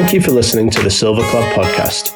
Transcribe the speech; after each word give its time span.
Thank 0.00 0.12
you 0.12 0.20
for 0.20 0.30
listening 0.30 0.70
to 0.70 0.80
the 0.80 0.90
Silver 0.92 1.22
Club 1.22 1.52
podcast. 1.54 2.14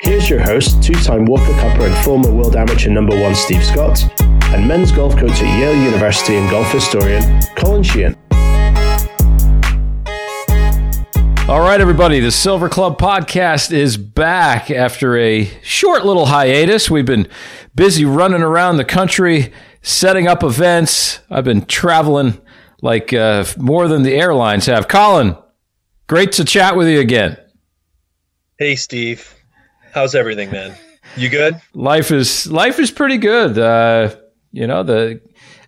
Here's 0.00 0.30
your 0.30 0.40
host, 0.40 0.82
two 0.82 0.94
time 0.94 1.26
Walker 1.26 1.52
Cupper 1.52 1.86
and 1.86 2.02
former 2.02 2.32
world 2.32 2.56
amateur 2.56 2.88
number 2.88 3.20
one 3.20 3.34
Steve 3.34 3.62
Scott, 3.62 4.02
and 4.22 4.66
men's 4.66 4.90
golf 4.90 5.18
coach 5.18 5.32
at 5.32 5.60
Yale 5.60 5.76
University 5.84 6.36
and 6.36 6.50
golf 6.50 6.72
historian 6.72 7.42
Colin 7.56 7.82
Sheehan. 7.82 8.16
All 11.46 11.60
right, 11.60 11.78
everybody, 11.78 12.20
the 12.20 12.30
Silver 12.30 12.70
Club 12.70 12.98
podcast 12.98 13.70
is 13.70 13.98
back 13.98 14.70
after 14.70 15.18
a 15.18 15.44
short 15.62 16.06
little 16.06 16.24
hiatus. 16.24 16.90
We've 16.90 17.04
been 17.04 17.28
busy 17.74 18.06
running 18.06 18.40
around 18.40 18.78
the 18.78 18.84
country, 18.86 19.52
setting 19.82 20.26
up 20.26 20.42
events. 20.42 21.20
I've 21.28 21.44
been 21.44 21.66
traveling 21.66 22.40
like 22.82 23.12
uh, 23.12 23.44
more 23.56 23.88
than 23.88 24.02
the 24.02 24.14
airlines 24.14 24.66
have. 24.66 24.88
Colin, 24.88 25.36
great 26.06 26.32
to 26.32 26.44
chat 26.44 26.76
with 26.76 26.88
you 26.88 27.00
again. 27.00 27.36
Hey, 28.58 28.76
Steve. 28.76 29.34
How's 29.92 30.14
everything, 30.14 30.50
man? 30.50 30.74
You 31.16 31.28
good? 31.28 31.60
Life 31.74 32.10
is 32.10 32.50
life 32.50 32.78
is 32.78 32.90
pretty 32.90 33.18
good. 33.18 33.58
Uh, 33.58 34.14
you 34.52 34.66
know 34.66 34.82
the 34.82 35.20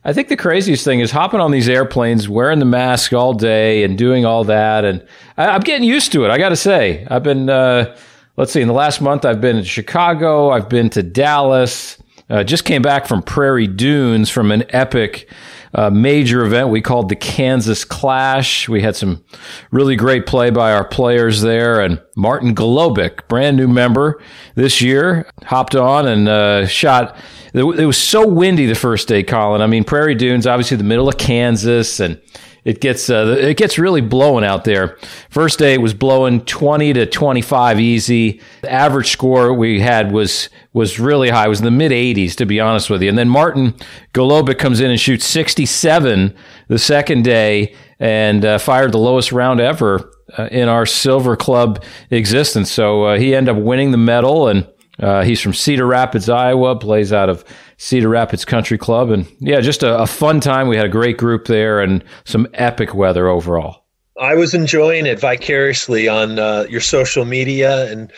I 0.04 0.12
think 0.12 0.28
the 0.28 0.36
craziest 0.36 0.84
thing 0.84 1.00
is 1.00 1.10
hopping 1.10 1.40
on 1.40 1.52
these 1.52 1.68
airplanes, 1.68 2.28
wearing 2.28 2.58
the 2.58 2.64
mask 2.64 3.12
all 3.12 3.34
day, 3.34 3.84
and 3.84 3.96
doing 3.96 4.24
all 4.24 4.44
that. 4.44 4.84
And 4.84 5.06
I, 5.36 5.54
am 5.54 5.60
getting 5.60 5.86
used 5.86 6.10
to 6.12 6.24
it. 6.24 6.30
I 6.30 6.38
got 6.38 6.48
to 6.48 6.56
say, 6.56 7.06
I've 7.10 7.22
been. 7.22 7.48
Uh, 7.48 7.96
let's 8.36 8.52
see. 8.52 8.60
In 8.60 8.68
the 8.68 8.74
last 8.74 9.00
month, 9.00 9.24
I've 9.24 9.40
been 9.40 9.58
in 9.58 9.64
Chicago. 9.64 10.50
I've 10.50 10.68
been 10.68 10.90
to 10.90 11.02
Dallas. 11.02 11.98
Uh, 12.28 12.42
just 12.42 12.64
came 12.64 12.82
back 12.82 13.06
from 13.06 13.22
Prairie 13.22 13.66
Dunes 13.66 14.30
from 14.30 14.50
an 14.50 14.64
epic 14.70 15.28
uh, 15.74 15.90
major 15.90 16.44
event 16.44 16.68
we 16.68 16.80
called 16.80 17.08
the 17.08 17.16
Kansas 17.16 17.84
Clash. 17.84 18.68
We 18.68 18.82
had 18.82 18.96
some 18.96 19.24
really 19.70 19.96
great 19.96 20.26
play 20.26 20.50
by 20.50 20.72
our 20.72 20.84
players 20.84 21.40
there, 21.40 21.80
and 21.80 22.00
Martin 22.16 22.54
Golubic, 22.54 23.26
brand 23.28 23.56
new 23.56 23.68
member 23.68 24.20
this 24.54 24.82
year, 24.82 25.30
hopped 25.44 25.74
on 25.74 26.06
and 26.06 26.28
uh, 26.28 26.66
shot. 26.66 27.16
It 27.54 27.64
was 27.64 27.98
so 27.98 28.26
windy 28.26 28.66
the 28.66 28.74
first 28.74 29.08
day, 29.08 29.22
Colin. 29.22 29.60
I 29.60 29.66
mean, 29.66 29.84
Prairie 29.84 30.14
Dunes, 30.14 30.46
obviously 30.46 30.78
the 30.78 30.84
middle 30.84 31.08
of 31.08 31.18
Kansas, 31.18 32.00
and 32.00 32.20
it 32.64 32.80
gets 32.80 33.10
uh, 33.10 33.36
it 33.38 33.56
gets 33.56 33.78
really 33.78 34.00
blowing 34.00 34.44
out 34.44 34.64
there. 34.64 34.96
First 35.30 35.58
day 35.58 35.74
it 35.74 35.80
was 35.80 35.94
blowing 35.94 36.44
20 36.44 36.92
to 36.92 37.06
25 37.06 37.80
easy. 37.80 38.40
The 38.62 38.70
average 38.70 39.10
score 39.10 39.52
we 39.52 39.80
had 39.80 40.12
was 40.12 40.48
was 40.72 41.00
really 41.00 41.30
high. 41.30 41.46
It 41.46 41.48
was 41.48 41.58
in 41.58 41.64
the 41.64 41.70
mid 41.72 41.90
80s 41.90 42.36
to 42.36 42.46
be 42.46 42.60
honest 42.60 42.88
with 42.88 43.02
you. 43.02 43.08
And 43.08 43.18
then 43.18 43.28
Martin 43.28 43.74
Golubic 44.14 44.58
comes 44.58 44.80
in 44.80 44.90
and 44.90 45.00
shoots 45.00 45.26
67 45.26 46.34
the 46.68 46.78
second 46.78 47.24
day 47.24 47.74
and 47.98 48.44
uh, 48.44 48.58
fired 48.58 48.92
the 48.92 48.98
lowest 48.98 49.32
round 49.32 49.60
ever 49.60 50.12
uh, 50.38 50.48
in 50.50 50.68
our 50.68 50.86
Silver 50.86 51.36
Club 51.36 51.82
existence. 52.10 52.70
So 52.70 53.04
uh, 53.04 53.18
he 53.18 53.34
ended 53.34 53.56
up 53.56 53.62
winning 53.62 53.90
the 53.90 53.98
medal 53.98 54.48
and 54.48 54.66
uh, 54.98 55.22
he's 55.22 55.40
from 55.40 55.54
Cedar 55.54 55.86
Rapids, 55.86 56.28
Iowa, 56.28 56.76
plays 56.76 57.12
out 57.12 57.28
of 57.28 57.44
Cedar 57.78 58.08
Rapids 58.08 58.44
Country 58.44 58.78
Club. 58.78 59.10
And 59.10 59.26
yeah, 59.40 59.60
just 59.60 59.82
a, 59.82 59.98
a 59.98 60.06
fun 60.06 60.40
time. 60.40 60.68
We 60.68 60.76
had 60.76 60.86
a 60.86 60.90
great 60.90 61.18
group 61.18 61.46
there 61.46 61.80
and 61.80 62.04
some 62.24 62.46
epic 62.54 62.94
weather 62.94 63.28
overall. 63.28 63.84
I 64.20 64.34
was 64.34 64.54
enjoying 64.54 65.06
it 65.06 65.18
vicariously 65.18 66.08
on 66.08 66.38
uh, 66.38 66.66
your 66.68 66.80
social 66.80 67.24
media. 67.24 67.90
And, 67.90 68.12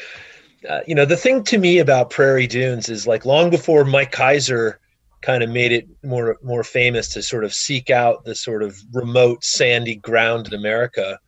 uh, 0.69 0.81
you 0.87 0.95
know, 0.95 1.05
the 1.05 1.17
thing 1.17 1.45
to 1.45 1.59
me 1.59 1.79
about 1.79 2.11
Prairie 2.11 2.47
Dunes 2.47 2.89
is 2.89 3.07
like 3.07 3.25
long 3.25 3.51
before 3.51 3.85
Mike 3.85 4.13
Keiser 4.13 4.75
kind 5.23 5.43
of 5.43 5.49
made 5.49 5.73
it 5.73 5.89
more 6.03 6.37
more 6.43 6.63
famous 6.63 7.09
to 7.09 7.23
sort 7.23 7.45
of 7.45 7.55
seek 7.55 7.89
out 7.89 8.25
the 8.25 8.35
sort 8.35 8.63
of 8.63 8.77
remote 8.93 9.43
sandy 9.43 9.95
ground 9.95 10.49
in 10.49 10.55
America. 10.55 11.19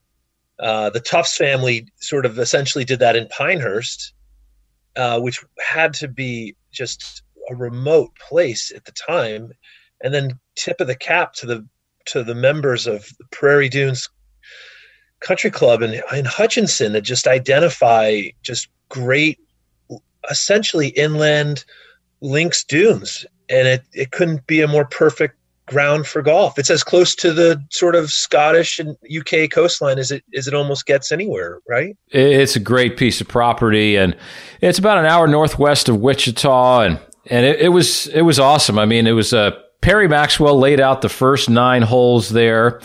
Uh, 0.59 0.91
the 0.91 1.01
Tufts 1.01 1.37
family 1.37 1.87
sort 2.01 2.27
of 2.27 2.39
essentially 2.39 2.85
did 2.85 2.99
that 2.99 3.17
in 3.17 3.27
Pinehurst, 3.29 4.13
uh, 4.97 5.21
which 5.21 5.45
had 5.59 5.95
to 5.95 6.09
be 6.09 6.57
just 6.73 7.23
a 7.51 7.55
remote 7.55 8.11
place 8.17 8.73
at 8.75 8.85
the 8.85 8.93
time, 8.93 9.53
and 10.03 10.13
then 10.13 10.39
tip 10.57 10.81
of 10.81 10.87
the 10.87 10.97
cap 10.97 11.33
to 11.35 11.47
the 11.47 11.67
to 12.07 12.23
the 12.23 12.35
members 12.35 12.87
of 12.87 13.09
the 13.19 13.25
Prairie 13.31 13.69
Dunes 13.69 14.09
Country 15.21 15.51
Club 15.51 15.83
in, 15.83 16.01
in 16.15 16.25
Hutchinson 16.25 16.93
that 16.93 17.01
just 17.01 17.27
identify 17.27 18.23
just 18.43 18.69
great, 18.89 19.39
essentially 20.31 20.89
inland 20.89 21.65
links 22.21 22.65
dunes, 22.65 23.27
and 23.49 23.69
it 23.69 23.83
it 23.93 24.11
couldn't 24.13 24.47
be 24.47 24.61
a 24.61 24.69
more 24.69 24.87
perfect 24.87 25.37
ground 25.67 26.07
for 26.07 26.23
golf. 26.23 26.59
It's 26.59 26.71
as 26.71 26.83
close 26.83 27.15
to 27.17 27.33
the 27.33 27.63
sort 27.71 27.95
of 27.95 28.11
Scottish 28.11 28.79
and 28.79 28.97
UK 29.15 29.51
coastline 29.51 29.99
as 29.99 30.11
it 30.11 30.25
as 30.37 30.47
it 30.47 30.55
almost 30.55 30.87
gets 30.87 31.13
anywhere, 31.13 31.61
right? 31.69 31.97
It's 32.09 32.57
a 32.57 32.61
great 32.61 32.97
piece 32.97 33.21
of 33.21 33.29
property, 33.29 33.97
and 33.97 34.17
it's 34.61 34.79
about 34.79 34.99
an 34.99 35.07
hour 35.07 35.27
northwest 35.27 35.89
of 35.89 36.01
Wichita, 36.01 36.81
and 36.81 37.01
and 37.27 37.45
it, 37.45 37.61
it 37.61 37.69
was 37.69 38.07
it 38.09 38.23
was 38.23 38.39
awesome. 38.39 38.79
I 38.79 38.87
mean, 38.87 39.07
it 39.07 39.13
was 39.13 39.33
uh, 39.33 39.53
Perry 39.81 40.09
Maxwell 40.09 40.59
laid 40.59 40.81
out 40.81 41.03
the 41.03 41.09
first 41.09 41.51
nine 41.51 41.83
holes 41.83 42.31
there, 42.31 42.81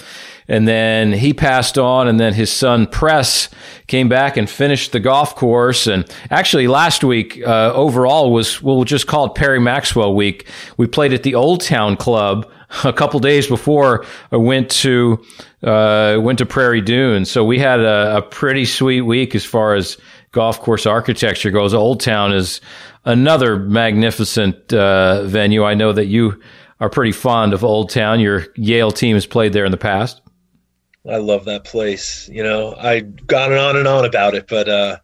and 0.48 0.68
then 0.68 1.14
he 1.14 1.34
passed 1.34 1.78
on, 1.78 2.08
and 2.08 2.20
then 2.20 2.34
his 2.34 2.52
son 2.52 2.88
Press 2.88 3.50
came 3.88 4.10
back 4.10 4.38
and 4.38 4.50
finished 4.50 4.92
the 4.92 5.00
golf 5.00 5.36
course. 5.36 5.88
And 5.88 6.06
actually, 6.30 6.68
last 6.68 7.04
week 7.04 7.42
uh, 7.46 7.74
overall 7.74 8.32
was 8.32 8.62
we'll 8.62 8.84
just 8.84 9.08
call 9.08 9.26
it 9.26 9.36
Perry 9.36 9.60
Maxwell 9.60 10.16
week. 10.16 10.48
We 10.78 10.88
played 10.88 11.14
at 11.14 11.24
the 11.24 11.36
Old 11.36 11.62
Town 11.62 11.96
Club 11.96 12.52
a 12.84 12.94
couple 12.94 13.20
days 13.20 13.48
before 13.48 14.06
I 14.32 14.38
went 14.38 14.70
to 14.72 15.24
uh, 15.64 16.18
went 16.22 16.40
to 16.40 16.46
Prairie 16.46 16.82
Dunes. 16.82 17.30
So 17.30 17.44
we 17.44 17.60
had 17.60 17.80
a, 17.80 18.18
a 18.18 18.22
pretty 18.22 18.66
sweet 18.66 19.02
week 19.02 19.36
as 19.36 19.46
far 19.46 19.76
as 19.76 19.98
golf 20.32 20.60
course 20.60 20.86
architecture 20.86 21.52
goes. 21.52 21.74
Old 21.74 22.00
Town 22.00 22.34
is 22.34 22.62
another 23.06 23.58
magnificent 23.58 24.74
uh, 24.74 25.24
venue. 25.24 25.64
I 25.64 25.74
know 25.74 25.92
that 25.94 26.06
you 26.06 26.42
are 26.80 26.90
pretty 26.90 27.12
fond 27.12 27.54
of 27.54 27.64
Old 27.64 27.90
Town. 27.90 28.20
Your 28.20 28.48
Yale 28.56 28.92
team 28.92 29.16
has 29.16 29.26
played 29.26 29.54
there 29.54 29.66
in 29.66 29.72
the 29.72 29.78
past. 29.78 30.22
I 31.10 31.18
love 31.18 31.46
that 31.46 31.64
place. 31.64 32.30
You 32.30 32.44
know, 32.44 32.76
I've 32.76 33.28
gone 33.28 33.54
on 33.54 33.76
and 33.76 33.88
on 33.88 34.06
about 34.06 34.36
it, 34.36 34.48
but 34.48 34.70
uh, 34.70 34.98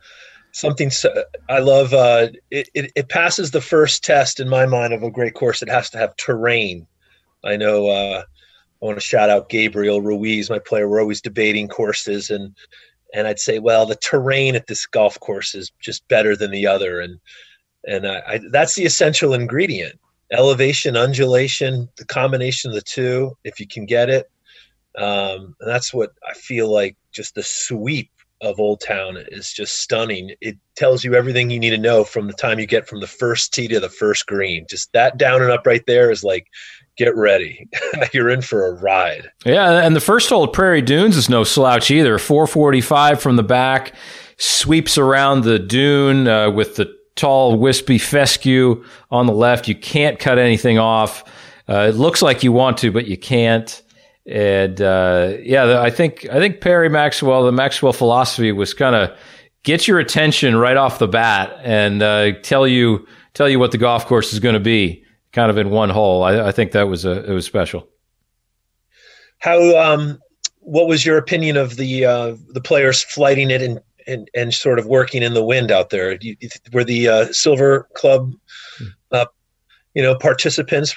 something 0.52 0.90
so, 0.90 1.24
I 1.50 1.60
love. 1.60 1.94
Uh, 1.94 2.28
it, 2.52 2.70
it, 2.74 2.92
it 2.96 3.10
passes 3.10 3.52
the 3.52 3.62
first 3.62 4.04
test 4.04 4.40
in 4.40 4.48
my 4.48 4.66
mind 4.66 4.94
of 4.94 5.04
a 5.04 5.12
great 5.12 5.34
course. 5.34 5.62
It 5.62 5.70
has 5.70 5.90
to 5.92 5.98
have 5.98 6.16
terrain. 6.16 6.88
I 7.44 7.58
know. 7.58 7.88
Uh, 7.88 8.24
I 8.82 8.86
want 8.86 8.98
to 8.98 9.06
shout 9.06 9.30
out 9.30 9.50
Gabriel 9.50 10.02
Ruiz, 10.02 10.50
my 10.50 10.60
player. 10.60 10.88
We're 10.88 11.02
always 11.02 11.22
debating 11.22 11.68
courses, 11.68 12.30
and 12.30 12.56
and 13.14 13.28
I'd 13.28 13.40
say, 13.40 13.60
well, 13.60 13.86
the 13.86 13.96
terrain 13.96 14.56
at 14.56 14.68
this 14.68 14.86
golf 14.86 15.20
course 15.20 15.56
is 15.56 15.72
just 15.80 16.08
better 16.08 16.36
than 16.36 16.52
the 16.52 16.68
other, 16.68 17.00
and 17.00 17.20
and 17.88 18.06
I, 18.06 18.22
I, 18.28 18.40
that's 18.52 18.76
the 18.76 18.86
essential 18.86 19.34
ingredient 19.34 20.00
elevation 20.32 20.98
undulation 20.98 21.88
the 21.98 22.06
combination 22.06 22.70
of 22.70 22.76
the 22.76 22.82
two 22.82 23.36
if 23.44 23.60
you 23.60 23.68
can 23.68 23.86
get 23.86 24.10
it 24.10 24.30
um, 24.98 25.56
and 25.60 25.70
that's 25.70 25.94
what 25.94 26.12
i 26.30 26.34
feel 26.34 26.72
like 26.72 26.98
just 27.12 27.36
the 27.36 27.44
sweep 27.44 28.12
of 28.42 28.60
old 28.60 28.82
town 28.82 29.18
is 29.32 29.52
just 29.52 29.80
stunning 29.80 30.32
it 30.42 30.58
tells 30.76 31.04
you 31.04 31.16
everything 31.16 31.50
you 31.50 31.60
need 31.60 31.72
to 31.72 31.78
know 31.78 32.04
from 32.04 32.28
the 32.28 32.34
time 32.34 32.60
you 32.60 32.68
get 32.68 32.88
from 32.88 33.00
the 33.00 33.08
first 33.08 33.54
tee 33.54 33.68
to 33.68 33.80
the 33.80 33.90
first 33.90 34.28
green 34.28 34.66
just 34.70 34.92
that 34.92 35.18
down 35.18 35.42
and 35.42 35.50
up 35.50 35.66
right 35.66 35.86
there 35.88 36.12
is 36.12 36.24
like 36.24 36.46
get 36.98 37.16
ready 37.16 37.68
you're 38.14 38.30
in 38.30 38.42
for 38.42 38.66
a 38.66 38.74
ride 38.74 39.30
yeah 39.46 39.86
and 39.86 39.96
the 39.96 40.02
first 40.02 40.30
hole 40.30 40.46
at 40.46 40.54
prairie 40.54 40.82
dunes 40.82 41.16
is 41.16 41.30
no 41.30 41.44
slouch 41.44 41.92
either 41.92 42.18
445 42.18 43.22
from 43.22 43.36
the 43.36 43.44
back 43.44 43.94
sweeps 44.38 44.98
around 44.98 45.44
the 45.44 45.60
dune 45.60 46.28
uh, 46.28 46.50
with 46.52 46.76
the 46.76 46.98
tall, 47.18 47.58
wispy 47.58 47.98
fescue 47.98 48.84
on 49.12 49.26
the 49.26 49.34
left. 49.34 49.68
You 49.68 49.76
can't 49.76 50.20
cut 50.20 50.38
anything 50.38 50.78
off. 50.78 51.24
Uh, 51.68 51.88
it 51.90 51.96
looks 51.96 52.22
like 52.22 52.44
you 52.44 52.54
want 52.54 52.78
to, 52.78 52.92
but 52.92 53.08
you 53.08 53.18
can't. 53.18 53.82
And 54.26 54.82
uh, 54.82 55.34
yeah, 55.42 55.82
I 55.82 55.90
think 55.90 56.28
I 56.30 56.40
think 56.40 56.62
Perry 56.62 56.90
Maxwell, 56.90 57.44
the 57.44 57.52
Maxwell 57.52 57.94
philosophy 57.94 58.52
was 58.52 58.74
kind 58.74 58.96
of 58.96 59.18
get 59.64 59.88
your 59.88 60.00
attention 60.00 60.56
right 60.56 60.78
off 60.78 61.00
the 61.00 61.08
bat 61.08 61.58
and 61.64 62.02
uh, 62.02 62.34
tell 62.42 62.68
you 62.68 63.06
tell 63.34 63.50
you 63.50 63.60
what 63.60 63.72
the 63.72 63.78
golf 63.78 64.06
course 64.06 64.34
is 64.34 64.40
going 64.40 64.54
to 64.54 64.60
be, 64.60 65.04
kind 65.38 65.52
of 65.52 65.58
in 65.58 65.70
one 65.70 65.90
hole. 65.90 66.24
I, 66.24 66.48
I 66.48 66.52
think 66.52 66.72
that 66.72 66.88
was 66.88 67.06
a 67.06 67.24
it 67.30 67.34
was 67.34 67.46
special. 67.46 67.88
How 69.40 69.78
um, 69.78 70.20
what 70.62 70.88
was 70.88 71.06
your 71.06 71.18
opinion 71.18 71.58
of 71.58 71.78
the 71.78 72.06
uh, 72.06 72.36
the 72.54 72.62
players 72.62 73.04
flighting 73.04 73.52
it 73.52 73.62
in 73.62 73.80
and, 74.08 74.30
and 74.34 74.54
sort 74.54 74.80
of 74.80 74.88
working 74.88 75.22
in 75.22 75.34
the 75.34 75.44
wind 75.44 75.72
out 75.72 75.90
there. 75.90 76.18
You, 76.22 76.36
were 76.74 76.84
the 76.84 77.08
uh, 77.08 77.26
Silver 77.32 77.88
Club, 77.94 78.34
uh, 79.12 79.26
you 79.94 80.02
know, 80.02 80.16
participants 80.16 80.96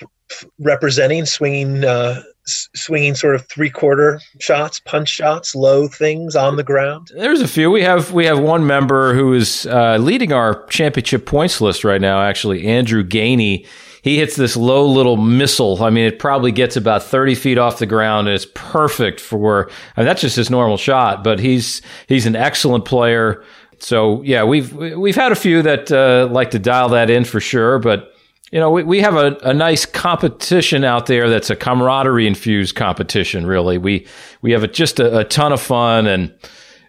representing, 0.61 1.27
swinging, 1.27 1.85
uh, 1.85 2.23
swinging 2.45 3.17
sort 3.17 3.35
of 3.35 3.47
three 3.49 3.69
quarter 3.69 4.21
shots, 4.39 4.81
punch 4.81 5.09
shots, 5.09 5.55
low 5.55 5.89
things 5.89 6.37
on 6.37 6.57
the 6.57 6.63
ground? 6.63 7.11
There's 7.15 7.43
a 7.43 7.49
few. 7.49 7.71
We 7.71 7.83
have 7.83 8.13
we 8.13 8.25
have 8.27 8.39
one 8.39 8.67
member 8.67 9.13
who 9.13 9.35
is 9.35 9.67
uh, 9.67 9.99
leading 9.99 10.33
our 10.33 10.65
championship 10.67 11.27
points 11.27 11.61
list 11.61 11.85
right 11.85 12.01
now. 12.01 12.23
Actually, 12.23 12.67
Andrew 12.67 13.03
Gainey. 13.03 13.67
He 14.03 14.19
hits 14.19 14.37
this 14.37 14.57
low 14.57 14.87
little 14.87 15.17
missile. 15.17 15.83
I 15.83 15.91
mean, 15.91 16.05
it 16.05 16.19
probably 16.19 16.53
gets 16.53 16.77
about 16.77 17.03
30 17.03 17.35
feet 17.35 17.59
off 17.59 17.79
the 17.79 17.87
ground, 17.87 18.29
and 18.29 18.35
it's 18.35 18.47
perfect 18.55 19.21
for. 19.21 19.71
I 19.97 20.01
mean, 20.01 20.07
that's 20.07 20.23
just 20.23 20.37
his 20.37 20.51
normal 20.51 20.77
shot, 20.77 21.23
but 21.23 21.39
he's 21.39 21.83
he's 22.07 22.27
an 22.27 22.37
excellent 22.37 22.85
player. 22.85 23.45
So 23.79 24.23
yeah, 24.23 24.45
we've 24.45 24.73
we've 24.73 25.17
had 25.17 25.33
a 25.33 25.37
few 25.37 25.63
that 25.63 25.91
uh, 25.93 26.29
like 26.31 26.51
to 26.53 26.59
dial 26.59 26.91
that 26.91 27.11
in 27.11 27.25
for 27.25 27.41
sure, 27.41 27.79
but 27.79 28.13
you 28.51 28.59
know, 28.59 28.71
we, 28.71 28.83
we 28.83 29.01
have 29.01 29.15
a, 29.15 29.37
a 29.43 29.55
nice 29.55 29.87
competition 29.87 30.83
out 30.83 31.07
there 31.07 31.29
that's 31.29 31.51
a 31.51 31.57
camaraderie 31.57 32.27
infused 32.27 32.75
competition, 32.75 33.47
really. 33.47 33.79
We 33.79 34.07
we 34.43 34.53
have 34.53 34.65
a, 34.65 34.69
just 34.69 34.99
a, 34.99 35.21
a 35.21 35.25
ton 35.25 35.53
of 35.53 35.61
fun, 35.61 36.07
and 36.07 36.35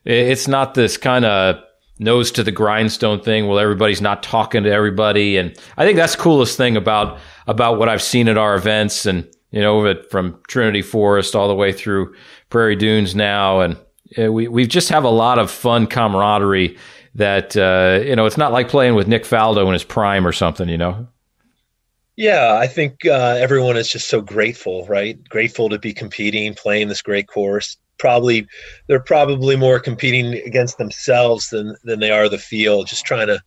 it's 0.03 0.47
not 0.47 0.73
this 0.73 0.97
kind 0.97 1.25
of 1.25 1.63
nose 2.01 2.31
to 2.31 2.43
the 2.43 2.51
grindstone 2.51 3.21
thing 3.21 3.47
Well, 3.47 3.59
everybody's 3.59 4.01
not 4.01 4.23
talking 4.23 4.63
to 4.63 4.71
everybody. 4.71 5.37
And 5.37 5.55
I 5.77 5.85
think 5.85 5.95
that's 5.95 6.15
the 6.15 6.21
coolest 6.21 6.57
thing 6.57 6.75
about 6.75 7.19
about 7.47 7.77
what 7.77 7.87
I've 7.87 8.01
seen 8.01 8.27
at 8.27 8.37
our 8.37 8.55
events, 8.55 9.05
and 9.05 9.27
you 9.51 9.61
know, 9.61 10.01
from 10.09 10.39
Trinity 10.47 10.81
Forest 10.81 11.35
all 11.35 11.47
the 11.47 11.55
way 11.55 11.71
through 11.71 12.13
Prairie 12.49 12.75
Dunes 12.75 13.15
now, 13.15 13.61
and 13.61 13.77
we 14.17 14.47
we 14.47 14.67
just 14.67 14.89
have 14.89 15.03
a 15.03 15.09
lot 15.09 15.39
of 15.39 15.49
fun 15.49 15.87
camaraderie. 15.87 16.77
That 17.15 17.57
uh, 17.57 18.03
you 18.05 18.15
know, 18.15 18.25
it's 18.25 18.37
not 18.37 18.51
like 18.51 18.69
playing 18.69 18.95
with 18.95 19.07
Nick 19.07 19.23
Faldo 19.23 19.65
in 19.67 19.73
his 19.73 19.83
prime 19.83 20.25
or 20.25 20.31
something. 20.31 20.67
You 20.67 20.77
know. 20.77 21.07
Yeah, 22.17 22.57
I 22.59 22.67
think 22.67 23.05
uh, 23.05 23.37
everyone 23.39 23.77
is 23.77 23.89
just 23.89 24.07
so 24.07 24.21
grateful, 24.21 24.85
right? 24.85 25.17
Grateful 25.29 25.69
to 25.69 25.79
be 25.79 25.93
competing, 25.93 26.53
playing 26.53 26.87
this 26.87 27.01
great 27.01 27.27
course. 27.27 27.77
Probably 28.01 28.47
they're 28.87 28.99
probably 28.99 29.55
more 29.55 29.79
competing 29.79 30.33
against 30.43 30.79
themselves 30.79 31.49
than 31.49 31.75
than 31.83 31.99
they 31.99 32.09
are 32.09 32.27
the 32.27 32.39
field. 32.39 32.87
Just 32.87 33.05
trying 33.05 33.27
to 33.27 33.39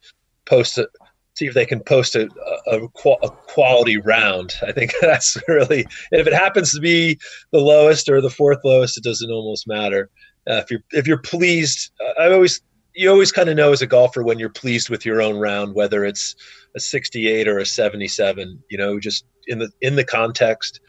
post 0.46 0.78
it, 0.78 0.88
see 1.34 1.46
if 1.46 1.54
they 1.54 1.66
can 1.66 1.80
post 1.80 2.14
a, 2.14 2.28
a, 2.68 2.84
a 3.22 3.30
quality 3.30 3.96
round. 3.96 4.54
I 4.62 4.70
think 4.70 4.92
that's 5.00 5.36
really. 5.48 5.84
And 6.12 6.20
if 6.20 6.28
it 6.28 6.32
happens 6.32 6.72
to 6.72 6.80
be 6.80 7.18
the 7.50 7.58
lowest 7.58 8.08
or 8.08 8.20
the 8.20 8.30
fourth 8.30 8.60
lowest, 8.64 8.96
it 8.96 9.02
doesn't 9.02 9.30
almost 9.30 9.66
matter. 9.66 10.08
Uh, 10.48 10.62
if 10.62 10.70
you're 10.70 10.84
if 10.92 11.06
you're 11.08 11.18
pleased, 11.18 11.90
I 12.20 12.30
always 12.30 12.62
you 12.94 13.10
always 13.10 13.32
kind 13.32 13.48
of 13.48 13.56
know 13.56 13.72
as 13.72 13.82
a 13.82 13.88
golfer 13.88 14.22
when 14.22 14.38
you're 14.38 14.50
pleased 14.50 14.88
with 14.88 15.04
your 15.04 15.20
own 15.20 15.36
round, 15.36 15.74
whether 15.74 16.04
it's 16.04 16.36
a 16.76 16.80
68 16.80 17.48
or 17.48 17.58
a 17.58 17.66
77. 17.66 18.62
You 18.70 18.78
know, 18.78 19.00
just 19.00 19.24
in 19.48 19.58
the 19.58 19.70
in 19.80 19.96
the 19.96 20.04
context. 20.04 20.80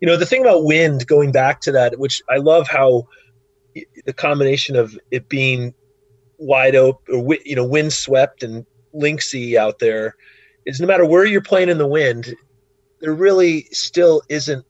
You 0.00 0.08
know, 0.08 0.16
the 0.16 0.26
thing 0.26 0.40
about 0.40 0.64
wind, 0.64 1.06
going 1.06 1.32
back 1.32 1.60
to 1.62 1.72
that, 1.72 1.98
which 1.98 2.22
I 2.28 2.36
love 2.36 2.68
how 2.68 3.06
the 4.04 4.12
combination 4.12 4.76
of 4.76 4.98
it 5.10 5.28
being 5.28 5.74
wide 6.38 6.74
open, 6.74 7.14
or 7.14 7.36
you 7.44 7.54
know, 7.54 7.64
wind 7.64 7.92
swept 7.92 8.42
and 8.42 8.64
linksy 8.94 9.56
out 9.56 9.78
there, 9.78 10.16
is 10.66 10.80
no 10.80 10.86
matter 10.86 11.04
where 11.04 11.24
you're 11.24 11.42
playing 11.42 11.68
in 11.68 11.78
the 11.78 11.86
wind, 11.86 12.34
there 13.00 13.14
really 13.14 13.68
still 13.72 14.22
isn't 14.28 14.64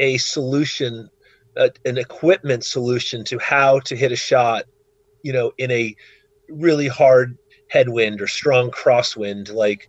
a 0.00 0.18
solution, 0.18 1.08
an 1.56 1.98
equipment 1.98 2.64
solution 2.64 3.24
to 3.24 3.38
how 3.38 3.80
to 3.80 3.96
hit 3.96 4.12
a 4.12 4.16
shot 4.16 4.64
you 5.22 5.32
know, 5.32 5.52
in 5.58 5.70
a 5.70 5.94
really 6.48 6.88
hard 6.88 7.36
headwind 7.70 8.20
or 8.20 8.26
strong 8.26 8.70
crosswind, 8.70 9.52
like 9.52 9.88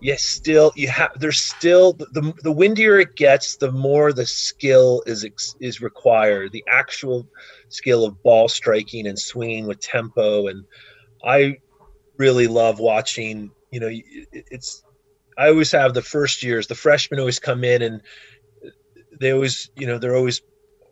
yes, 0.00 0.22
still 0.22 0.72
you 0.76 0.88
have 0.88 1.10
there's 1.16 1.40
still 1.40 1.92
the 1.94 2.32
the 2.42 2.52
windier 2.52 2.98
it 2.98 3.16
gets, 3.16 3.56
the 3.56 3.72
more 3.72 4.12
the 4.12 4.26
skill 4.26 5.02
is 5.06 5.26
is 5.60 5.80
required. 5.80 6.52
The 6.52 6.64
actual 6.70 7.26
skill 7.68 8.04
of 8.04 8.22
ball 8.22 8.48
striking 8.48 9.06
and 9.06 9.18
swinging 9.18 9.66
with 9.66 9.80
tempo, 9.80 10.46
and 10.46 10.64
I 11.24 11.56
really 12.16 12.46
love 12.46 12.78
watching. 12.78 13.50
You 13.70 13.80
know, 13.80 13.90
it's 14.32 14.82
I 15.36 15.48
always 15.48 15.72
have 15.72 15.94
the 15.94 16.02
first 16.02 16.42
years. 16.42 16.66
The 16.66 16.74
freshmen 16.74 17.20
always 17.20 17.38
come 17.38 17.64
in 17.64 17.82
and 17.82 18.02
they 19.20 19.32
always, 19.32 19.70
you 19.76 19.86
know, 19.86 19.98
they're 19.98 20.16
always 20.16 20.40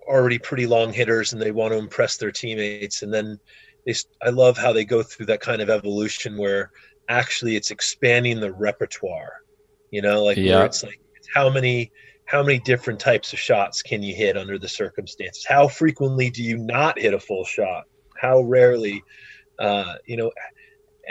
already 0.09 0.39
pretty 0.39 0.67
long 0.67 0.93
hitters 0.93 1.33
and 1.33 1.43
they 1.43 1.51
want 1.51 1.73
to 1.73 1.79
impress 1.79 2.17
their 2.17 2.31
teammates, 2.31 3.03
and 3.03 3.13
then 3.13 3.39
they 3.87 3.95
I 4.23 4.31
love 4.31 4.57
how 4.57 4.73
they 4.73 4.85
go 4.85 5.03
through 5.03 5.27
that 5.27 5.41
kind 5.41 5.63
of 5.63 5.71
evolution 5.71 6.37
where 6.37 6.71
actually 7.09 7.57
it's 7.57 7.71
expanding 7.71 8.41
the 8.41 8.53
repertoire. 8.53 9.43
You 9.91 10.03
know, 10.03 10.25
like 10.25 10.37
yeah. 10.37 10.65
it's 10.65 10.83
like 10.83 11.01
it's 11.15 11.29
how 11.33 11.49
many 11.49 11.93
how 12.27 12.43
many 12.43 12.59
different 12.59 12.99
types 12.99 13.33
of 13.33 13.39
shots 13.39 13.83
can 13.83 14.03
you 14.03 14.15
hit 14.15 14.37
under 14.37 14.59
the 14.59 14.69
circumstances? 14.69 15.45
How 15.49 15.69
frequently 15.69 16.29
do 16.29 16.43
you 16.43 16.59
not 16.59 16.99
hit 16.99 17.15
a 17.15 17.21
full 17.21 17.45
shot? 17.45 17.85
How 18.21 18.41
rarely, 18.41 19.03
uh, 19.59 19.95
you 20.07 20.17
know, 20.17 20.33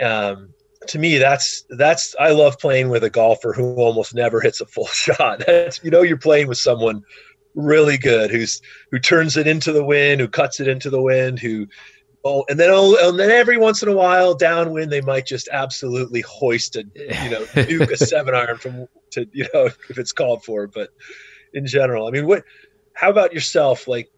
um, 0.02 0.50
to 0.88 0.98
me, 0.98 1.16
that's 1.16 1.64
that's 1.70 2.14
I 2.20 2.32
love 2.32 2.58
playing 2.58 2.90
with 2.90 3.02
a 3.02 3.10
golfer 3.10 3.52
who 3.52 3.76
almost 3.76 4.14
never 4.14 4.40
hits 4.40 4.60
a 4.60 4.66
full 4.66 4.86
shot. 4.92 5.42
That's, 5.46 5.82
you 5.82 5.90
know, 5.90 6.02
you're 6.02 6.18
playing 6.18 6.48
with 6.48 6.58
someone 6.58 7.02
really 7.54 7.96
good 7.96 8.30
who's 8.30 8.60
who 8.90 8.98
turns 8.98 9.36
it 9.38 9.46
into 9.46 9.72
the 9.72 9.84
wind, 9.84 10.20
who 10.20 10.28
cuts 10.28 10.60
it 10.60 10.68
into 10.68 10.90
the 10.90 11.00
wind, 11.00 11.38
who 11.38 11.66
Oh, 12.26 12.44
and 12.48 12.58
then 12.58 12.70
oh, 12.72 13.08
and 13.08 13.18
then 13.18 13.30
every 13.30 13.56
once 13.56 13.84
in 13.84 13.88
a 13.88 13.94
while, 13.94 14.34
downwind, 14.34 14.90
they 14.90 15.00
might 15.00 15.26
just 15.26 15.48
absolutely 15.52 16.22
hoist 16.22 16.74
a 16.74 16.84
you 16.96 17.30
know 17.30 17.44
nuke 17.54 17.92
a 17.92 17.96
seven 18.06 18.34
iron 18.34 18.58
from 18.58 18.88
to 19.12 19.28
you 19.32 19.46
know 19.54 19.66
if 19.66 19.96
it's 19.96 20.10
called 20.10 20.44
for. 20.44 20.66
But 20.66 20.90
in 21.54 21.66
general, 21.66 22.08
I 22.08 22.10
mean, 22.10 22.26
what? 22.26 22.42
How 22.94 23.10
about 23.10 23.32
yourself? 23.32 23.86
Like, 23.86 24.10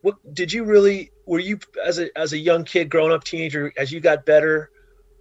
what 0.00 0.16
did 0.32 0.50
you 0.50 0.64
really? 0.64 1.12
Were 1.26 1.40
you 1.40 1.58
as 1.84 1.98
a 1.98 2.16
as 2.18 2.32
a 2.32 2.38
young 2.38 2.64
kid, 2.64 2.88
growing 2.88 3.12
up, 3.12 3.22
teenager, 3.22 3.70
as 3.76 3.92
you 3.92 4.00
got 4.00 4.24
better? 4.24 4.70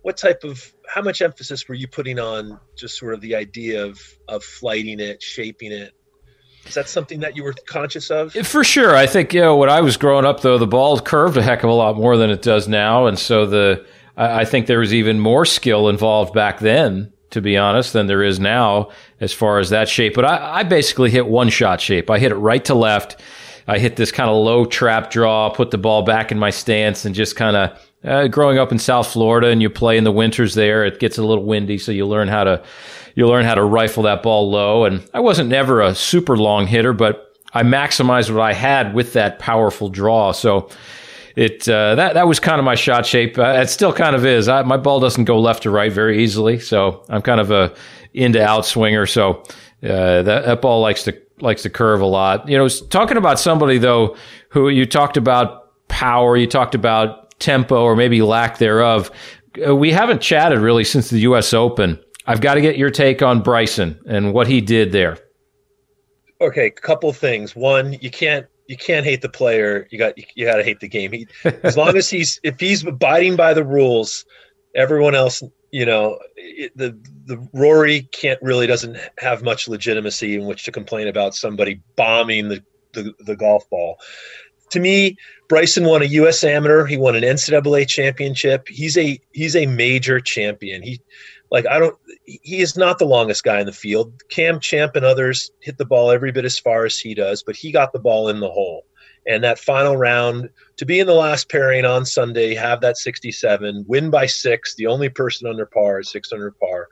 What 0.02 0.16
type 0.16 0.46
of 0.46 0.74
how 0.88 1.02
much 1.02 1.22
emphasis 1.22 1.68
were 1.68 1.76
you 1.76 1.90
putting 1.90 2.18
on 2.18 2.62
just 2.78 2.98
sort 2.98 3.14
of 3.14 3.20
the 3.20 3.36
idea 3.36 3.86
of 3.86 4.00
of 4.30 4.42
flighting 4.42 5.02
it, 5.02 5.22
shaping 5.22 5.74
it? 5.74 5.94
Is 6.66 6.76
that 6.76 6.88
something 6.88 7.20
that 7.22 7.36
you 7.36 7.44
were 7.44 7.54
conscious 7.66 8.12
of? 8.12 8.34
For 8.34 8.64
sure. 8.64 8.96
I 8.96 9.08
think, 9.08 9.34
you 9.34 9.42
know, 9.42 9.56
when 9.56 9.70
I 9.70 9.82
was 9.82 9.98
growing 9.98 10.26
up, 10.26 10.42
though, 10.42 10.58
the 10.58 10.68
ball 10.68 11.00
curved 11.00 11.36
a 11.38 11.42
heck 11.42 11.64
of 11.64 11.70
a 11.70 11.74
lot 11.74 11.98
more 11.98 12.16
than 12.16 12.30
it 12.30 12.42
does 12.42 12.68
now. 12.68 13.08
And 13.08 13.18
so 13.18 13.46
the, 13.46 13.86
I, 14.16 14.42
I 14.42 14.46
think 14.46 14.68
there 14.68 14.80
was 14.80 14.94
even 14.94 15.20
more 15.20 15.46
skill 15.46 15.90
involved 15.90 16.34
back 16.34 16.60
then, 16.60 17.12
to 17.32 17.42
be 17.42 17.58
honest, 17.58 17.94
than 17.94 18.08
there 18.08 18.24
is 18.24 18.40
now 18.40 18.90
as 19.20 19.34
far 19.34 19.60
as 19.60 19.72
that 19.72 19.90
shape. 19.90 20.14
But 20.14 20.26
I, 20.26 20.60
I 20.60 20.64
basically 20.64 21.10
hit 21.10 21.28
one 21.28 21.50
shot 21.50 21.82
shape. 21.82 22.10
I 22.10 22.20
hit 22.20 22.32
it 22.32 22.36
right 22.36 22.64
to 22.66 22.76
left. 22.76 23.20
I 23.68 23.80
hit 23.80 23.96
this 23.96 24.12
kind 24.12 24.30
of 24.30 24.36
low 24.36 24.66
trap 24.66 25.12
draw, 25.12 25.50
put 25.50 25.72
the 25.72 25.78
ball 25.78 26.04
back 26.04 26.32
in 26.32 26.40
my 26.40 26.50
stance, 26.50 27.06
and 27.06 27.16
just 27.16 27.36
kind 27.36 27.56
of 27.56 27.80
uh, 28.04 28.28
growing 28.28 28.58
up 28.58 28.72
in 28.72 28.80
South 28.80 29.12
Florida 29.12 29.48
and 29.48 29.62
you 29.62 29.70
play 29.70 29.98
in 29.98 30.04
the 30.04 30.12
winters 30.12 30.54
there, 30.56 30.86
it 30.86 31.00
gets 31.00 31.18
a 31.18 31.24
little 31.24 31.44
windy, 31.44 31.78
so 31.78 31.92
you 31.92 32.06
learn 32.06 32.28
how 32.28 32.44
to 32.44 32.64
you 33.16 33.28
learn 33.28 33.46
how 33.46 33.56
to 33.56 33.64
rifle 33.64 34.04
that 34.04 34.24
ball 34.24 34.50
low. 34.50 34.86
And 34.86 35.08
I 35.14 35.20
wasn't 35.20 35.50
never 35.50 35.82
a 35.82 35.96
super 35.96 36.38
long 36.38 36.68
hitter, 36.68 36.94
but 36.94 37.34
I 37.54 37.64
maximized 37.64 38.32
what 38.32 38.42
I 38.42 38.54
had 38.54 38.94
with 38.94 39.14
that 39.14 39.40
powerful 39.40 39.90
draw. 39.90 40.32
So 40.32 40.70
it 41.36 41.68
uh, 41.70 41.96
that 41.96 42.16
that 42.16 42.28
was 42.28 42.40
kind 42.40 42.60
of 42.60 42.66
my 42.66 42.76
shot 42.76 43.06
shape. 43.06 43.38
Uh, 43.38 43.62
it 43.62 43.70
still 43.70 43.94
kind 43.94 44.16
of 44.16 44.26
is. 44.26 44.48
I, 44.48 44.64
my 44.64 44.78
ball 44.78 45.00
doesn't 45.00 45.26
go 45.26 45.40
left 45.40 45.64
to 45.64 45.72
right 45.72 45.92
very 45.92 46.24
easily, 46.24 46.60
so 46.60 47.06
I'm 47.10 47.22
kind 47.22 47.40
of 47.40 47.52
a 47.52 47.74
into 48.14 48.44
out 48.44 48.66
swinger. 48.66 49.06
So 49.06 49.44
uh, 49.84 50.22
that, 50.24 50.46
that 50.46 50.62
ball 50.62 50.82
likes 50.82 51.04
to 51.04 51.18
likes 51.40 51.62
to 51.64 51.70
curve 51.70 52.02
a 52.02 52.06
lot. 52.06 52.48
You 52.50 52.58
know, 52.58 52.68
talking 52.68 53.18
about 53.18 53.40
somebody 53.40 53.78
though 53.78 54.18
who 54.50 54.70
you 54.70 54.86
talked 54.86 55.18
about 55.18 55.88
power, 55.88 56.36
you 56.36 56.48
talked 56.48 56.76
about 56.76 57.38
tempo 57.40 57.84
or 57.84 57.96
maybe 57.96 58.22
lack 58.22 58.58
thereof. 58.58 59.12
Uh, 59.66 59.76
we 59.76 59.92
haven't 59.92 60.22
chatted 60.22 60.60
really 60.60 60.84
since 60.84 61.10
the 61.10 61.20
U.S. 61.20 61.54
Open. 61.54 62.00
I've 62.30 62.42
got 62.42 62.54
to 62.54 62.62
get 62.62 62.78
your 62.78 62.92
take 62.92 63.24
on 63.24 63.42
Bryson 63.42 64.00
and 64.08 64.36
what 64.36 64.48
he 64.48 64.62
did 64.62 64.92
there. 64.92 65.18
Okay, 66.40 66.70
couple 66.70 67.12
things. 67.12 67.56
One, 67.56 67.94
you 67.94 68.12
can't 68.12 68.46
you 68.68 68.78
can't 68.78 69.04
hate 69.04 69.24
the 69.24 69.30
player. 69.30 69.88
You 69.90 69.98
got 69.98 70.14
you 70.38 70.46
got 70.46 70.58
to 70.58 70.64
hate 70.64 70.80
the 70.80 70.88
game. 70.88 71.12
He, 71.12 71.28
as 71.64 71.76
long 71.76 71.98
as 71.98 72.08
he's 72.08 72.40
if 72.44 72.60
he's 72.60 72.86
abiding 72.86 73.36
by 73.36 73.56
the 73.56 73.64
rules, 73.64 74.26
everyone 74.76 75.16
else, 75.16 75.42
you 75.72 75.88
know, 75.88 76.20
it, 76.36 76.72
the 76.78 76.96
the 77.26 77.38
Rory 77.52 78.04
can't 78.12 78.40
really 78.44 78.68
doesn't 78.68 78.98
have 79.18 79.42
much 79.42 79.68
legitimacy 79.68 80.36
in 80.36 80.46
which 80.46 80.66
to 80.66 80.72
complain 80.72 81.08
about 81.08 81.34
somebody 81.34 81.82
bombing 81.96 82.50
the 82.50 82.64
the, 82.94 83.12
the 83.26 83.36
golf 83.36 83.68
ball 83.72 83.98
to 84.70 84.80
me, 84.80 85.18
Bryson 85.48 85.86
won 85.86 86.02
a 86.02 86.06
U.S. 86.06 86.44
Amateur. 86.44 86.86
He 86.86 86.98
won 86.98 87.16
an 87.16 87.24
NCAA 87.24 87.88
championship. 87.88 88.68
He's 88.68 88.98
a 88.98 89.20
he's 89.32 89.56
a 89.56 89.66
major 89.66 90.20
champion. 90.20 90.84
He 90.84 91.02
like 91.52 91.66
I 91.68 91.80
don't. 91.80 91.98
He 92.26 92.60
is 92.60 92.78
not 92.78 93.00
the 93.00 93.06
longest 93.06 93.44
guy 93.44 93.60
in 93.60 93.66
the 93.66 93.72
field. 93.72 94.14
Cam 94.30 94.60
Champ 94.60 94.96
and 94.96 95.06
others 95.06 95.52
hit 95.62 95.78
the 95.78 95.86
ball 95.86 96.12
every 96.12 96.32
bit 96.32 96.46
as 96.46 96.60
far 96.60 96.86
as 96.86 96.98
he 96.98 97.14
does, 97.14 97.44
but 97.44 97.56
he 97.56 97.72
got 97.72 97.92
the 97.92 98.00
ball 98.00 98.30
in 98.30 98.40
the 98.40 98.50
hole. 98.50 98.86
And 99.28 99.44
that 99.44 99.60
final 99.60 99.98
round 99.98 100.50
to 100.78 100.86
be 100.86 101.00
in 101.00 101.08
the 101.08 101.14
last 101.14 101.50
pairing 101.50 101.86
on 101.86 102.06
Sunday, 102.06 102.56
have 102.56 102.82
that 102.82 102.98
67, 102.98 103.86
win 103.88 104.10
by 104.10 104.26
six, 104.26 104.76
the 104.76 104.88
only 104.88 105.10
person 105.10 105.48
under 105.48 105.66
par 105.66 106.00
is 106.00 106.10
six 106.10 106.32
under 106.32 106.52
par. 106.52 106.88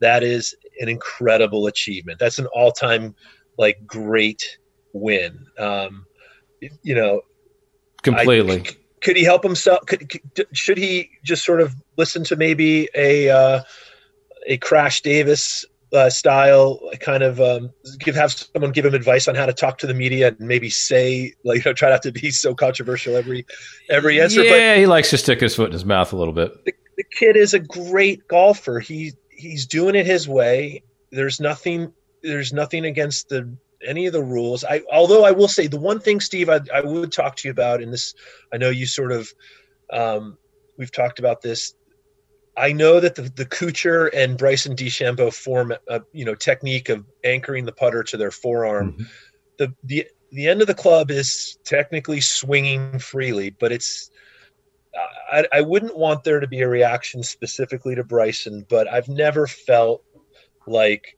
That 0.00 0.22
is 0.22 0.54
an 0.80 0.88
incredible 0.88 1.66
achievement. 1.66 2.18
That's 2.18 2.38
an 2.38 2.46
all-time 2.46 3.14
like 3.58 3.86
great 3.86 4.58
win. 4.92 5.46
Um, 5.58 6.06
you 6.82 6.94
know, 6.94 7.22
completely. 8.02 8.60
I, 8.60 8.76
could 9.00 9.16
he 9.16 9.24
help 9.24 9.42
himself? 9.42 9.80
Could, 9.86 10.08
could, 10.08 10.46
should 10.52 10.78
he 10.78 11.10
just 11.24 11.44
sort 11.44 11.60
of 11.60 11.74
listen 11.96 12.22
to 12.24 12.36
maybe 12.36 12.88
a 12.94 13.30
uh, 13.30 13.62
a 14.46 14.56
Crash 14.58 15.02
Davis 15.02 15.64
uh, 15.92 16.08
style 16.08 16.80
kind 17.00 17.22
of 17.22 17.40
um, 17.40 17.70
give 17.98 18.14
have 18.14 18.32
someone 18.32 18.72
give 18.72 18.84
him 18.84 18.94
advice 18.94 19.28
on 19.28 19.34
how 19.34 19.46
to 19.46 19.52
talk 19.52 19.78
to 19.78 19.86
the 19.86 19.94
media 19.94 20.28
and 20.28 20.40
maybe 20.40 20.70
say 20.70 21.34
like 21.44 21.58
you 21.58 21.70
know 21.70 21.74
try 21.74 21.90
not 21.90 22.02
to 22.02 22.12
be 22.12 22.30
so 22.30 22.54
controversial 22.54 23.16
every 23.16 23.46
every 23.90 24.20
answer. 24.20 24.42
Yeah, 24.42 24.74
but 24.74 24.78
he 24.78 24.86
likes 24.86 25.10
to 25.10 25.18
stick 25.18 25.40
his 25.40 25.54
foot 25.54 25.66
in 25.66 25.72
his 25.72 25.84
mouth 25.84 26.12
a 26.12 26.16
little 26.16 26.32
bit. 26.32 26.64
The, 26.64 26.74
the 26.96 27.04
kid 27.04 27.36
is 27.36 27.52
a 27.54 27.58
great 27.58 28.26
golfer. 28.26 28.80
He 28.80 29.12
he's 29.30 29.66
doing 29.66 29.94
it 29.94 30.06
his 30.06 30.28
way. 30.28 30.82
There's 31.10 31.40
nothing 31.40 31.92
there's 32.22 32.52
nothing 32.52 32.86
against 32.86 33.28
the 33.28 33.54
any 33.86 34.06
of 34.06 34.12
the 34.12 34.22
rules. 34.22 34.64
I 34.64 34.82
although 34.90 35.24
I 35.24 35.32
will 35.32 35.48
say 35.48 35.66
the 35.66 35.78
one 35.78 36.00
thing, 36.00 36.20
Steve, 36.20 36.48
I, 36.48 36.60
I 36.72 36.80
would 36.80 37.12
talk 37.12 37.36
to 37.36 37.48
you 37.48 37.52
about 37.52 37.82
in 37.82 37.90
this. 37.90 38.14
I 38.52 38.56
know 38.56 38.70
you 38.70 38.86
sort 38.86 39.12
of 39.12 39.30
um, 39.92 40.38
we've 40.78 40.92
talked 40.92 41.18
about 41.18 41.42
this 41.42 41.74
I 42.56 42.72
know 42.72 43.00
that 43.00 43.14
the, 43.14 43.22
the 43.22 43.46
Kuchar 43.46 44.10
and 44.12 44.36
Bryson 44.36 44.76
DeChambeau 44.76 45.32
form 45.32 45.72
a 45.88 46.02
you 46.12 46.24
know 46.24 46.34
technique 46.34 46.88
of 46.88 47.04
anchoring 47.24 47.64
the 47.64 47.72
putter 47.72 48.02
to 48.04 48.16
their 48.16 48.30
forearm. 48.30 48.92
Mm-hmm. 48.92 49.02
The 49.58 49.74
the 49.84 50.06
the 50.30 50.48
end 50.48 50.60
of 50.60 50.66
the 50.66 50.74
club 50.74 51.10
is 51.10 51.58
technically 51.64 52.20
swinging 52.20 52.98
freely, 52.98 53.50
but 53.50 53.72
it's 53.72 54.10
I, 55.30 55.46
I 55.52 55.60
wouldn't 55.62 55.96
want 55.96 56.24
there 56.24 56.40
to 56.40 56.46
be 56.46 56.60
a 56.60 56.68
reaction 56.68 57.22
specifically 57.22 57.94
to 57.94 58.04
Bryson, 58.04 58.66
but 58.68 58.86
I've 58.86 59.08
never 59.08 59.46
felt 59.46 60.04
like 60.66 61.16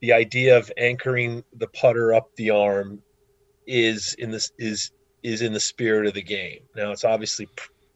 the 0.00 0.12
idea 0.12 0.56
of 0.56 0.70
anchoring 0.76 1.42
the 1.54 1.66
putter 1.68 2.14
up 2.14 2.34
the 2.36 2.50
arm 2.50 3.02
is 3.66 4.14
in 4.14 4.30
this 4.30 4.52
is 4.58 4.92
is 5.22 5.42
in 5.42 5.52
the 5.52 5.60
spirit 5.60 6.06
of 6.06 6.14
the 6.14 6.22
game. 6.22 6.60
Now 6.76 6.92
it's 6.92 7.04
obviously 7.04 7.48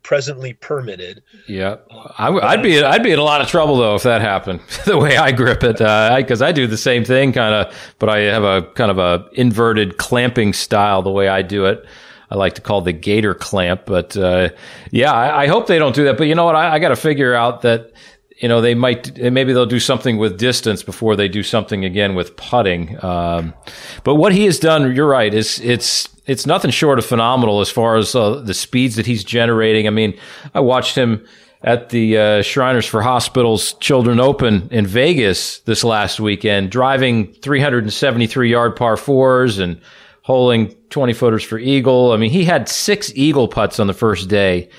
presently 0.02 0.54
permitted. 0.54 1.22
Yeah, 1.46 1.76
I, 2.18 2.30
would 2.30 2.62
be 2.62 2.82
I'd 2.82 3.02
be 3.02 3.12
in 3.12 3.18
a 3.18 3.24
lot 3.24 3.40
of 3.40 3.48
trouble 3.48 3.76
though 3.76 3.94
if 3.94 4.02
that 4.04 4.20
happened. 4.20 4.60
the 4.86 4.98
way 4.98 5.16
I 5.16 5.32
grip 5.32 5.62
it, 5.62 5.78
because 5.78 6.42
uh, 6.42 6.46
I, 6.46 6.48
I, 6.48 6.52
do 6.52 6.66
the 6.66 6.76
same 6.76 7.04
thing, 7.04 7.32
kind 7.32 7.54
of, 7.54 7.94
but 7.98 8.08
I 8.08 8.20
have 8.20 8.44
a 8.44 8.62
kind 8.74 8.90
of 8.90 8.98
a 8.98 9.28
inverted 9.32 9.98
clamping 9.98 10.52
style. 10.52 11.02
The 11.02 11.10
way 11.10 11.28
I 11.28 11.42
do 11.42 11.66
it, 11.66 11.84
I 12.30 12.36
like 12.36 12.54
to 12.54 12.60
call 12.60 12.80
the 12.80 12.92
gator 12.92 13.34
clamp. 13.34 13.82
But 13.86 14.16
uh, 14.16 14.50
yeah, 14.90 15.12
I, 15.12 15.44
I, 15.44 15.46
hope 15.46 15.66
they 15.66 15.78
don't 15.78 15.94
do 15.94 16.04
that. 16.04 16.16
But 16.16 16.28
you 16.28 16.34
know 16.34 16.44
what? 16.44 16.56
I, 16.56 16.74
I 16.74 16.78
got 16.78 16.88
to 16.88 16.96
figure 16.96 17.34
out 17.34 17.62
that 17.62 17.92
you 18.40 18.48
know 18.48 18.60
they 18.60 18.74
might 18.74 19.16
maybe 19.18 19.52
they'll 19.52 19.66
do 19.66 19.80
something 19.80 20.16
with 20.16 20.38
distance 20.38 20.82
before 20.82 21.14
they 21.14 21.28
do 21.28 21.42
something 21.42 21.84
again 21.84 22.14
with 22.14 22.36
putting. 22.36 23.02
Um, 23.04 23.54
but 24.02 24.16
what 24.16 24.32
he 24.32 24.46
has 24.46 24.58
done, 24.58 24.94
you're 24.94 25.06
right, 25.06 25.32
is 25.32 25.60
it's 25.60 26.08
it's 26.26 26.46
nothing 26.46 26.70
short 26.70 26.98
of 26.98 27.04
phenomenal 27.04 27.60
as 27.60 27.68
far 27.68 27.96
as 27.96 28.14
uh, 28.14 28.40
the 28.40 28.54
speeds 28.54 28.96
that 28.96 29.06
he's 29.06 29.24
generating. 29.24 29.86
I 29.86 29.90
mean, 29.90 30.18
I 30.54 30.60
watched 30.60 30.96
him 30.96 31.24
at 31.62 31.90
the 31.90 32.16
uh, 32.16 32.42
Shriners 32.42 32.86
for 32.86 33.02
Hospitals 33.02 33.74
Children 33.74 34.18
Open 34.20 34.68
in 34.70 34.86
Vegas 34.86 35.58
this 35.60 35.84
last 35.84 36.18
weekend, 36.18 36.70
driving 36.70 37.34
373 37.34 38.50
yard 38.50 38.74
par 38.74 38.96
fours 38.96 39.58
and 39.58 39.78
holding 40.22 40.68
20 40.88 41.12
footers 41.12 41.42
for 41.42 41.58
eagle. 41.58 42.12
I 42.12 42.16
mean, 42.16 42.30
he 42.30 42.44
had 42.44 42.68
six 42.68 43.12
eagle 43.14 43.48
putts 43.48 43.78
on 43.78 43.86
the 43.86 43.94
first 43.94 44.28
day. 44.28 44.70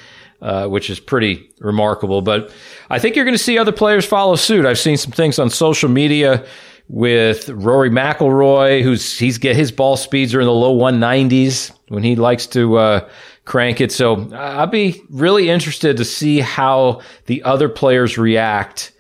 Uh, 0.42 0.68
which 0.68 0.90
is 0.90 1.00
pretty 1.00 1.52
remarkable. 1.60 2.24
But 2.24 2.52
I 2.90 2.98
think 2.98 3.16
you're 3.16 3.26
going 3.26 3.38
to 3.38 3.44
see 3.44 3.60
other 3.60 3.72
players 3.72 4.08
follow 4.08 4.36
suit. 4.36 4.66
I've 4.66 4.80
seen 4.80 4.98
some 4.98 5.12
things 5.12 5.38
on 5.38 5.52
social 5.52 5.88
media 5.88 6.44
with 6.88 7.48
Rory 7.50 7.92
McIlroy, 7.92 8.82
who's 8.82 9.20
he's 9.20 9.38
get 9.38 9.56
his 9.56 9.72
ball 9.72 9.98
speeds 9.98 10.34
are 10.34 10.42
in 10.42 10.48
the 10.48 10.52
low 10.52 10.76
190s 10.76 11.72
when 11.90 12.02
he 12.02 12.16
likes 12.16 12.48
to 12.48 12.78
uh, 12.78 13.10
crank 13.46 13.82
it. 13.82 13.92
So 13.92 14.32
I'll 14.34 14.66
be 14.66 15.00
really 15.12 15.48
interested 15.48 15.98
to 15.98 16.06
see 16.06 16.40
how 16.40 17.02
the 17.28 17.44
other 17.44 17.70
players 17.70 18.18
react 18.18 18.94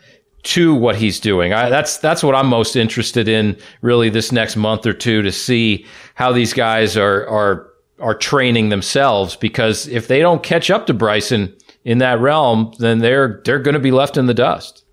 to 0.44 0.76
what 0.76 0.96
he's 0.96 1.20
doing. 1.20 1.54
I, 1.54 1.70
that's 1.70 1.98
that's 1.98 2.22
what 2.22 2.36
I'm 2.36 2.48
most 2.48 2.76
interested 2.76 3.28
in, 3.28 3.58
really, 3.82 4.10
this 4.10 4.32
next 4.32 4.56
month 4.58 4.86
or 4.86 4.94
two 4.94 5.24
to 5.24 5.32
see 5.32 5.88
how 6.14 6.32
these 6.32 6.54
guys 6.54 6.98
are 6.98 7.28
are 7.28 7.71
are 8.02 8.16
training 8.16 8.70
themselves. 8.70 9.36
Because 9.36 9.88
if 9.88 10.08
they 10.08 10.20
don't 10.20 10.44
catch 10.44 10.70
up 10.70 10.88
to 10.88 10.94
Bryson 10.94 11.56
in 11.86 12.00
that 12.00 12.20
realm, 12.20 12.74
then 12.80 13.00
they're 13.00 13.42
they're 13.46 13.60
going 13.60 13.74
to 13.74 13.80
be 13.80 13.92
left 13.92 14.18
in 14.18 14.26
the 14.26 14.34
dust. 14.34 14.84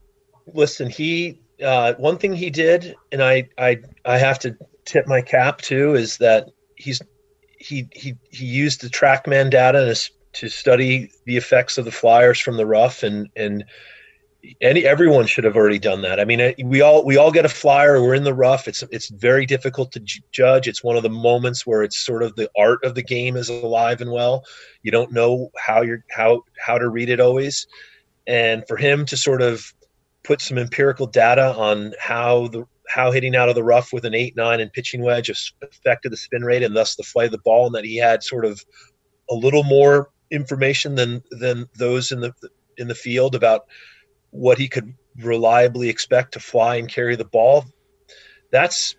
Listen, 0.55 0.89
he 0.89 1.41
uh, 1.63 1.95
one 1.95 2.19
thing 2.19 2.35
he 2.35 2.51
did, 2.51 2.95
and 3.13 3.23
I, 3.23 3.49
I, 3.59 3.79
I 4.05 4.19
have 4.19 4.39
to 4.41 4.57
tip 4.85 5.07
my 5.07 5.21
cap 5.21 5.61
to, 5.63 5.95
is 5.95 6.19
that 6.19 6.51
he's 6.77 7.03
he 7.59 7.89
he 7.93 8.15
he 8.31 8.47
used 8.47 8.81
the 8.81 8.89
TrackMan 8.89 9.51
data 9.51 9.95
to, 9.95 10.11
to 10.41 10.49
study 10.49 11.11
the 11.25 11.37
effects 11.37 11.77
of 11.79 11.85
the 11.85 11.91
flyers 11.91 12.39
from 12.39 12.57
the 12.57 12.67
rough, 12.67 13.03
and 13.03 13.29
and 13.35 13.65
any 14.61 14.87
everyone 14.87 15.27
should 15.27 15.45
have 15.45 15.57
already 15.57 15.79
done 15.79 16.03
that. 16.03 16.21
I 16.21 16.25
mean, 16.25 16.55
we 16.65 16.81
all 16.81 17.05
we 17.05 17.17
all 17.17 17.33
get 17.33 17.45
a 17.45 17.49
flyer. 17.49 18.03
We're 18.03 18.15
in 18.15 18.25
the 18.25 18.35
rough. 18.35 18.69
It's 18.69 18.83
it's 18.91 19.09
very 19.09 19.47
difficult 19.47 19.93
to 19.93 20.03
judge. 20.33 20.69
It's 20.69 20.85
one 20.85 20.97
of 20.97 21.03
the 21.03 21.11
moments 21.11 21.67
where 21.67 21.83
it's 21.83 21.99
sort 21.99 22.23
of 22.23 22.37
the 22.37 22.51
art 22.57 22.83
of 22.85 22.95
the 22.95 23.03
game 23.03 23.37
is 23.37 23.49
alive 23.49 24.01
and 24.01 24.13
well. 24.13 24.45
You 24.83 24.93
don't 24.93 25.13
know 25.13 25.51
how 25.59 25.83
you're 25.83 26.05
how 26.11 26.45
how 26.59 26.79
to 26.79 26.89
read 26.89 27.09
it 27.09 27.21
always, 27.21 27.67
and 28.27 28.65
for 28.69 28.77
him 28.77 29.05
to 29.07 29.17
sort 29.17 29.43
of 29.43 29.73
put 30.23 30.41
some 30.41 30.59
empirical 30.59 31.07
data 31.07 31.55
on 31.57 31.95
how 31.99 32.49
the 32.49 32.65
how 32.89 33.11
hitting 33.11 33.35
out 33.35 33.49
of 33.49 33.55
the 33.55 33.65
rough 33.65 33.93
with 33.93 34.05
an 34.05 34.15
eight 34.15 34.37
nine 34.37 34.61
and 34.61 34.73
pitching 34.73 35.03
wedge 35.03 35.31
affected 35.63 36.11
the 36.13 36.17
spin 36.17 36.45
rate 36.45 36.63
and 36.63 36.77
thus 36.77 36.95
the 36.95 37.03
flight 37.03 37.27
of 37.27 37.33
the 37.33 37.39
ball, 37.39 37.67
and 37.67 37.75
that 37.75 37.85
he 37.85 37.97
had 37.97 38.23
sort 38.23 38.45
of 38.45 38.65
a 39.31 39.35
little 39.35 39.65
more 39.65 40.11
information 40.31 40.95
than 40.95 41.23
than 41.33 41.69
those 41.75 42.13
in 42.13 42.21
the 42.21 42.33
in 42.77 42.87
the 42.87 42.95
field 42.95 43.35
about 43.35 43.63
what 44.31 44.59
he 44.59 44.69
could 44.69 44.95
reliably 45.19 45.89
expect 45.89 46.33
to 46.33 46.41
fly 46.41 46.77
and 46.77 46.89
carry 46.89 47.17
the 47.17 47.25
ball. 47.25 47.65
That's 48.51 48.97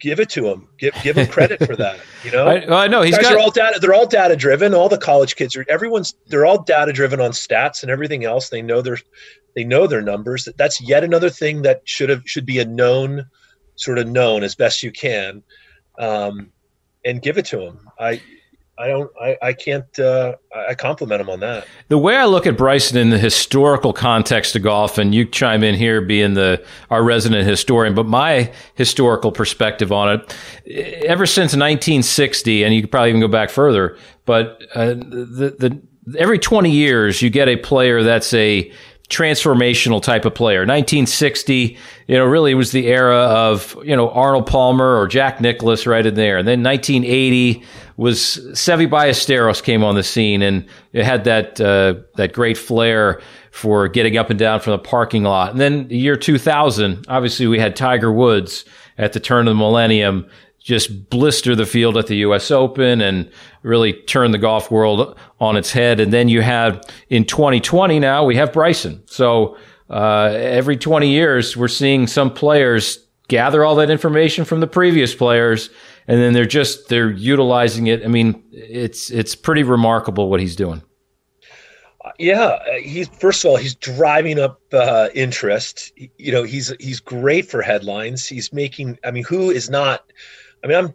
give 0.00 0.20
it 0.20 0.28
to 0.30 0.46
him. 0.46 0.68
Give 0.78 0.94
give 1.02 1.16
him 1.16 1.26
credit 1.26 1.64
for 1.64 1.76
that. 1.76 2.00
You 2.24 2.32
know, 2.32 2.48
I, 2.48 2.88
know 2.88 3.02
he's 3.02 3.14
guys 3.14 3.22
got, 3.22 3.34
are 3.34 3.38
all 3.38 3.52
data. 3.52 3.78
They're 3.80 3.94
all 3.94 4.06
data 4.06 4.34
driven. 4.34 4.74
All 4.74 4.88
the 4.88 4.98
college 4.98 5.36
kids 5.36 5.54
are. 5.54 5.64
Everyone's 5.68 6.12
they're 6.26 6.44
all 6.44 6.60
data 6.60 6.92
driven 6.92 7.20
on 7.20 7.30
stats 7.30 7.82
and 7.82 7.90
everything 7.90 8.24
else. 8.24 8.48
They 8.48 8.62
know 8.62 8.82
their 8.82 8.98
they 9.54 9.62
know 9.62 9.86
their 9.86 10.02
numbers. 10.02 10.48
That's 10.56 10.80
yet 10.80 11.04
another 11.04 11.30
thing 11.30 11.62
that 11.62 11.82
should 11.84 12.08
have 12.08 12.22
should 12.26 12.44
be 12.44 12.58
a 12.58 12.64
known 12.64 13.26
sort 13.76 13.98
of 13.98 14.08
known 14.08 14.42
as 14.42 14.56
best 14.56 14.82
you 14.82 14.90
can, 14.90 15.44
um, 16.00 16.50
and 17.04 17.22
give 17.22 17.38
it 17.38 17.44
to 17.46 17.60
him. 17.60 17.78
I 17.96 18.20
I 18.78 18.88
don't. 18.88 19.10
I, 19.20 19.36
I 19.40 19.52
can't. 19.54 19.98
Uh, 19.98 20.34
I 20.54 20.74
compliment 20.74 21.20
him 21.20 21.30
on 21.30 21.40
that. 21.40 21.66
The 21.88 21.96
way 21.96 22.16
I 22.16 22.26
look 22.26 22.46
at 22.46 22.58
Bryson 22.58 22.98
in 22.98 23.10
the 23.10 23.18
historical 23.18 23.92
context 23.92 24.54
of 24.54 24.62
golf, 24.62 24.98
and 24.98 25.14
you 25.14 25.24
chime 25.24 25.64
in 25.64 25.74
here, 25.74 26.02
being 26.02 26.34
the 26.34 26.62
our 26.90 27.02
resident 27.02 27.46
historian, 27.46 27.94
but 27.94 28.06
my 28.06 28.52
historical 28.74 29.32
perspective 29.32 29.92
on 29.92 30.20
it, 30.20 31.04
ever 31.06 31.24
since 31.24 31.52
1960, 31.52 32.64
and 32.64 32.74
you 32.74 32.82
could 32.82 32.90
probably 32.90 33.08
even 33.10 33.20
go 33.20 33.28
back 33.28 33.48
further, 33.48 33.96
but 34.26 34.62
uh, 34.74 34.88
the 34.88 35.56
the 35.58 35.82
every 36.18 36.38
20 36.38 36.70
years 36.70 37.20
you 37.20 37.30
get 37.30 37.48
a 37.48 37.56
player 37.56 38.02
that's 38.02 38.32
a 38.34 38.70
transformational 39.08 40.02
type 40.02 40.24
of 40.24 40.34
player. 40.34 40.60
1960, 40.60 41.78
you 42.08 42.16
know, 42.16 42.24
really 42.24 42.54
was 42.54 42.72
the 42.72 42.88
era 42.88 43.16
of, 43.16 43.76
you 43.84 43.94
know, 43.94 44.10
Arnold 44.10 44.46
Palmer 44.46 44.98
or 44.98 45.06
Jack 45.06 45.40
Nicklaus 45.40 45.86
right 45.86 46.04
in 46.04 46.14
there. 46.14 46.38
And 46.38 46.48
then 46.48 46.62
1980 46.62 47.62
was 47.96 48.18
Seve 48.52 48.88
Ballesteros 48.90 49.62
came 49.62 49.84
on 49.84 49.94
the 49.94 50.02
scene 50.02 50.42
and 50.42 50.66
it 50.92 51.04
had 51.04 51.24
that, 51.24 51.60
uh, 51.60 51.94
that 52.16 52.32
great 52.32 52.58
flair 52.58 53.20
for 53.52 53.88
getting 53.88 54.16
up 54.16 54.28
and 54.28 54.38
down 54.38 54.60
from 54.60 54.72
the 54.72 54.78
parking 54.78 55.22
lot. 55.22 55.52
And 55.52 55.60
then 55.60 55.88
the 55.88 55.96
year 55.96 56.16
2000, 56.16 57.06
obviously 57.08 57.46
we 57.46 57.58
had 57.60 57.76
Tiger 57.76 58.12
Woods 58.12 58.64
at 58.98 59.12
the 59.12 59.20
turn 59.20 59.46
of 59.46 59.52
the 59.52 59.58
millennium 59.58 60.26
just 60.66 61.08
blister 61.10 61.54
the 61.54 61.64
field 61.64 61.96
at 61.96 62.08
the 62.08 62.16
U.S. 62.16 62.50
Open 62.50 63.00
and 63.00 63.30
really 63.62 63.92
turn 63.92 64.32
the 64.32 64.38
golf 64.38 64.68
world 64.68 65.16
on 65.38 65.56
its 65.56 65.70
head. 65.70 66.00
And 66.00 66.12
then 66.12 66.28
you 66.28 66.42
have 66.42 66.82
in 67.08 67.24
2020 67.24 68.00
now 68.00 68.24
we 68.24 68.34
have 68.34 68.52
Bryson. 68.52 69.00
So 69.06 69.56
uh, 69.88 70.32
every 70.34 70.76
20 70.76 71.08
years 71.08 71.56
we're 71.56 71.68
seeing 71.68 72.08
some 72.08 72.34
players 72.34 72.98
gather 73.28 73.64
all 73.64 73.76
that 73.76 73.90
information 73.90 74.44
from 74.44 74.58
the 74.58 74.66
previous 74.66 75.14
players, 75.14 75.70
and 76.08 76.20
then 76.20 76.32
they're 76.32 76.44
just 76.44 76.88
they're 76.88 77.12
utilizing 77.12 77.86
it. 77.86 78.04
I 78.04 78.08
mean, 78.08 78.42
it's 78.50 79.08
it's 79.12 79.36
pretty 79.36 79.62
remarkable 79.62 80.28
what 80.28 80.40
he's 80.40 80.56
doing. 80.56 80.82
Yeah, 82.18 82.58
he's 82.80 83.06
first 83.06 83.44
of 83.44 83.50
all 83.52 83.56
he's 83.56 83.76
driving 83.76 84.40
up 84.40 84.60
uh, 84.72 85.10
interest. 85.14 85.92
You 86.18 86.32
know, 86.32 86.42
he's 86.42 86.74
he's 86.80 86.98
great 86.98 87.48
for 87.48 87.62
headlines. 87.62 88.26
He's 88.26 88.52
making. 88.52 88.98
I 89.04 89.12
mean, 89.12 89.24
who 89.24 89.50
is 89.50 89.70
not? 89.70 90.10
I 90.66 90.68
mean, 90.68 90.78
I'm 90.78 90.94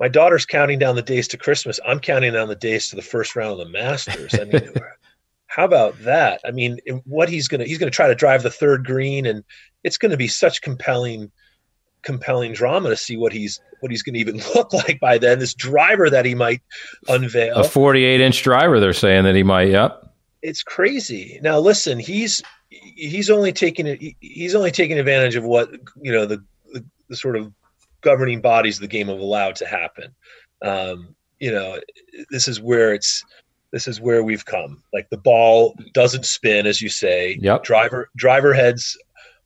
my 0.00 0.08
daughter's 0.08 0.46
counting 0.46 0.78
down 0.78 0.96
the 0.96 1.02
days 1.02 1.28
to 1.28 1.36
Christmas. 1.36 1.78
I'm 1.86 2.00
counting 2.00 2.32
down 2.32 2.48
the 2.48 2.56
days 2.56 2.88
to 2.88 2.96
the 2.96 3.02
first 3.02 3.36
round 3.36 3.52
of 3.52 3.58
the 3.58 3.72
Masters. 3.72 4.34
I 4.34 4.44
mean, 4.44 4.74
how 5.46 5.64
about 5.64 5.98
that? 6.00 6.40
I 6.44 6.50
mean, 6.50 6.78
what 7.04 7.28
he's 7.28 7.46
gonna 7.46 7.64
he's 7.64 7.78
gonna 7.78 7.90
try 7.90 8.08
to 8.08 8.14
drive 8.14 8.42
the 8.42 8.50
third 8.50 8.86
green, 8.86 9.26
and 9.26 9.44
it's 9.84 9.98
going 9.98 10.10
to 10.10 10.16
be 10.16 10.26
such 10.26 10.62
compelling 10.62 11.30
compelling 12.02 12.52
drama 12.52 12.88
to 12.88 12.96
see 12.96 13.16
what 13.16 13.32
he's 13.32 13.60
what 13.80 13.90
he's 13.90 14.02
going 14.02 14.14
to 14.14 14.20
even 14.20 14.40
look 14.54 14.72
like 14.72 14.98
by 15.00 15.18
then. 15.18 15.38
This 15.38 15.54
driver 15.54 16.08
that 16.08 16.24
he 16.24 16.34
might 16.34 16.62
unveil, 17.08 17.56
a 17.56 17.64
48 17.64 18.22
inch 18.22 18.42
driver, 18.42 18.80
they're 18.80 18.94
saying 18.94 19.24
that 19.24 19.34
he 19.34 19.42
might. 19.42 19.68
Yep, 19.68 20.14
it's 20.40 20.62
crazy. 20.62 21.38
Now 21.42 21.58
listen, 21.58 21.98
he's 21.98 22.42
he's 22.70 23.28
only 23.28 23.52
taking 23.52 23.86
it. 23.86 24.00
He's 24.20 24.54
only 24.54 24.70
taking 24.70 24.98
advantage 24.98 25.36
of 25.36 25.44
what 25.44 25.70
you 26.00 26.10
know 26.10 26.24
the 26.24 26.42
the, 26.72 26.84
the 27.10 27.16
sort 27.16 27.36
of 27.36 27.52
governing 28.04 28.40
bodies 28.40 28.76
of 28.76 28.82
the 28.82 28.88
game 28.88 29.08
have 29.08 29.18
allowed 29.18 29.56
to 29.56 29.66
happen. 29.66 30.14
Um, 30.62 31.16
you 31.40 31.50
know, 31.50 31.80
this 32.30 32.46
is 32.46 32.60
where 32.60 32.94
it's 32.94 33.24
this 33.72 33.88
is 33.88 34.00
where 34.00 34.22
we've 34.22 34.44
come. 34.44 34.82
Like 34.92 35.10
the 35.10 35.18
ball 35.18 35.74
doesn't 35.92 36.24
spin, 36.24 36.66
as 36.66 36.80
you 36.80 36.88
say. 36.88 37.38
Yep. 37.40 37.64
Driver 37.64 38.08
driver 38.16 38.54
heads 38.54 38.96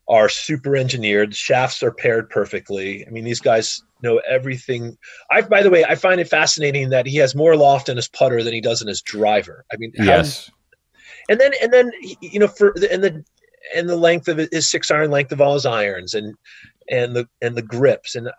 are 0.07 0.29
super 0.29 0.75
engineered. 0.75 1.35
Shafts 1.35 1.81
are 1.81 1.91
paired 1.91 2.29
perfectly. 2.29 3.05
I 3.07 3.09
mean, 3.09 3.23
these 3.23 3.39
guys 3.39 3.81
know 4.01 4.21
everything. 4.27 4.97
I, 5.31 5.41
by 5.41 5.61
the 5.61 5.69
way, 5.69 5.83
I 5.83 5.95
find 5.95 6.21
it 6.21 6.27
fascinating 6.27 6.89
that 6.89 7.05
he 7.05 7.17
has 7.17 7.35
more 7.35 7.55
loft 7.55 7.89
in 7.89 7.95
his 7.95 8.07
putter 8.07 8.43
than 8.43 8.53
he 8.53 8.61
does 8.61 8.81
in 8.81 8.87
his 8.87 9.01
driver. 9.01 9.65
I 9.73 9.77
mean, 9.77 9.91
yes. 9.95 10.49
and 11.29 11.39
then 11.39 11.51
and 11.61 11.73
then 11.73 11.91
you 12.21 12.39
know 12.39 12.47
for 12.47 12.73
the, 12.75 12.91
and 12.91 13.03
the 13.03 13.23
and 13.75 13.89
the 13.89 13.97
length 13.97 14.27
of 14.27 14.37
his 14.37 14.69
six 14.69 14.89
iron 14.91 15.11
length 15.11 15.31
of 15.31 15.41
all 15.41 15.53
his 15.53 15.65
irons 15.65 16.13
and 16.13 16.35
and 16.89 17.15
the 17.15 17.27
and 17.41 17.55
the 17.55 17.61
grips 17.61 18.15
and 18.15 18.29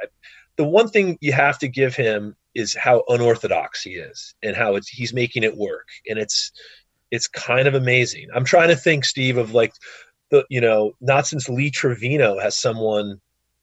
the 0.57 0.65
one 0.65 0.89
thing 0.89 1.17
you 1.21 1.33
have 1.33 1.59
to 1.59 1.69
give 1.69 1.95
him 1.95 2.37
is 2.55 2.75
how 2.75 3.05
unorthodox 3.09 3.83
he 3.83 3.91
is 3.91 4.35
and 4.43 4.57
how 4.57 4.75
it's 4.75 4.89
he's 4.89 5.13
making 5.13 5.43
it 5.43 5.57
work 5.57 5.87
and 6.09 6.19
it's 6.19 6.53
it's 7.11 7.27
kind 7.27 7.67
of 7.67 7.75
amazing. 7.75 8.29
I'm 8.35 8.45
trying 8.45 8.69
to 8.69 8.77
think, 8.77 9.05
Steve, 9.05 9.37
of 9.37 9.53
like 9.53 9.73
the 10.31 10.45
you 10.49 10.61
know 10.61 10.93
not 11.01 11.27
since 11.27 11.49
Lee 11.49 11.71
Trevino 11.71 12.39
has 12.39 12.57
someone 12.57 13.21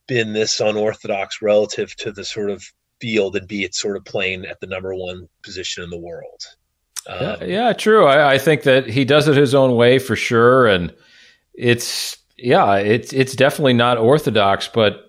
been 0.07 0.33
this 0.33 0.59
unorthodox 0.59 1.41
relative 1.41 1.95
to 1.97 2.11
the 2.11 2.23
sort 2.23 2.49
of 2.49 2.63
field 2.99 3.35
and 3.35 3.47
be 3.47 3.63
it 3.63 3.75
sort 3.75 3.97
of 3.97 4.05
playing 4.05 4.45
at 4.45 4.59
the 4.59 4.67
number 4.67 4.93
one 4.95 5.27
position 5.43 5.83
in 5.83 5.89
the 5.89 5.99
world. 5.99 6.43
Um, 7.07 7.21
yeah, 7.21 7.43
yeah, 7.43 7.73
true. 7.73 8.05
I, 8.05 8.33
I, 8.33 8.37
think 8.37 8.63
that 8.63 8.87
he 8.87 9.05
does 9.05 9.27
it 9.27 9.37
his 9.37 9.55
own 9.55 9.75
way 9.75 9.97
for 9.97 10.15
sure, 10.15 10.67
and 10.67 10.93
it's 11.53 12.17
yeah, 12.37 12.75
it's 12.75 13.13
it's 13.13 13.35
definitely 13.35 13.73
not 13.73 13.97
orthodox, 13.97 14.67
but 14.67 15.03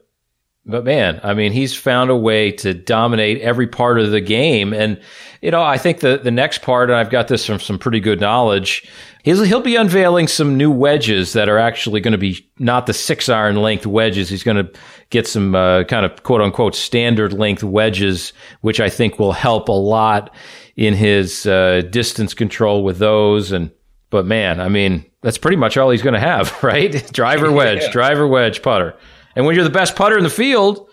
but 0.68 0.84
man, 0.84 1.18
I 1.22 1.32
mean, 1.32 1.52
he's 1.52 1.74
found 1.74 2.10
a 2.10 2.16
way 2.16 2.52
to 2.52 2.74
dominate 2.74 3.40
every 3.40 3.66
part 3.66 3.98
of 3.98 4.10
the 4.10 4.20
game. 4.20 4.74
And, 4.74 5.00
you 5.40 5.50
know, 5.50 5.62
I 5.62 5.78
think 5.78 6.00
the, 6.00 6.20
the 6.22 6.30
next 6.30 6.60
part, 6.60 6.90
and 6.90 6.98
I've 6.98 7.08
got 7.08 7.26
this 7.26 7.46
from 7.46 7.58
some 7.58 7.78
pretty 7.78 8.00
good 8.00 8.20
knowledge, 8.20 8.86
he'll, 9.22 9.42
he'll 9.44 9.62
be 9.62 9.76
unveiling 9.76 10.28
some 10.28 10.58
new 10.58 10.70
wedges 10.70 11.32
that 11.32 11.48
are 11.48 11.58
actually 11.58 12.02
going 12.02 12.12
to 12.12 12.18
be 12.18 12.46
not 12.58 12.84
the 12.84 12.92
six 12.92 13.30
iron 13.30 13.56
length 13.56 13.86
wedges. 13.86 14.28
He's 14.28 14.42
going 14.42 14.58
to 14.58 14.70
get 15.08 15.26
some 15.26 15.54
uh, 15.54 15.84
kind 15.84 16.04
of 16.04 16.22
quote 16.22 16.42
unquote 16.42 16.74
standard 16.74 17.32
length 17.32 17.64
wedges, 17.64 18.34
which 18.60 18.78
I 18.78 18.90
think 18.90 19.18
will 19.18 19.32
help 19.32 19.68
a 19.68 19.72
lot 19.72 20.34
in 20.76 20.92
his 20.92 21.46
uh, 21.46 21.80
distance 21.88 22.34
control 22.34 22.84
with 22.84 22.98
those. 22.98 23.52
And, 23.52 23.70
but 24.10 24.26
man, 24.26 24.60
I 24.60 24.68
mean, 24.68 25.04
that's 25.22 25.38
pretty 25.38 25.56
much 25.56 25.76
all 25.76 25.90
he's 25.90 26.02
going 26.02 26.14
to 26.14 26.20
have, 26.20 26.62
right? 26.62 27.10
driver 27.12 27.50
wedge, 27.52 27.82
yeah. 27.82 27.92
driver 27.92 28.26
wedge 28.26 28.62
putter. 28.62 28.94
And 29.36 29.46
when 29.46 29.54
you're 29.54 29.64
the 29.64 29.70
best 29.70 29.96
putter 29.96 30.16
in 30.16 30.24
the 30.24 30.30
field, 30.30 30.88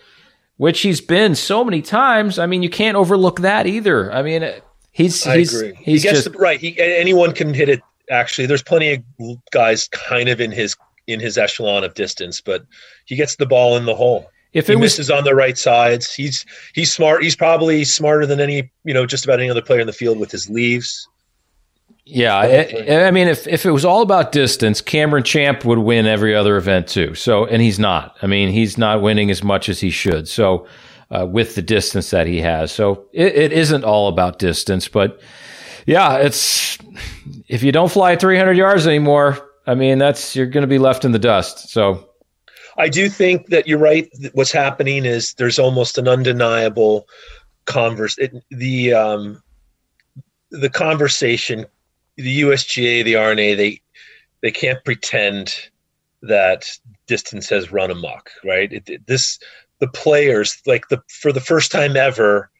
which 0.56 0.80
he's 0.80 1.00
been 1.00 1.34
so 1.34 1.64
many 1.64 1.82
times, 1.82 2.38
I 2.38 2.46
mean, 2.46 2.62
you 2.62 2.70
can't 2.70 2.96
overlook 2.96 3.40
that 3.40 3.66
either. 3.66 4.12
I 4.12 4.22
mean, 4.22 4.42
uh, 4.42 4.60
he's 4.92 5.26
I 5.26 5.38
he's 5.38 5.54
agree. 5.54 5.74
he's 5.82 6.02
he 6.02 6.08
just 6.08 6.32
the, 6.32 6.38
right. 6.38 6.60
He, 6.60 6.78
anyone 6.78 7.32
can 7.32 7.52
hit 7.52 7.68
it. 7.68 7.80
Actually, 8.08 8.46
there's 8.46 8.62
plenty 8.62 8.94
of 8.94 9.02
guys 9.50 9.88
kind 9.88 10.28
of 10.28 10.40
in 10.40 10.52
his 10.52 10.76
in 11.06 11.20
his 11.20 11.38
echelon 11.38 11.84
of 11.84 11.94
distance, 11.94 12.40
but 12.40 12.64
he 13.04 13.16
gets 13.16 13.36
the 13.36 13.46
ball 13.46 13.76
in 13.76 13.84
the 13.84 13.94
hole. 13.94 14.30
If 14.52 14.70
it 14.70 14.72
he 14.72 14.76
was, 14.76 14.92
misses 14.92 15.10
on 15.10 15.24
the 15.24 15.34
right 15.34 15.58
sides, 15.58 16.14
he's 16.14 16.46
he's 16.74 16.92
smart. 16.92 17.22
He's 17.22 17.36
probably 17.36 17.84
smarter 17.84 18.26
than 18.26 18.40
any 18.40 18.70
you 18.84 18.94
know 18.94 19.06
just 19.06 19.24
about 19.24 19.40
any 19.40 19.50
other 19.50 19.62
player 19.62 19.80
in 19.80 19.86
the 19.86 19.92
field 19.92 20.18
with 20.18 20.30
his 20.30 20.48
leaves. 20.48 21.08
Yeah, 22.08 22.36
I, 22.36 23.06
I, 23.06 23.10
mean, 23.10 23.26
if 23.26 23.48
if 23.48 23.66
it 23.66 23.72
was 23.72 23.84
all 23.84 24.00
about 24.00 24.30
distance, 24.30 24.80
Cameron 24.80 25.24
Champ 25.24 25.64
would 25.64 25.80
win 25.80 26.06
every 26.06 26.36
other 26.36 26.56
event 26.56 26.86
too. 26.86 27.16
So, 27.16 27.46
and 27.46 27.60
he's 27.60 27.80
not. 27.80 28.16
I 28.22 28.28
mean, 28.28 28.48
he's 28.50 28.78
not 28.78 29.02
winning 29.02 29.28
as 29.28 29.42
much 29.42 29.68
as 29.68 29.80
he 29.80 29.90
should. 29.90 30.28
So, 30.28 30.68
uh, 31.10 31.26
with 31.26 31.56
the 31.56 31.62
distance 31.62 32.10
that 32.10 32.28
he 32.28 32.40
has, 32.40 32.70
so 32.70 33.06
it, 33.12 33.34
it 33.34 33.52
isn't 33.52 33.82
all 33.82 34.06
about 34.06 34.38
distance. 34.38 34.86
But 34.86 35.20
yeah, 35.84 36.18
it's 36.18 36.78
if 37.48 37.64
you 37.64 37.72
don't 37.72 37.90
fly 37.90 38.14
300 38.14 38.56
yards 38.56 38.86
anymore, 38.86 39.44
I 39.66 39.74
mean, 39.74 39.98
that's 39.98 40.36
you're 40.36 40.46
going 40.46 40.62
to 40.62 40.68
be 40.68 40.78
left 40.78 41.04
in 41.04 41.10
the 41.10 41.18
dust. 41.18 41.70
So, 41.70 42.08
I 42.78 42.88
do 42.88 43.08
think 43.08 43.48
that 43.48 43.66
you're 43.66 43.80
right. 43.80 44.08
What's 44.32 44.52
happening 44.52 45.04
is 45.06 45.34
there's 45.34 45.58
almost 45.58 45.98
an 45.98 46.06
undeniable 46.06 47.08
converse. 47.64 48.16
It, 48.16 48.32
the 48.52 48.92
um, 48.92 49.42
the 50.52 50.70
conversation 50.70 51.66
the 52.16 52.42
USGA, 52.42 53.04
the 53.04 53.16
R&A, 53.16 53.54
they 53.54 53.80
they 54.42 54.50
can't 54.50 54.84
pretend 54.84 55.54
that 56.22 56.66
distance 57.06 57.48
has 57.48 57.72
run 57.72 57.90
amok, 57.90 58.30
right? 58.44 58.72
It, 58.72 58.88
it, 58.88 59.06
this 59.06 59.38
the 59.80 59.88
players 59.88 60.60
like 60.66 60.88
the 60.88 61.02
for 61.08 61.32
the 61.32 61.40
first 61.40 61.70
time 61.70 61.96
ever 61.96 62.50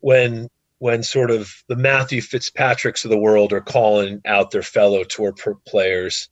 when 0.00 0.48
when 0.78 1.02
sort 1.02 1.30
of 1.30 1.50
the 1.68 1.76
Matthew 1.76 2.20
Fitzpatricks 2.20 3.04
of 3.04 3.10
the 3.10 3.18
world 3.18 3.52
are 3.52 3.60
calling 3.60 4.20
out 4.26 4.50
their 4.50 4.62
fellow 4.62 5.04
tour 5.04 5.34
players, 5.66 6.28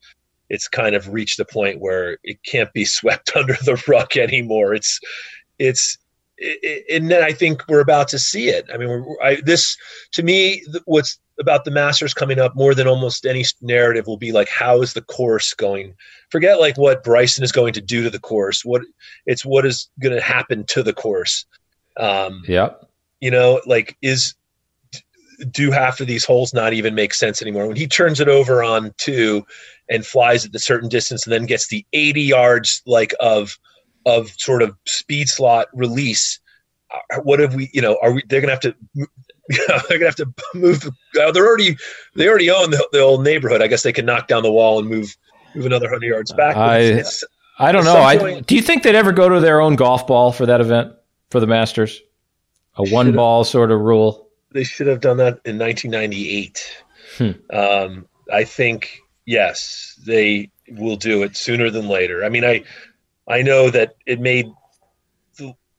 it's 0.50 0.68
kind 0.68 0.94
of 0.94 1.12
reached 1.12 1.40
a 1.40 1.44
point 1.44 1.80
where 1.80 2.18
it 2.22 2.42
can't 2.44 2.72
be 2.72 2.84
swept 2.98 3.34
under 3.36 3.54
the 3.64 3.82
rug 3.88 4.16
anymore. 4.16 4.74
It's 4.74 5.00
it's 5.58 5.98
and 6.90 7.10
then 7.10 7.22
I 7.22 7.32
think 7.32 7.62
we're 7.68 7.80
about 7.80 8.08
to 8.08 8.18
see 8.18 8.48
it. 8.48 8.66
I 8.72 8.76
mean, 8.76 9.04
I, 9.22 9.40
this 9.44 9.76
to 10.12 10.22
me, 10.22 10.64
what's 10.86 11.18
about 11.40 11.64
the 11.64 11.70
Masters 11.70 12.14
coming 12.14 12.38
up 12.38 12.54
more 12.54 12.74
than 12.74 12.86
almost 12.86 13.26
any 13.26 13.44
narrative 13.60 14.06
will 14.06 14.16
be 14.16 14.32
like, 14.32 14.48
how 14.48 14.82
is 14.82 14.92
the 14.92 15.02
course 15.02 15.54
going? 15.54 15.94
Forget 16.30 16.60
like 16.60 16.76
what 16.76 17.04
Bryson 17.04 17.44
is 17.44 17.52
going 17.52 17.72
to 17.74 17.80
do 17.80 18.02
to 18.02 18.10
the 18.10 18.18
course. 18.18 18.64
What 18.64 18.82
it's 19.26 19.44
what 19.44 19.66
is 19.66 19.88
going 20.00 20.14
to 20.14 20.20
happen 20.20 20.64
to 20.68 20.82
the 20.82 20.92
course. 20.92 21.44
Um, 21.96 22.42
yeah, 22.46 22.70
you 23.20 23.30
know, 23.30 23.60
like 23.66 23.96
is 24.02 24.34
do 25.50 25.70
half 25.70 26.00
of 26.00 26.06
these 26.06 26.24
holes 26.24 26.54
not 26.54 26.72
even 26.72 26.94
make 26.94 27.14
sense 27.14 27.42
anymore? 27.42 27.66
When 27.66 27.76
he 27.76 27.86
turns 27.86 28.20
it 28.20 28.28
over 28.28 28.62
on 28.62 28.94
two 28.98 29.44
and 29.90 30.06
flies 30.06 30.46
at 30.46 30.54
a 30.54 30.58
certain 30.58 30.88
distance 30.88 31.26
and 31.26 31.32
then 31.32 31.46
gets 31.46 31.68
the 31.68 31.84
80 31.92 32.22
yards 32.22 32.82
like 32.86 33.14
of 33.20 33.58
of 34.06 34.30
sort 34.30 34.62
of 34.62 34.76
speed 34.86 35.28
slot 35.28 35.68
release 35.72 36.40
uh, 36.92 37.20
what 37.20 37.40
have 37.40 37.54
we 37.54 37.70
you 37.72 37.80
know 37.80 37.98
are 38.02 38.12
we 38.12 38.22
they're 38.28 38.40
gonna 38.40 38.52
have 38.52 38.60
to 38.60 38.74
they're 39.88 39.98
gonna 39.98 40.06
have 40.06 40.16
to 40.16 40.32
move. 40.54 40.86
Uh, 41.20 41.32
they're 41.32 41.46
already 41.46 41.76
they 42.14 42.28
already 42.28 42.50
own 42.50 42.70
the, 42.70 42.88
the, 42.92 43.00
old 43.00 43.24
neighborhood. 43.24 43.60
I 43.60 43.66
guess 43.66 43.82
they 43.82 43.92
can 43.92 44.06
knock 44.06 44.28
down 44.28 44.42
the 44.42 44.52
wall 44.52 44.78
and 44.78 44.88
move 44.88 45.16
move 45.54 45.66
another 45.66 45.88
hundred 45.88 46.06
yards 46.06 46.32
back. 46.32 46.56
I 46.56 46.78
it's, 46.78 47.24
I 47.58 47.72
don't 47.72 47.84
know. 47.84 47.96
I, 47.96 48.40
do 48.40 48.54
you 48.54 48.62
think 48.62 48.82
they'd 48.82 48.94
ever 48.94 49.12
go 49.12 49.28
to 49.28 49.40
their 49.40 49.60
own 49.60 49.76
golf 49.76 50.06
ball 50.06 50.32
for 50.32 50.46
that 50.46 50.60
event 50.60 50.92
for 51.30 51.40
the 51.40 51.46
Masters? 51.46 52.00
A 52.76 52.88
one 52.88 53.12
ball 53.12 53.44
sort 53.44 53.70
of 53.70 53.80
rule. 53.80 54.28
They 54.52 54.64
should 54.64 54.86
have 54.86 55.00
done 55.00 55.18
that 55.18 55.40
in 55.44 55.58
1998. 55.58 56.84
Hmm. 57.18 57.30
Um, 57.54 58.08
I 58.32 58.44
think 58.44 59.00
yes, 59.26 59.98
they 60.06 60.50
will 60.68 60.96
do 60.96 61.22
it 61.22 61.36
sooner 61.36 61.70
than 61.70 61.88
later. 61.88 62.24
I 62.24 62.28
mean, 62.28 62.44
I 62.44 62.64
I 63.28 63.42
know 63.42 63.70
that 63.70 63.96
it 64.06 64.20
made 64.20 64.50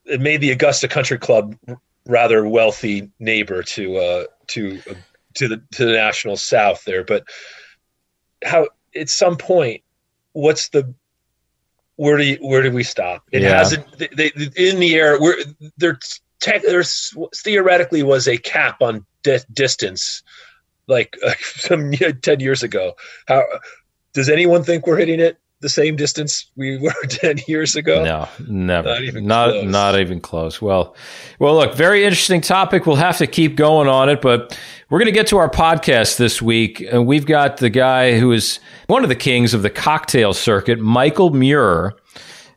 it 0.05 0.21
made 0.21 0.41
the 0.41 0.51
Augusta 0.51 0.87
Country 0.87 1.17
Club 1.17 1.55
rather 2.05 2.47
wealthy 2.47 3.09
neighbor 3.19 3.63
to 3.63 3.97
uh, 3.97 4.23
to 4.47 4.81
uh, 4.89 4.93
to 5.35 5.47
the 5.47 5.63
to 5.73 5.85
the 5.85 5.93
national 5.93 6.37
south 6.37 6.83
there. 6.85 7.03
But 7.03 7.25
how 8.43 8.67
at 8.95 9.09
some 9.09 9.37
point, 9.37 9.81
what's 10.33 10.69
the 10.69 10.93
where 11.95 12.17
do 12.17 12.25
you, 12.25 12.37
where 12.41 12.61
do 12.61 12.71
we 12.71 12.83
stop? 12.83 13.23
It 13.31 13.43
yeah. 13.43 13.57
hasn't. 13.57 13.97
They, 13.97 14.09
they, 14.15 14.31
in 14.55 14.79
the 14.79 14.95
air. 14.95 15.19
Where 15.19 15.37
there 15.77 15.99
there's 16.63 17.15
theoretically 17.35 18.03
was 18.03 18.27
a 18.27 18.37
cap 18.37 18.81
on 18.81 19.05
di- 19.21 19.39
distance, 19.51 20.23
like 20.87 21.17
uh, 21.25 21.33
some 21.41 21.91
ten 22.21 22.39
years 22.39 22.63
ago. 22.63 22.93
How 23.27 23.43
does 24.13 24.29
anyone 24.29 24.63
think 24.63 24.87
we're 24.87 24.97
hitting 24.97 25.19
it? 25.19 25.37
The 25.63 25.69
same 25.69 25.95
distance 25.95 26.51
we 26.57 26.77
were 26.81 26.93
10 27.07 27.39
years 27.47 27.77
ago? 27.77 28.03
No, 28.03 28.27
never. 28.47 28.89
Not 28.89 29.01
even 29.01 29.25
not, 29.25 29.49
close. 29.51 29.65
Not 29.65 29.99
even 29.99 30.19
close. 30.19 30.61
Well, 30.61 30.93
well, 31.39 31.55
look, 31.55 31.73
very 31.73 32.03
interesting 32.03 32.41
topic. 32.41 32.85
We'll 32.85 32.97
have 32.97 33.17
to 33.19 33.27
keep 33.27 33.55
going 33.55 33.87
on 33.87 34.09
it, 34.09 34.21
but 34.21 34.59
we're 34.89 34.99
going 34.99 35.05
to 35.05 35.13
get 35.13 35.27
to 35.27 35.37
our 35.37 35.49
podcast 35.49 36.17
this 36.17 36.41
week. 36.41 36.81
And 36.81 37.07
we've 37.07 37.25
got 37.25 37.57
the 37.57 37.69
guy 37.69 38.19
who 38.19 38.33
is 38.33 38.59
one 38.87 39.03
of 39.03 39.09
the 39.09 39.15
kings 39.15 39.53
of 39.53 39.61
the 39.61 39.69
cocktail 39.69 40.33
circuit, 40.33 40.79
Michael 40.79 41.31
Muehr 41.31 41.93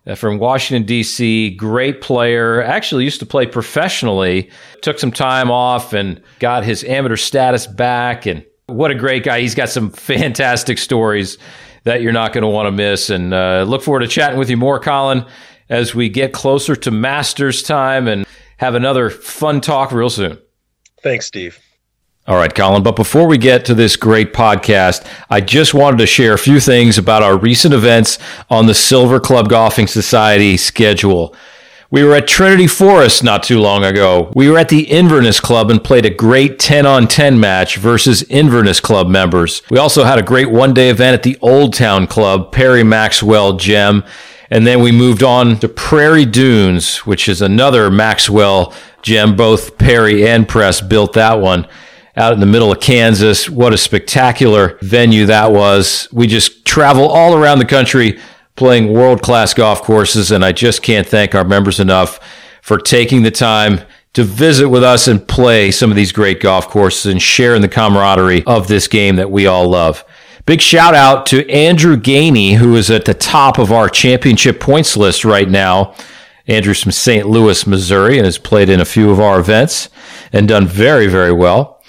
uh, 0.07 0.17
from 0.17 0.39
Washington, 0.39 0.85
D.C., 0.85 1.51
great 1.51 2.01
player. 2.01 2.61
Actually, 2.61 3.05
used 3.05 3.21
to 3.21 3.27
play 3.27 3.47
professionally, 3.47 4.51
took 4.83 4.99
some 4.99 5.13
time 5.13 5.49
off 5.51 5.93
and 5.93 6.21
got 6.41 6.65
his 6.65 6.83
amateur 6.85 7.17
status 7.17 7.69
back 7.69 8.27
and 8.27 8.45
What 8.67 8.91
a 8.91 8.97
great 8.97 9.23
guy. 9.23 9.41
He's 9.41 9.55
got 9.55 9.69
some 9.69 9.91
fantastic 9.93 10.79
stories 10.79 11.39
that 11.87 12.03
you're 12.03 12.13
not 12.13 12.33
going 12.33 12.43
to 12.43 12.49
want 12.49 12.67
to 12.67 12.73
miss. 12.73 13.11
And 13.11 13.33
uh, 13.33 13.65
look 13.67 13.81
forward 13.81 14.01
to 14.01 14.09
chatting 14.09 14.39
with 14.39 14.51
you 14.51 14.57
more, 14.57 14.79
Colin, 14.81 15.25
as 15.69 15.95
we 15.95 16.09
get 16.09 16.33
closer 16.33 16.75
to 16.77 16.91
Masters 16.91 17.63
time 17.63 18.09
and 18.09 18.27
have 18.59 18.75
another 18.75 19.09
fun 19.09 19.61
talk 19.61 19.93
real 19.93 20.11
soon. 20.11 20.37
Thanks, 21.03 21.27
Steve. 21.27 21.61
All 22.27 22.37
right, 22.37 22.53
Colin. 22.53 22.83
But 22.83 22.97
before 22.97 23.29
we 23.29 23.39
get 23.39 23.65
to 23.67 23.75
this 23.75 23.95
great 23.95 24.33
podcast, 24.33 25.09
I 25.31 25.41
just 25.41 25.75
wanted 25.75 25.99
to 25.99 26.07
share 26.07 26.35
a 26.35 26.39
few 26.39 26.59
things 26.59 26.99
about 26.99 27.23
our 27.23 27.39
recent 27.39 27.73
events 27.73 28.19
on 28.51 28.67
the 28.67 28.75
Silver 28.75 29.21
Club 29.21 29.49
Golfing 29.49 29.87
Society 29.87 30.57
schedule. 30.57 31.37
We 31.91 32.03
were 32.03 32.15
at 32.17 32.27
Trinity 32.27 32.67
Forest 32.67 33.23
not 33.23 33.45
too 33.45 33.61
long 33.61 33.85
ago. 33.85 34.33
We 34.35 34.51
were 34.51 34.59
at 34.59 34.71
the 34.71 34.91
Inverness 34.91 35.39
Club 35.39 35.71
and 35.71 35.83
played 35.83 36.05
a 36.05 36.11
great 36.11 36.59
10 36.59 36.85
on 36.85 37.07
10 37.07 37.39
match 37.39 37.77
versus 37.77 38.25
Inverness 38.25 38.81
Club 38.81 39.09
members. 39.09 39.63
We 39.71 39.79
also 39.79 40.03
had 40.03 40.19
a 40.19 40.23
great 40.23 40.51
one 40.51 40.75
day 40.75 40.91
event 40.91 41.15
at 41.15 41.23
the 41.23 41.39
Old 41.41 41.75
Town 41.75 42.09
Club, 42.09 42.51
Perry 42.51 42.83
Maxwell 42.83 43.57
Gem. 43.57 44.03
And 44.51 44.67
then 44.67 44.81
we 44.81 44.91
moved 44.91 45.23
on 45.23 45.59
to 45.61 45.69
Prairie 45.69 46.25
Dunes, 46.25 46.99
which 47.07 47.29
is 47.29 47.41
another 47.41 47.89
Maxwell 47.91 48.73
gem. 49.03 49.37
Both 49.37 49.79
Perry 49.79 50.27
and 50.27 50.49
Press 50.49 50.81
built 50.81 51.13
that 51.13 51.41
one 51.41 51.69
out 52.17 52.33
in 52.33 52.41
the 52.41 52.47
middle 52.47 52.73
of 52.73 52.81
Kansas. 52.81 53.49
What 53.49 53.73
a 53.73 53.79
spectacular 53.79 54.79
venue 54.83 55.27
that 55.27 55.53
was. 55.53 56.09
We 56.13 56.27
just 56.27 56.65
travel 56.65 57.09
all 57.09 57.35
around 57.35 57.59
the 57.59 57.65
country 57.65 58.19
playing 58.57 58.93
world 58.93 59.23
class 59.23 59.55
golf 59.55 59.83
courses. 59.83 60.31
And 60.31 60.45
I 60.45 60.53
just 60.53 60.83
can't 60.83 61.07
thank 61.07 61.35
our 61.35 61.45
members 61.45 61.79
enough 61.79 62.19
for 62.63 62.79
taking 62.79 63.23
the 63.23 63.31
time 63.31 63.81
to 64.15 64.25
visit 64.25 64.69
with 64.69 64.83
us 64.83 65.09
and 65.09 65.29
play 65.29 65.71
some 65.71 65.91
of 65.91 65.97
these 65.97 66.11
great 66.11 66.41
golf 66.41 66.69
courses 66.69 67.13
and 67.13 67.21
share 67.21 67.55
in 67.55 67.63
the 67.63 67.69
camaraderie 67.69 68.43
of 68.47 68.67
this 68.67 68.89
game 68.89 69.17
that 69.17 69.31
we 69.31 69.47
all 69.47 69.69
love. 69.69 70.05
Big 70.47 70.61
shout 70.61 70.95
out 70.95 71.27
to 71.27 71.49
Andrew 71.51 71.97
Gainey, 71.97 72.55
who 72.55 72.77
is 72.77 72.91
at 72.91 73.05
the 73.05 73.15
top 73.15 73.59
of 73.59 73.73
our 73.73 73.89
championship 73.89 74.59
points 74.59 74.97
list 74.97 75.25
right 75.25 75.51
now. 75.51 75.95
Andrew's 76.47 76.83
from 76.83 76.93
St. 76.93 77.29
Louis, 77.29 77.67
Missouri, 77.67 78.17
and 78.17 78.25
has 78.25 78.39
played 78.39 78.69
in 78.69 78.81
a 78.81 78.85
few 78.85 79.11
of 79.11 79.21
our 79.21 79.41
events 79.41 79.91
and 80.33 80.49
done 80.49 80.67
very, 80.67 81.09
very 81.09 81.33
well. 81.33 81.83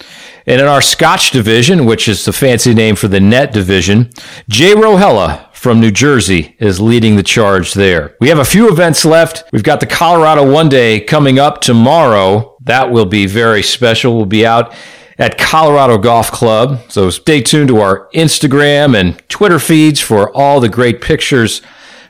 And 0.46 0.60
in 0.60 0.66
our 0.66 0.82
Scotch 0.82 1.30
division, 1.30 1.86
which 1.86 2.08
is 2.08 2.24
the 2.24 2.32
fancy 2.32 2.74
name 2.74 2.96
for 2.96 3.06
the 3.06 3.20
net 3.20 3.52
division, 3.52 4.10
Jay 4.48 4.72
Rohella 4.74 5.47
from 5.58 5.80
New 5.80 5.90
Jersey 5.90 6.54
is 6.60 6.80
leading 6.80 7.16
the 7.16 7.22
charge 7.24 7.74
there. 7.74 8.14
We 8.20 8.28
have 8.28 8.38
a 8.38 8.44
few 8.44 8.70
events 8.70 9.04
left. 9.04 9.42
We've 9.52 9.64
got 9.64 9.80
the 9.80 9.86
Colorado 9.86 10.48
One 10.48 10.68
Day 10.68 11.00
coming 11.00 11.40
up 11.40 11.60
tomorrow. 11.60 12.56
That 12.60 12.92
will 12.92 13.06
be 13.06 13.26
very 13.26 13.64
special. 13.64 14.16
We'll 14.16 14.24
be 14.24 14.46
out 14.46 14.72
at 15.18 15.36
Colorado 15.36 15.98
Golf 15.98 16.30
Club. 16.30 16.80
So 16.88 17.10
stay 17.10 17.42
tuned 17.42 17.68
to 17.68 17.80
our 17.80 18.08
Instagram 18.14 18.98
and 18.98 19.20
Twitter 19.28 19.58
feeds 19.58 20.00
for 20.00 20.34
all 20.34 20.60
the 20.60 20.68
great 20.68 21.00
pictures 21.00 21.60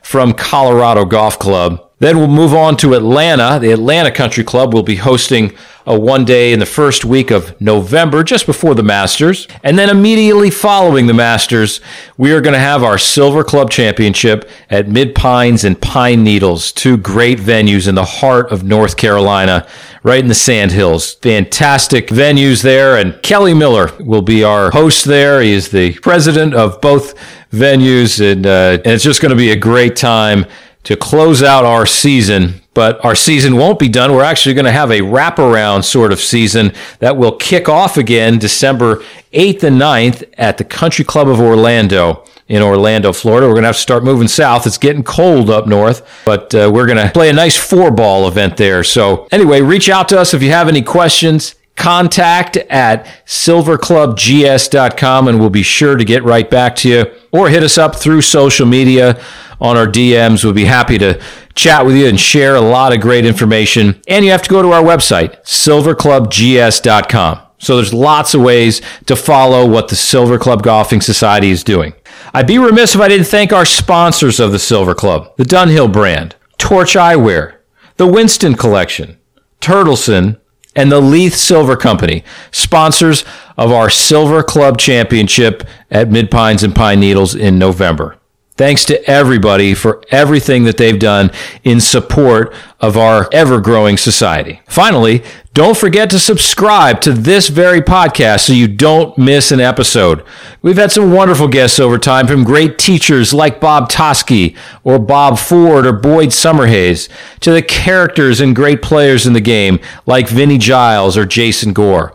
from 0.03 0.33
Colorado 0.33 1.05
Golf 1.05 1.39
Club. 1.39 1.88
Then 1.99 2.17
we'll 2.17 2.27
move 2.27 2.53
on 2.53 2.77
to 2.77 2.93
Atlanta. 2.93 3.59
The 3.59 3.71
Atlanta 3.71 4.09
Country 4.11 4.43
Club 4.43 4.73
will 4.73 4.83
be 4.83 4.95
hosting 4.95 5.53
a 5.85 5.99
one 5.99 6.23
day 6.23 6.53
in 6.53 6.59
the 6.59 6.65
first 6.65 7.03
week 7.03 7.31
of 7.31 7.59
November, 7.59 8.23
just 8.23 8.45
before 8.45 8.75
the 8.75 8.83
Masters. 8.83 9.47
And 9.63 9.77
then 9.77 9.89
immediately 9.89 10.49
following 10.49 11.07
the 11.07 11.13
Masters, 11.13 11.81
we 12.15 12.31
are 12.31 12.41
going 12.41 12.53
to 12.53 12.59
have 12.59 12.83
our 12.83 12.97
Silver 12.97 13.43
Club 13.43 13.71
Championship 13.71 14.49
at 14.69 14.87
Mid 14.87 15.15
Pines 15.15 15.63
and 15.63 15.81
Pine 15.81 16.23
Needles, 16.23 16.71
two 16.71 16.95
great 16.95 17.39
venues 17.39 17.87
in 17.87 17.95
the 17.95 18.05
heart 18.05 18.51
of 18.51 18.63
North 18.63 18.97
Carolina, 18.97 19.67
right 20.03 20.19
in 20.19 20.27
the 20.27 20.35
Sand 20.35 20.71
Hills. 20.71 21.15
Fantastic 21.15 22.07
venues 22.07 22.61
there. 22.61 22.95
And 22.95 23.21
Kelly 23.23 23.53
Miller 23.53 23.91
will 23.99 24.21
be 24.21 24.43
our 24.43 24.71
host 24.71 25.05
there. 25.05 25.41
He 25.41 25.51
is 25.51 25.69
the 25.69 25.93
president 25.95 26.53
of 26.53 26.79
both 26.81 27.15
venues, 27.51 28.21
and, 28.21 28.45
uh, 28.45 28.77
and 28.85 28.93
it's 28.93 29.03
just 29.03 29.21
going 29.21 29.31
to 29.31 29.35
be 29.35 29.51
a 29.51 29.55
great 29.55 29.95
time 29.95 30.45
to 30.89 30.97
close 30.97 31.41
out 31.43 31.65
our 31.65 31.85
season. 31.85 32.61
But 32.73 33.05
our 33.05 33.13
season 33.13 33.57
won't 33.57 33.77
be 33.77 33.89
done. 33.89 34.11
We're 34.11 34.23
actually 34.23 34.55
going 34.55 34.65
to 34.65 34.71
have 34.71 34.89
a 34.89 35.01
wraparound 35.01 35.83
sort 35.83 36.11
of 36.11 36.19
season 36.19 36.73
that 36.97 37.15
will 37.15 37.33
kick 37.33 37.69
off 37.69 37.95
again 37.95 38.39
December 38.39 39.03
8th 39.31 39.61
and 39.61 39.79
9th 39.79 40.27
at 40.33 40.57
the 40.57 40.63
Country 40.63 41.05
Club 41.05 41.27
of 41.27 41.39
Orlando 41.39 42.25
in 42.47 42.63
Orlando, 42.63 43.13
Florida. 43.13 43.45
We're 43.45 43.53
going 43.53 43.61
to 43.63 43.67
have 43.67 43.75
to 43.75 43.81
start 43.81 44.03
moving 44.03 44.27
south. 44.27 44.65
It's 44.65 44.79
getting 44.79 45.03
cold 45.03 45.51
up 45.51 45.67
north, 45.67 46.01
but 46.25 46.55
uh, 46.55 46.71
we're 46.73 46.87
going 46.87 46.97
to 46.97 47.11
play 47.13 47.29
a 47.29 47.33
nice 47.33 47.55
four 47.55 47.91
ball 47.91 48.27
event 48.27 48.57
there. 48.57 48.83
So, 48.83 49.27
anyway, 49.31 49.61
reach 49.61 49.89
out 49.89 50.09
to 50.09 50.19
us 50.19 50.33
if 50.33 50.41
you 50.41 50.49
have 50.49 50.67
any 50.67 50.81
questions. 50.81 51.53
Contact 51.75 52.57
at 52.57 53.05
silverclubgs.com 53.27 55.27
and 55.27 55.39
we'll 55.39 55.51
be 55.51 55.61
sure 55.61 55.95
to 55.95 56.03
get 56.03 56.23
right 56.23 56.49
back 56.49 56.75
to 56.77 56.89
you. 56.89 57.05
Or 57.31 57.47
hit 57.47 57.61
us 57.61 57.77
up 57.77 57.95
through 57.95 58.21
social 58.21 58.65
media 58.65 59.21
on 59.59 59.77
our 59.77 59.87
DMs. 59.87 60.43
We'll 60.43 60.53
be 60.53 60.65
happy 60.65 60.97
to 60.99 61.21
chat 61.55 61.85
with 61.85 61.95
you 61.95 62.07
and 62.07 62.19
share 62.19 62.55
a 62.55 62.61
lot 62.61 62.93
of 62.93 63.01
great 63.01 63.25
information. 63.25 64.01
And 64.07 64.23
you 64.25 64.31
have 64.31 64.43
to 64.43 64.49
go 64.49 64.61
to 64.61 64.71
our 64.71 64.83
website, 64.83 65.43
silverclubgs.com. 65.43 67.41
So 67.59 67.75
there's 67.75 67.93
lots 67.93 68.33
of 68.33 68.41
ways 68.41 68.81
to 69.07 69.15
follow 69.15 69.67
what 69.69 69.89
the 69.89 69.95
Silver 69.95 70.39
Club 70.39 70.63
Golfing 70.63 71.01
Society 71.01 71.49
is 71.49 71.63
doing. 71.63 71.93
I'd 72.33 72.47
be 72.47 72.57
remiss 72.57 72.95
if 72.95 73.01
I 73.01 73.09
didn't 73.09 73.27
thank 73.27 73.51
our 73.51 73.65
sponsors 73.65 74.39
of 74.39 74.51
the 74.51 74.59
Silver 74.59 74.95
Club, 74.95 75.35
the 75.35 75.43
Dunhill 75.43 75.91
brand, 75.91 76.35
Torch 76.57 76.93
Eyewear, 76.93 77.57
the 77.97 78.07
Winston 78.07 78.55
Collection, 78.55 79.17
Turtleson, 79.59 80.39
and 80.75 80.91
the 80.91 81.01
Leith 81.01 81.35
Silver 81.35 81.75
Company, 81.75 82.23
sponsors 82.51 83.25
of 83.57 83.71
our 83.71 83.89
Silver 83.89 84.41
Club 84.41 84.77
Championship 84.77 85.63
at 85.91 86.09
Mid 86.09 86.31
Pines 86.31 86.63
and 86.63 86.73
Pine 86.73 87.01
Needles 87.01 87.35
in 87.35 87.59
November. 87.59 88.18
Thanks 88.59 88.83
to 88.87 89.01
everybody 89.09 89.73
for 89.73 90.03
everything 90.11 90.65
that 90.65 90.75
they've 90.75 90.99
done 90.99 91.31
in 91.63 91.79
support 91.79 92.53
of 92.81 92.97
our 92.97 93.29
ever 93.31 93.61
growing 93.61 93.95
society. 93.95 94.59
Finally, 94.67 95.23
don't 95.53 95.77
forget 95.77 96.09
to 96.09 96.19
subscribe 96.19 96.99
to 96.99 97.13
this 97.13 97.47
very 97.47 97.79
podcast 97.79 98.41
so 98.41 98.51
you 98.51 98.67
don't 98.67 99.17
miss 99.17 99.53
an 99.53 99.61
episode. 99.61 100.25
We've 100.61 100.75
had 100.75 100.91
some 100.91 101.13
wonderful 101.13 101.47
guests 101.47 101.79
over 101.79 101.97
time 101.97 102.27
from 102.27 102.43
great 102.43 102.77
teachers 102.77 103.33
like 103.33 103.61
Bob 103.61 103.89
Toski 103.89 104.57
or 104.83 104.99
Bob 104.99 105.39
Ford 105.39 105.85
or 105.85 105.93
Boyd 105.93 106.31
Summerhays 106.31 107.07
to 107.39 107.51
the 107.53 107.61
characters 107.61 108.41
and 108.41 108.53
great 108.53 108.81
players 108.81 109.25
in 109.25 109.31
the 109.31 109.39
game 109.39 109.79
like 110.05 110.27
Vinnie 110.27 110.57
Giles 110.57 111.15
or 111.15 111.25
Jason 111.25 111.71
Gore. 111.71 112.13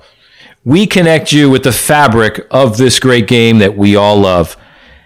We 0.62 0.86
connect 0.86 1.32
you 1.32 1.48
with 1.48 1.62
the 1.62 1.72
fabric 1.72 2.46
of 2.50 2.76
this 2.76 3.00
great 3.00 3.28
game 3.28 3.60
that 3.60 3.78
we 3.78 3.96
all 3.96 4.18
love. 4.18 4.58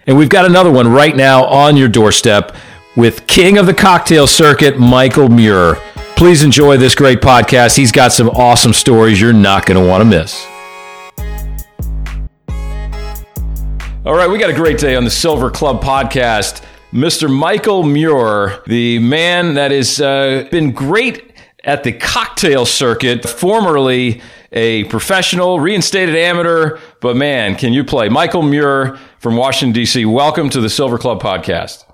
And 0.09 0.17
we've 0.17 0.31
got 0.31 0.47
another 0.47 0.73
one 0.73 0.89
right 0.91 1.15
now 1.15 1.45
on 1.45 1.77
your 1.77 1.87
doorstep 1.87 2.57
with 2.97 3.27
King 3.27 3.59
of 3.59 3.67
the 3.67 3.75
Cocktail 3.75 4.27
Circuit, 4.27 4.79
Michael 4.79 5.29
Muehr. 5.29 5.75
Please 6.17 6.43
enjoy 6.43 6.79
this 6.79 6.95
great 6.95 7.21
podcast. 7.21 7.77
He's 7.77 7.93
got 7.93 8.11
some 8.11 8.31
awesome 8.31 8.73
stories 8.73 9.21
you're 9.21 9.35
not 9.35 9.67
going 9.67 9.79
to 9.79 9.87
want 9.87 10.01
to 10.01 10.07
miss. 10.07 10.47
All 14.07 14.15
right, 14.15 14.31
we 14.31 14.39
got 14.39 14.49
a 14.49 14.55
great 14.55 14.79
day 14.79 14.97
on 14.97 15.05
the 15.05 15.11
Silver 15.11 15.51
Club 15.51 15.83
podcast. 15.83 16.65
Mr. 16.91 17.31
Michael 17.31 17.85
Muehr, 17.85 18.65
the 18.65 19.01
man 19.01 19.53
that 19.57 19.73
has 19.73 20.01
uh, 20.01 20.49
been 20.51 20.73
great 20.73 21.35
at 21.65 21.85
the 21.85 21.93
cocktail 21.93 22.65
circuit, 22.65 23.29
formerly 23.29 24.23
a 24.53 24.85
professional, 24.85 25.61
reinstated 25.61 26.17
amateur, 26.17 26.79
but 27.01 27.17
man, 27.17 27.55
can 27.55 27.73
you 27.73 27.85
play? 27.85 28.09
Michael 28.09 28.43
Muehr 28.43 28.99
from 29.19 29.37
Washington, 29.37 29.73
D.C., 29.73 30.05
welcome 30.05 30.51
to 30.51 30.61
the 30.61 30.71
Silver 30.71 30.99
Club 30.99 31.23
podcast. 31.23 31.85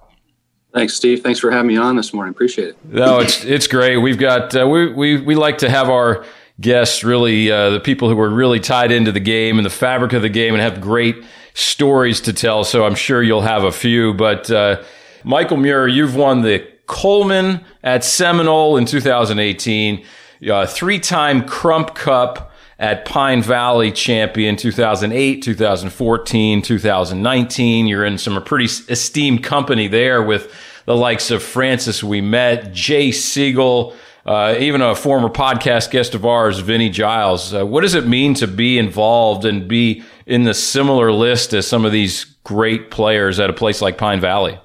Thanks, 0.73 0.95
Steve. 0.95 1.23
Thanks 1.23 1.38
for 1.38 1.51
having 1.51 1.69
me 1.69 1.77
on 1.77 1.97
this 1.97 2.12
morning. 2.12 2.33
Appreciate 2.33 2.71
it. 2.71 2.85
No, 2.85 3.21
it's 3.21 3.45
it's 3.45 3.69
great. 3.69 3.97
We've 3.99 4.19
got 4.19 4.57
uh, 4.57 4.67
we 4.67 4.93
we 4.93 5.21
we 5.21 5.35
like 5.37 5.59
to 5.59 5.71
have 5.71 5.88
our 5.88 6.25
guests 6.61 7.05
really 7.05 7.51
uh, 7.51 7.71
the 7.71 7.81
people 7.81 8.09
who 8.09 8.19
are 8.19 8.29
really 8.29 8.59
tied 8.59 8.90
into 8.90 9.12
the 9.12 9.21
game 9.21 9.59
and 9.59 9.64
the 9.64 9.71
fabric 9.71 10.12
of 10.14 10.23
the 10.23 10.29
game 10.29 10.53
and 10.53 10.61
have 10.61 10.81
great 10.81 11.25
stories 11.55 12.21
to 12.23 12.33
tell. 12.33 12.64
So 12.64 12.85
I'm 12.85 12.97
sure 12.97 13.23
you'll 13.23 13.43
have 13.43 13.62
a 13.62 13.71
few. 13.71 14.14
But 14.14 14.51
uh, 14.51 14.83
Michael 15.23 15.59
Muehr, 15.59 15.93
you've 15.93 16.17
won 16.17 16.43
the 16.43 16.67
Coleman 16.87 17.64
at 17.85 18.03
Seminole 18.03 18.77
in 18.77 18.85
2018 18.85 20.05
uh, 20.51 20.67
three 20.67 20.99
time 20.99 21.47
Crump 21.47 21.95
Cup 21.95 22.53
at 22.79 23.05
Pine 23.05 23.43
Valley 23.43 23.93
champion 23.93 24.57
2008, 24.57 25.43
2014, 25.43 26.63
2019. 26.63 27.87
You're 27.87 28.05
in 28.05 28.19
some 28.19 28.43
pretty 28.43 28.65
esteemed 28.65 29.43
company 29.43 29.89
there 29.89 30.23
with 30.23 30.53
the 30.87 30.97
likes 30.97 31.31
of 31.31 31.43
Francis 31.43 32.03
Ouimet, 32.03 32.73
Jay 32.73 33.11
Siegel, 33.13 33.95
uh, 34.27 34.57
even 34.59 34.81
a 34.81 34.95
former 34.95 35.29
podcast 35.29 35.91
guest 35.91 36.15
of 36.15 36.25
ours, 36.25 36.59
Vinnie 36.59 36.91
Giles. 36.91 37.55
Uh, 37.55 37.65
what 37.65 37.83
does 37.83 37.95
it 37.95 38.07
mean 38.07 38.35
to 38.35 38.47
be 38.47 38.79
involved 38.79 39.45
and 39.45 39.69
be 39.69 40.03
in 40.27 40.45
the 40.45 40.55
similar 40.55 41.13
list 41.13 41.53
as 41.53 41.67
some 41.67 41.85
of 41.85 41.93
these 41.93 42.25
great 42.45 42.91
players 42.91 43.39
at 43.39 43.51
a 43.51 43.55
place 43.55 43.81
like 43.81 43.99
Pine 43.99 44.21
Valley? 44.21 44.59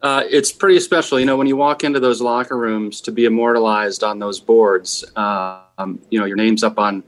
Uh, 0.00 0.22
it's 0.30 0.52
pretty 0.52 0.78
special, 0.78 1.18
you 1.18 1.26
know, 1.26 1.36
when 1.36 1.48
you 1.48 1.56
walk 1.56 1.82
into 1.82 1.98
those 1.98 2.20
locker 2.20 2.56
rooms 2.56 3.00
to 3.00 3.10
be 3.10 3.24
immortalized 3.24 4.04
on 4.04 4.18
those 4.20 4.38
boards. 4.38 5.04
Um, 5.16 6.00
you 6.10 6.20
know, 6.20 6.24
your 6.24 6.36
name's 6.36 6.62
up 6.62 6.78
on 6.78 7.02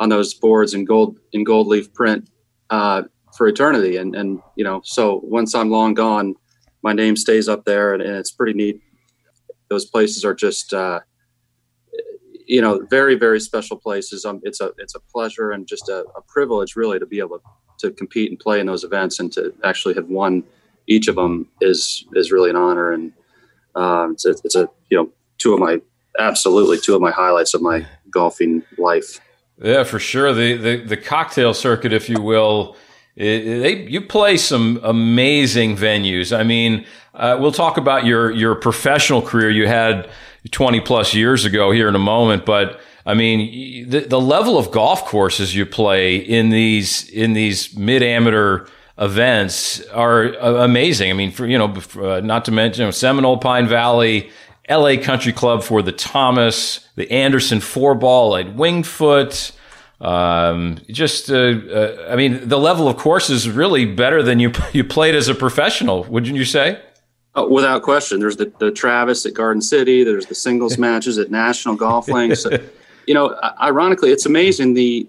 on 0.00 0.08
those 0.08 0.34
boards 0.34 0.74
in 0.74 0.84
gold 0.84 1.18
in 1.32 1.44
gold 1.44 1.68
leaf 1.68 1.92
print 1.94 2.28
uh, 2.70 3.02
for 3.36 3.46
eternity. 3.46 3.96
And 3.98 4.16
and 4.16 4.40
you 4.56 4.64
know, 4.64 4.80
so 4.84 5.20
once 5.22 5.54
I'm 5.54 5.70
long 5.70 5.94
gone, 5.94 6.34
my 6.82 6.92
name 6.92 7.16
stays 7.16 7.48
up 7.48 7.64
there, 7.64 7.94
and, 7.94 8.02
and 8.02 8.16
it's 8.16 8.32
pretty 8.32 8.52
neat. 8.52 8.80
Those 9.70 9.86
places 9.86 10.24
are 10.24 10.34
just 10.34 10.74
uh, 10.74 11.00
you 12.46 12.60
know 12.60 12.84
very 12.90 13.14
very 13.14 13.38
special 13.38 13.76
places. 13.76 14.24
Um, 14.24 14.40
it's 14.42 14.60
a 14.60 14.72
it's 14.78 14.96
a 14.96 15.00
pleasure 15.00 15.52
and 15.52 15.68
just 15.68 15.88
a, 15.88 16.04
a 16.16 16.22
privilege 16.26 16.74
really 16.74 16.98
to 16.98 17.06
be 17.06 17.20
able 17.20 17.40
to 17.78 17.92
compete 17.92 18.30
and 18.30 18.40
play 18.40 18.58
in 18.58 18.66
those 18.66 18.82
events 18.82 19.20
and 19.20 19.32
to 19.32 19.54
actually 19.62 19.94
have 19.94 20.08
won 20.08 20.42
each 20.86 21.08
of 21.08 21.16
them 21.16 21.48
is 21.60 22.04
is 22.14 22.30
really 22.30 22.50
an 22.50 22.56
honor 22.56 22.92
and 22.92 23.12
um, 23.74 24.12
it's, 24.12 24.24
a, 24.24 24.30
it's 24.44 24.54
a 24.54 24.68
you 24.90 24.96
know 24.96 25.10
two 25.38 25.54
of 25.54 25.60
my 25.60 25.80
absolutely 26.18 26.78
two 26.78 26.94
of 26.94 27.00
my 27.00 27.10
highlights 27.10 27.54
of 27.54 27.62
my 27.62 27.86
golfing 28.10 28.62
life. 28.78 29.20
Yeah, 29.60 29.84
for 29.84 29.98
sure. 29.98 30.32
The 30.32 30.56
the, 30.56 30.76
the 30.76 30.96
cocktail 30.96 31.54
circuit, 31.54 31.92
if 31.92 32.08
you 32.08 32.20
will, 32.20 32.76
it, 33.16 33.60
they 33.60 33.86
you 33.86 34.00
play 34.00 34.36
some 34.36 34.80
amazing 34.82 35.76
venues. 35.76 36.36
I 36.36 36.42
mean, 36.42 36.86
uh, 37.14 37.36
we'll 37.40 37.52
talk 37.52 37.76
about 37.76 38.04
your 38.04 38.30
your 38.30 38.54
professional 38.54 39.22
career 39.22 39.50
you 39.50 39.66
had 39.66 40.08
20 40.50 40.80
plus 40.80 41.14
years 41.14 41.44
ago 41.44 41.70
here 41.70 41.88
in 41.88 41.94
a 41.94 42.00
moment, 42.00 42.44
but 42.44 42.80
I 43.06 43.14
mean, 43.14 43.88
the, 43.88 44.00
the 44.00 44.20
level 44.20 44.58
of 44.58 44.70
golf 44.70 45.04
courses 45.04 45.54
you 45.54 45.66
play 45.66 46.16
in 46.16 46.50
these 46.50 47.08
in 47.10 47.34
these 47.34 47.76
mid 47.76 48.02
amateur 48.02 48.66
events 48.98 49.84
are 49.88 50.34
uh, 50.40 50.64
amazing. 50.64 51.10
I 51.10 51.14
mean, 51.14 51.30
for 51.30 51.46
you 51.46 51.58
know, 51.58 51.74
uh, 51.96 52.20
not 52.20 52.44
to 52.46 52.52
mention 52.52 52.82
you 52.82 52.86
know, 52.86 52.90
Seminole, 52.90 53.38
Pine 53.38 53.66
Valley, 53.66 54.30
LA 54.68 54.96
Country 54.96 55.32
Club 55.32 55.62
for 55.62 55.82
the 55.82 55.92
Thomas, 55.92 56.88
the 56.96 57.10
Anderson 57.10 57.60
four 57.60 57.94
ball 57.94 58.36
at 58.36 58.54
Winged 58.54 58.86
Foot. 58.86 59.52
Um, 60.00 60.78
just, 60.88 61.30
uh, 61.30 61.34
uh, 61.34 62.08
I 62.10 62.16
mean, 62.16 62.48
the 62.48 62.58
level 62.58 62.88
of 62.88 62.96
course 62.96 63.30
is 63.30 63.48
really 63.48 63.86
better 63.86 64.22
than 64.22 64.38
you 64.38 64.52
you 64.72 64.84
played 64.84 65.14
as 65.14 65.28
a 65.28 65.34
professional. 65.34 66.04
Wouldn't 66.04 66.36
you 66.36 66.44
say? 66.44 66.80
Oh, 67.36 67.48
without 67.48 67.82
question. 67.82 68.20
There's 68.20 68.36
the, 68.36 68.52
the 68.60 68.70
Travis 68.70 69.26
at 69.26 69.34
Garden 69.34 69.60
City. 69.60 70.04
There's 70.04 70.26
the 70.26 70.36
singles 70.36 70.78
matches 70.78 71.18
at 71.18 71.30
National 71.30 71.74
Golf 71.74 72.08
Links. 72.08 72.46
you 73.06 73.14
know, 73.14 73.36
ironically, 73.60 74.10
it's 74.10 74.26
amazing. 74.26 74.74
The 74.74 75.08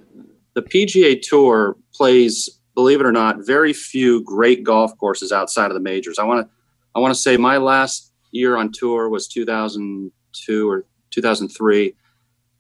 the 0.54 0.62
PGA 0.62 1.22
Tour 1.22 1.76
plays, 1.94 2.50
believe 2.76 3.00
it 3.00 3.06
or 3.06 3.12
not, 3.12 3.46
very 3.46 3.74
few 3.74 4.22
great 4.24 4.64
golf 4.64 4.98
courses 4.98 5.32
outside 5.32 5.72
of 5.72 5.74
the 5.74 5.80
majors. 5.82 6.20
I 6.20 6.24
want 6.24 6.46
to 6.46 6.54
I 6.96 7.00
want 7.00 7.14
to 7.14 7.20
say 7.20 7.38
my 7.38 7.58
last 7.58 8.12
year 8.32 8.58
on 8.58 8.72
tour 8.72 9.10
was 9.10 9.28
2002 9.28 10.70
or 10.70 10.86
2003. 11.12 11.96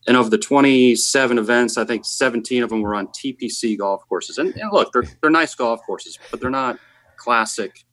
And 0.07 0.17
of 0.17 0.29
the 0.29 0.37
27 0.37 1.37
events, 1.37 1.77
I 1.77 1.85
think 1.85 2.05
17 2.05 2.61
of 2.63 2.69
them 2.69 2.81
were 2.81 2.93
on 2.93 3.07
TPC 3.07 3.77
golf 3.77 4.07
courses. 4.07 4.37
And, 4.37 4.53
and 4.55 4.71
look, 4.71 4.91
they're, 4.91 5.05
they're 5.21 5.31
nice 5.31 5.55
golf 5.55 5.81
courses, 5.85 6.19
but 6.29 6.39
they're 6.39 6.49
not 6.51 6.77
classic, 7.17 7.83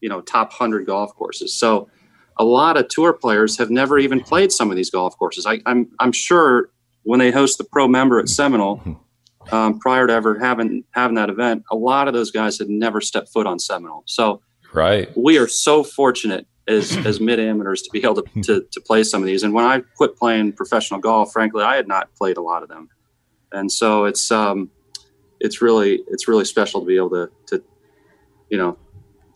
you 0.00 0.08
know, 0.08 0.20
top 0.20 0.50
100 0.50 0.86
golf 0.86 1.14
courses. 1.14 1.54
So 1.54 1.88
a 2.36 2.44
lot 2.44 2.76
of 2.76 2.88
tour 2.88 3.12
players 3.12 3.56
have 3.56 3.70
never 3.70 3.98
even 3.98 4.20
played 4.20 4.52
some 4.52 4.70
of 4.70 4.76
these 4.76 4.90
golf 4.90 5.16
courses. 5.16 5.46
I, 5.46 5.60
I'm, 5.64 5.88
I'm 5.98 6.12
sure 6.12 6.70
when 7.04 7.20
they 7.20 7.30
host 7.30 7.58
the 7.58 7.64
pro 7.64 7.88
member 7.88 8.18
at 8.18 8.28
Seminole, 8.28 9.00
um, 9.50 9.78
prior 9.78 10.06
to 10.06 10.12
ever 10.12 10.38
having 10.38 10.84
having 10.92 11.16
that 11.16 11.30
event, 11.30 11.64
a 11.70 11.76
lot 11.76 12.08
of 12.08 12.14
those 12.14 12.30
guys 12.30 12.58
had 12.58 12.68
never 12.68 13.00
stepped 13.00 13.30
foot 13.30 13.46
on 13.46 13.58
Seminole. 13.58 14.04
So 14.06 14.42
right, 14.72 15.10
we 15.16 15.38
are 15.38 15.48
so 15.48 15.82
fortunate 15.82 16.46
as 16.68 16.96
as 17.06 17.20
mid 17.20 17.40
amateurs 17.40 17.82
to 17.82 17.90
be 17.90 18.02
able 18.04 18.22
to, 18.22 18.42
to, 18.42 18.66
to 18.70 18.80
play 18.80 19.02
some 19.02 19.22
of 19.22 19.26
these. 19.26 19.42
And 19.42 19.52
when 19.52 19.64
I 19.64 19.82
quit 19.96 20.16
playing 20.16 20.52
professional 20.52 21.00
golf, 21.00 21.32
frankly, 21.32 21.62
I 21.62 21.76
had 21.76 21.88
not 21.88 22.14
played 22.14 22.36
a 22.36 22.42
lot 22.42 22.62
of 22.62 22.68
them, 22.68 22.88
and 23.52 23.70
so 23.70 24.04
it's 24.04 24.30
um, 24.30 24.70
it's 25.40 25.60
really 25.60 26.02
it's 26.08 26.28
really 26.28 26.44
special 26.44 26.80
to 26.80 26.86
be 26.86 26.96
able 26.96 27.10
to 27.10 27.30
to 27.46 27.62
you 28.48 28.58
know 28.58 28.78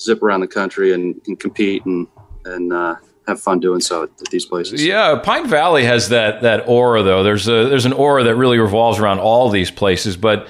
zip 0.01 0.23
around 0.23 0.41
the 0.41 0.49
country 0.49 0.93
and, 0.93 1.21
and 1.27 1.41
compete 1.41 1.85
and 1.87 2.07
and 2.45 2.73
uh, 2.73 2.97
have 3.27 3.41
fun 3.41 3.61
doing 3.61 3.81
so 3.81 4.05
at, 4.05 4.17
these 4.31 4.45
places. 4.45 4.85
Yeah, 4.85 5.19
Pine 5.23 5.49
Valley 5.49 5.85
has 5.85 6.09
that 6.11 6.43
that 6.43 6.69
aura 6.69 7.03
though. 7.03 7.23
There's 7.23 7.49
a 7.49 7.69
there's 7.69 7.87
an 7.87 7.93
aura 7.93 8.25
that 8.25 8.37
really 8.37 8.59
revolves 8.59 8.99
around 8.99 9.21
all 9.21 9.49
these 9.51 9.71
places, 9.71 10.17
but. 10.17 10.49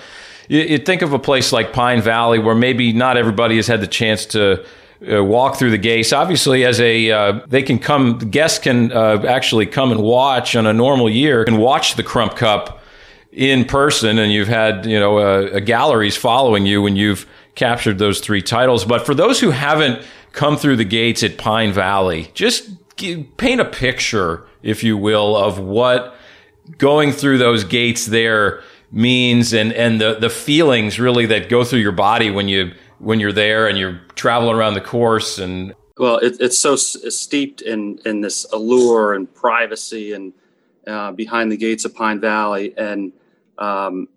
You, 0.48 0.60
you 0.60 0.78
think 0.78 1.02
of 1.02 1.12
a 1.12 1.18
place 1.18 1.52
like 1.52 1.72
Pine 1.72 2.00
Valley 2.00 2.38
where 2.38 2.54
maybe 2.54 2.92
not 2.92 3.16
everybody 3.16 3.56
has 3.56 3.66
had 3.66 3.80
the 3.80 3.88
chance 3.88 4.26
to 4.26 4.64
uh, 5.10 5.22
walk 5.22 5.56
through 5.56 5.70
the 5.70 5.78
gates. 5.78 6.12
Obviously, 6.12 6.64
as 6.64 6.80
a 6.80 7.10
uh, 7.10 7.40
they 7.46 7.62
can 7.62 7.78
come, 7.78 8.18
guests 8.18 8.58
can 8.58 8.92
uh, 8.92 9.22
actually 9.28 9.66
come 9.66 9.92
and 9.92 10.00
watch 10.02 10.56
on 10.56 10.66
a 10.66 10.72
normal 10.72 11.10
year 11.10 11.42
and 11.42 11.58
watch 11.58 11.96
the 11.96 12.02
Crump 12.02 12.36
Cup 12.36 12.80
in 13.30 13.66
person, 13.66 14.18
and 14.18 14.32
you've 14.32 14.48
had 14.48 14.86
you 14.86 14.98
know 14.98 15.18
uh, 15.18 15.60
galleries 15.60 16.16
following 16.16 16.64
you 16.64 16.80
when 16.80 16.96
you've 16.96 17.26
captured 17.54 17.98
those 17.98 18.20
three 18.20 18.40
titles. 18.40 18.84
But 18.84 19.04
for 19.04 19.14
those 19.14 19.38
who 19.38 19.50
haven't 19.50 20.02
come 20.36 20.56
through 20.56 20.76
the 20.76 20.84
gates 20.84 21.24
at 21.24 21.38
Pine 21.38 21.72
Valley, 21.72 22.30
just 22.34 22.70
paint 23.36 23.60
a 23.60 23.64
picture, 23.64 24.46
if 24.62 24.84
you 24.84 24.96
will, 24.96 25.34
of 25.34 25.58
what 25.58 26.14
going 26.78 27.10
through 27.10 27.38
those 27.38 27.64
gates 27.64 28.06
there 28.06 28.62
means 28.92 29.52
and 29.52 29.72
and 29.72 30.00
the 30.00 30.14
the 30.14 30.30
feelings 30.30 31.00
really 31.00 31.26
that 31.26 31.48
go 31.48 31.64
through 31.64 31.80
your 31.80 31.92
body 31.92 32.30
when 32.30 32.46
you 32.48 32.72
when 32.98 33.18
you're 33.18 33.32
there 33.32 33.66
and 33.66 33.78
you're 33.78 34.00
traveling 34.14 34.54
around 34.54 34.74
the 34.74 34.80
course 34.80 35.38
and 35.38 35.74
well 35.98 36.18
it, 36.18 36.36
it's 36.40 36.56
so 36.56 36.76
steeped 36.76 37.62
in 37.62 37.98
in 38.04 38.20
this 38.20 38.46
allure 38.52 39.12
and 39.14 39.32
privacy 39.34 40.12
and 40.12 40.32
uh, 40.86 41.10
behind 41.12 41.50
the 41.50 41.56
gates 41.56 41.84
of 41.84 41.94
pine 41.94 42.20
valley. 42.20 42.72
And 42.76 43.12
um, 43.58 44.08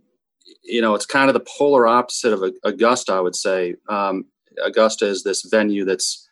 you 0.64 0.82
know 0.82 0.94
it's 0.94 1.06
kind 1.06 1.30
of 1.30 1.34
the 1.34 1.46
polar 1.58 1.88
opposite 1.88 2.32
of 2.34 2.44
augusta 2.64 3.14
i 3.14 3.20
would 3.20 3.36
say. 3.36 3.76
Um, 3.88 4.26
augusta 4.64 5.06
is 5.06 5.24
this 5.24 5.44
venue 5.44 5.86
that's 5.86 6.28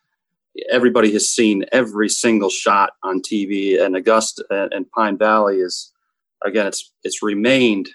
everybody 0.71 1.11
has 1.11 1.29
seen 1.29 1.65
every 1.71 2.09
single 2.09 2.49
shot 2.49 2.91
on 3.03 3.21
tv 3.21 3.81
and 3.81 3.95
augusta 3.95 4.43
and 4.49 4.89
pine 4.91 5.17
valley 5.17 5.57
is 5.57 5.91
again 6.43 6.67
it's 6.67 6.91
it's 7.03 7.21
remained 7.21 7.89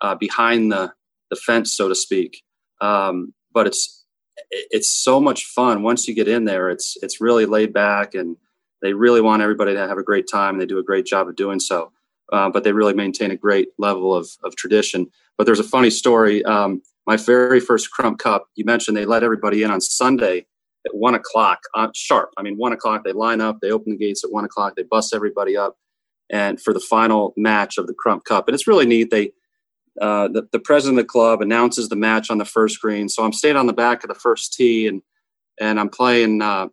uh, 0.00 0.14
behind 0.14 0.72
the 0.72 0.92
the 1.30 1.36
fence 1.36 1.74
so 1.74 1.88
to 1.88 1.94
speak. 1.94 2.42
Um, 2.80 3.34
but 3.52 3.66
it's 3.66 4.04
it's 4.50 4.92
so 4.92 5.20
much 5.20 5.46
fun. 5.46 5.82
Once 5.82 6.06
you 6.06 6.14
get 6.14 6.28
in 6.28 6.44
there 6.44 6.70
it's 6.70 6.96
it's 7.02 7.20
really 7.20 7.46
laid 7.46 7.72
back 7.72 8.14
and 8.14 8.36
they 8.82 8.92
really 8.92 9.20
want 9.20 9.42
everybody 9.42 9.72
to 9.72 9.88
have 9.88 9.98
a 9.98 10.02
great 10.02 10.26
time 10.30 10.54
and 10.54 10.60
they 10.60 10.66
do 10.66 10.78
a 10.78 10.84
great 10.84 11.06
job 11.06 11.28
of 11.28 11.36
doing 11.36 11.58
so. 11.58 11.92
Uh, 12.32 12.50
but 12.50 12.64
they 12.64 12.72
really 12.72 12.92
maintain 12.92 13.30
a 13.30 13.36
great 13.36 13.68
level 13.78 14.14
of, 14.14 14.28
of 14.44 14.54
tradition. 14.56 15.06
But 15.38 15.46
there's 15.46 15.60
a 15.60 15.64
funny 15.64 15.90
story 15.90 16.44
um, 16.44 16.82
my 17.06 17.16
very 17.16 17.60
first 17.60 17.90
crump 17.90 18.18
cup 18.18 18.46
you 18.54 18.64
mentioned 18.64 18.96
they 18.96 19.06
let 19.06 19.22
everybody 19.22 19.62
in 19.62 19.70
on 19.70 19.80
sunday 19.80 20.46
at 20.86 20.94
one 20.94 21.14
o'clock 21.14 21.60
on 21.74 21.90
sharp 21.94 22.30
i 22.36 22.42
mean 22.42 22.56
one 22.56 22.72
o'clock 22.72 23.04
they 23.04 23.12
line 23.12 23.40
up 23.40 23.58
they 23.60 23.70
open 23.70 23.92
the 23.92 23.98
gates 23.98 24.24
at 24.24 24.32
one 24.32 24.44
o'clock 24.44 24.74
they 24.76 24.82
bust 24.84 25.14
everybody 25.14 25.56
up 25.56 25.76
and 26.30 26.60
for 26.60 26.72
the 26.72 26.80
final 26.80 27.32
match 27.36 27.78
of 27.78 27.86
the 27.86 27.94
crump 27.94 28.24
cup 28.24 28.48
and 28.48 28.54
it's 28.54 28.66
really 28.66 28.86
neat 28.86 29.10
they 29.10 29.32
uh, 30.00 30.28
the, 30.28 30.46
the 30.52 30.58
president 30.58 30.98
of 30.98 31.04
the 31.04 31.08
club 31.08 31.40
announces 31.40 31.88
the 31.88 31.96
match 31.96 32.30
on 32.30 32.38
the 32.38 32.44
first 32.44 32.80
green. 32.80 33.08
So 33.08 33.24
I'm 33.24 33.32
staying 33.32 33.56
on 33.56 33.66
the 33.66 33.72
back 33.72 34.04
of 34.04 34.08
the 34.08 34.14
first 34.14 34.52
tee 34.52 34.86
and 34.86 35.02
and 35.58 35.80
I'm 35.80 35.88
playing 35.88 36.42
uh, 36.42 36.68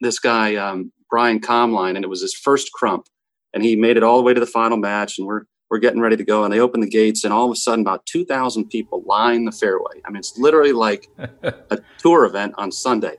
this 0.00 0.20
guy 0.20 0.54
um, 0.54 0.92
Brian 1.10 1.40
Comline, 1.40 1.96
and 1.96 2.04
it 2.04 2.08
was 2.08 2.22
his 2.22 2.34
first 2.34 2.70
crump, 2.72 3.06
and 3.52 3.64
he 3.64 3.74
made 3.74 3.96
it 3.96 4.04
all 4.04 4.18
the 4.18 4.22
way 4.22 4.32
to 4.32 4.38
the 4.38 4.46
final 4.46 4.76
match, 4.76 5.18
and 5.18 5.26
we're 5.26 5.42
we're 5.70 5.78
getting 5.78 6.00
ready 6.00 6.16
to 6.16 6.24
go, 6.24 6.44
and 6.44 6.52
they 6.52 6.60
open 6.60 6.80
the 6.80 6.88
gates, 6.88 7.24
and 7.24 7.32
all 7.32 7.46
of 7.46 7.52
a 7.52 7.56
sudden, 7.56 7.80
about 7.80 8.04
two 8.06 8.24
thousand 8.24 8.68
people 8.68 9.02
line 9.06 9.44
the 9.44 9.52
fairway. 9.52 10.00
I 10.04 10.10
mean, 10.10 10.18
it's 10.18 10.36
literally 10.36 10.72
like 10.72 11.08
a 11.18 11.78
tour 11.98 12.24
event 12.24 12.54
on 12.58 12.72
Sunday, 12.72 13.16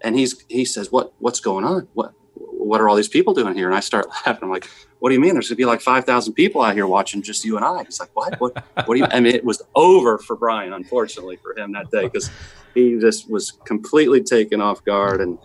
and 0.00 0.16
he's 0.16 0.44
he 0.48 0.64
says, 0.64 0.92
"What 0.92 1.12
what's 1.18 1.40
going 1.40 1.64
on? 1.64 1.88
What 1.94 2.12
what 2.34 2.80
are 2.80 2.88
all 2.88 2.96
these 2.96 3.08
people 3.08 3.34
doing 3.34 3.54
here?" 3.54 3.66
And 3.66 3.76
I 3.76 3.80
start 3.80 4.06
laughing. 4.26 4.44
I'm 4.44 4.50
like, 4.50 4.68
what 5.00 5.08
do 5.08 5.14
you 5.14 5.20
mean? 5.20 5.32
There's 5.32 5.48
going 5.48 5.56
to 5.56 5.60
be 5.60 5.64
like 5.64 5.80
5,000 5.80 6.34
people 6.34 6.62
out 6.62 6.74
here 6.74 6.86
watching 6.86 7.22
just 7.22 7.44
you 7.44 7.56
and 7.56 7.64
I. 7.64 7.84
He's 7.84 7.98
like, 7.98 8.10
what? 8.14 8.38
What, 8.38 8.62
what 8.84 8.94
do 8.94 9.00
you, 9.00 9.06
I 9.10 9.20
mean, 9.20 9.34
it 9.34 9.44
was 9.44 9.62
over 9.74 10.18
for 10.18 10.36
Brian, 10.36 10.74
unfortunately 10.74 11.36
for 11.36 11.58
him 11.58 11.72
that 11.72 11.90
day, 11.90 12.04
because 12.04 12.30
he 12.74 12.98
just 13.00 13.28
was 13.30 13.52
completely 13.64 14.22
taken 14.22 14.60
off 14.60 14.84
guard 14.84 15.22
and 15.22 15.38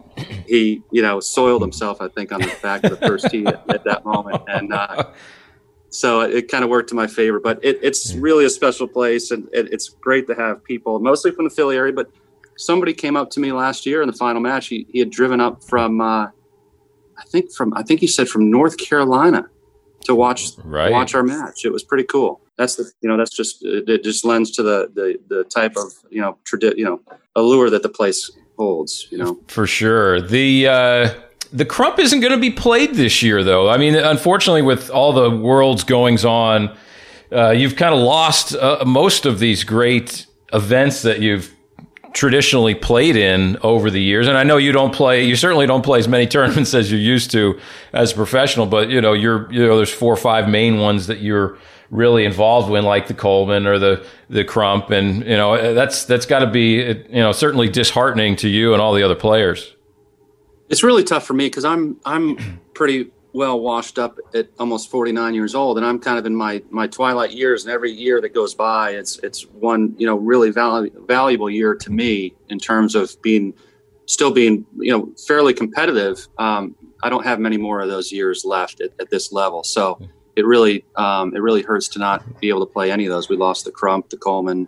he, 0.46 0.84
you 0.92 1.02
know, 1.02 1.22
soiled 1.22 1.62
himself, 1.62 2.02
I 2.02 2.10
think, 2.10 2.34
on 2.34 2.42
the 2.42 2.54
back 2.62 2.84
of 2.84 3.00
the 3.00 3.08
first 3.08 3.30
tee 3.30 3.46
at, 3.48 3.64
at 3.70 3.86
that 3.86 4.06
moment. 4.06 4.44
And, 4.48 4.74
uh, 4.74 5.06
so 5.96 6.22
it 6.22 6.50
kind 6.50 6.64
of 6.64 6.70
worked 6.70 6.90
to 6.90 6.96
my 6.96 7.08
favor, 7.08 7.40
but 7.40 7.64
it, 7.64 7.80
it's 7.82 8.14
really 8.16 8.46
a 8.46 8.50
special 8.50 8.88
place 8.88 9.32
and 9.32 9.48
it, 9.54 9.72
it's 9.72 9.90
great 9.90 10.28
to 10.28 10.36
have 10.36 10.64
people 10.64 11.00
mostly 11.00 11.32
from 11.32 11.46
the 11.46 11.50
Philly 11.50 11.78
area, 11.78 11.94
but 11.94 12.12
somebody 12.58 12.94
came 12.94 13.16
up 13.16 13.30
to 13.32 13.40
me 13.40 13.52
last 13.52 13.86
year 13.86 14.02
in 14.02 14.08
the 14.08 14.14
final 14.14 14.42
match. 14.42 14.68
He, 14.68 14.86
he 14.90 15.00
had 15.00 15.10
driven 15.10 15.40
up 15.40 15.64
from, 15.64 16.02
uh, 16.02 16.28
I 17.18 17.24
think 17.28 17.54
from 17.54 17.74
I 17.76 17.84
think 17.84 18.02
he 18.02 18.08
said 18.08 18.28
from 18.28 18.52
North 18.52 18.78
Carolina 18.78 19.46
to 20.02 20.14
watch 20.14 20.52
right. 20.64 20.92
watch 20.92 21.16
our 21.16 21.24
match. 21.24 21.64
It 21.64 21.72
was 21.72 21.82
pretty 21.82 22.04
cool. 22.04 22.42
That's 22.58 22.76
the 22.76 22.92
you 23.02 23.10
know 23.10 23.16
that's 23.16 23.36
just 23.36 23.64
it 23.64 24.04
just 24.04 24.26
lends 24.26 24.52
to 24.52 24.64
the 24.64 24.92
the, 24.94 25.18
the 25.30 25.44
type 25.46 25.78
of 25.78 25.94
you 26.10 26.20
know 26.20 26.38
tradi- 26.44 26.76
you 26.76 26.84
know 26.84 27.02
allure 27.36 27.70
that 27.70 27.84
the 27.84 27.90
place 27.90 28.32
holds. 28.58 29.08
You 29.12 29.20
know 29.20 29.40
for 29.48 29.66
sure 29.66 30.20
the. 30.20 30.68
Uh 30.68 31.14
the 31.56 31.66
Crump 31.66 32.00
isn't 32.00 32.20
going 32.20 32.34
to 32.34 32.40
be 32.40 32.52
played 32.52 32.96
this 32.96 33.24
year, 33.24 33.42
though. 33.42 33.70
I 33.70 33.78
mean, 33.78 33.96
unfortunately, 33.96 34.62
with 34.62 34.90
all 34.90 35.14
the 35.14 35.30
world's 35.30 35.86
goings 35.86 36.26
on, 36.26 36.76
uh, 37.32 37.52
you've 37.52 37.78
kind 37.78 37.96
of 37.96 38.02
lost 38.02 38.56
uh, 38.56 38.84
most 38.86 39.26
of 39.26 39.40
these 39.40 39.64
great 39.64 40.26
events 40.52 41.02
that 41.04 41.22
you've 41.22 41.52
traditionally 42.12 42.76
played 42.76 43.16
in 43.16 43.58
over 43.62 43.90
the 43.90 44.02
years. 44.02 44.28
And 44.28 44.38
I 44.38 44.44
know 44.44 44.58
you 44.58 44.74
don't 44.74 44.94
play, 44.94 45.26
you 45.26 45.36
certainly 45.38 45.66
don't 45.66 45.84
play 45.84 46.00
as 46.00 46.08
many 46.10 46.28
tournaments 46.36 46.74
as 46.74 46.92
you 46.92 46.98
used 46.98 47.32
to 47.32 47.60
as 47.94 48.12
a 48.12 48.16
professional, 48.16 48.66
but 48.66 48.90
you 48.90 49.00
know, 49.00 49.14
you're, 49.14 49.52
you 49.52 49.66
know, 49.66 49.78
there's 49.78 49.94
four 49.94 50.14
or 50.14 50.18
five 50.18 50.50
main 50.50 50.80
ones 50.80 51.08
that 51.08 51.20
you're 51.20 51.58
really 51.90 52.26
involved 52.26 52.74
in, 52.74 52.84
like 52.84 53.08
the 53.08 53.14
Coleman 53.14 53.66
or 53.66 53.80
the, 53.80 54.06
the 54.30 54.44
Crump. 54.44 54.90
And, 54.90 55.24
you 55.24 55.38
know, 55.38 55.74
that's, 55.74 56.04
that's 56.04 56.26
got 56.26 56.40
to 56.40 56.48
be, 56.48 56.82
you 56.84 57.06
know, 57.12 57.32
certainly 57.32 57.70
disheartening 57.70 58.36
to 58.38 58.50
you 58.50 58.74
and 58.74 58.82
all 58.82 58.94
the 58.94 59.04
other 59.04 59.16
players. 59.16 59.75
It's 60.70 60.84
really 60.84 61.04
tough 61.04 61.26
for 61.26 61.34
me 61.34 61.48
because 61.48 61.66
I'm, 61.66 62.00
I'm 62.06 62.60
pretty 62.74 63.12
well 63.34 63.60
washed 63.60 64.00
up 64.00 64.18
at 64.34 64.48
almost 64.60 64.90
49 64.90 65.34
years 65.34 65.56
old 65.56 65.76
and 65.76 65.86
i'm 65.86 66.00
kind 66.00 66.18
of 66.18 66.26
in 66.26 66.34
my 66.34 66.64
my 66.70 66.88
twilight 66.88 67.32
years 67.32 67.66
and 67.66 67.74
every 67.74 67.92
year 67.92 68.22
that 68.22 68.34
goes 68.34 68.56
by 68.56 68.92
it's 68.92 69.20
it's 69.24 69.46
one 69.48 69.94
you 69.98 70.08
know 70.08 70.16
really 70.16 70.52
val- 70.52 70.88
valuable 71.06 71.50
year 71.50 71.76
to 71.76 71.92
me 71.92 72.34
in 72.48 72.58
terms 72.58 72.96
of 72.96 73.22
being 73.22 73.54
still 74.06 74.32
being 74.32 74.66
you 74.78 74.92
know 74.92 75.12
fairly 75.28 75.54
competitive. 75.54 76.28
Um, 76.38 76.76
i 77.04 77.10
don't 77.10 77.24
have 77.24 77.40
many 77.40 77.58
more 77.58 77.82
of 77.82 77.90
those 77.90 78.12
years 78.12 78.46
left 78.46 78.82
at, 78.82 78.92
at 79.00 79.10
this 79.10 79.32
level. 79.32 79.64
So 79.64 80.00
it 80.36 80.46
really 80.46 80.84
um, 80.96 81.36
it 81.36 81.40
really 81.40 81.62
hurts 81.62 81.88
to 81.90 82.00
not 82.00 82.40
be 82.40 82.50
able 82.50 82.66
to 82.66 82.72
play 82.72 82.92
any 82.92 83.06
of 83.06 83.12
those. 83.12 83.30
We 83.30 83.38
lost 83.38 83.66
the 83.66 83.72
crump 83.72 84.10
the 84.10 84.18
coleman 84.18 84.68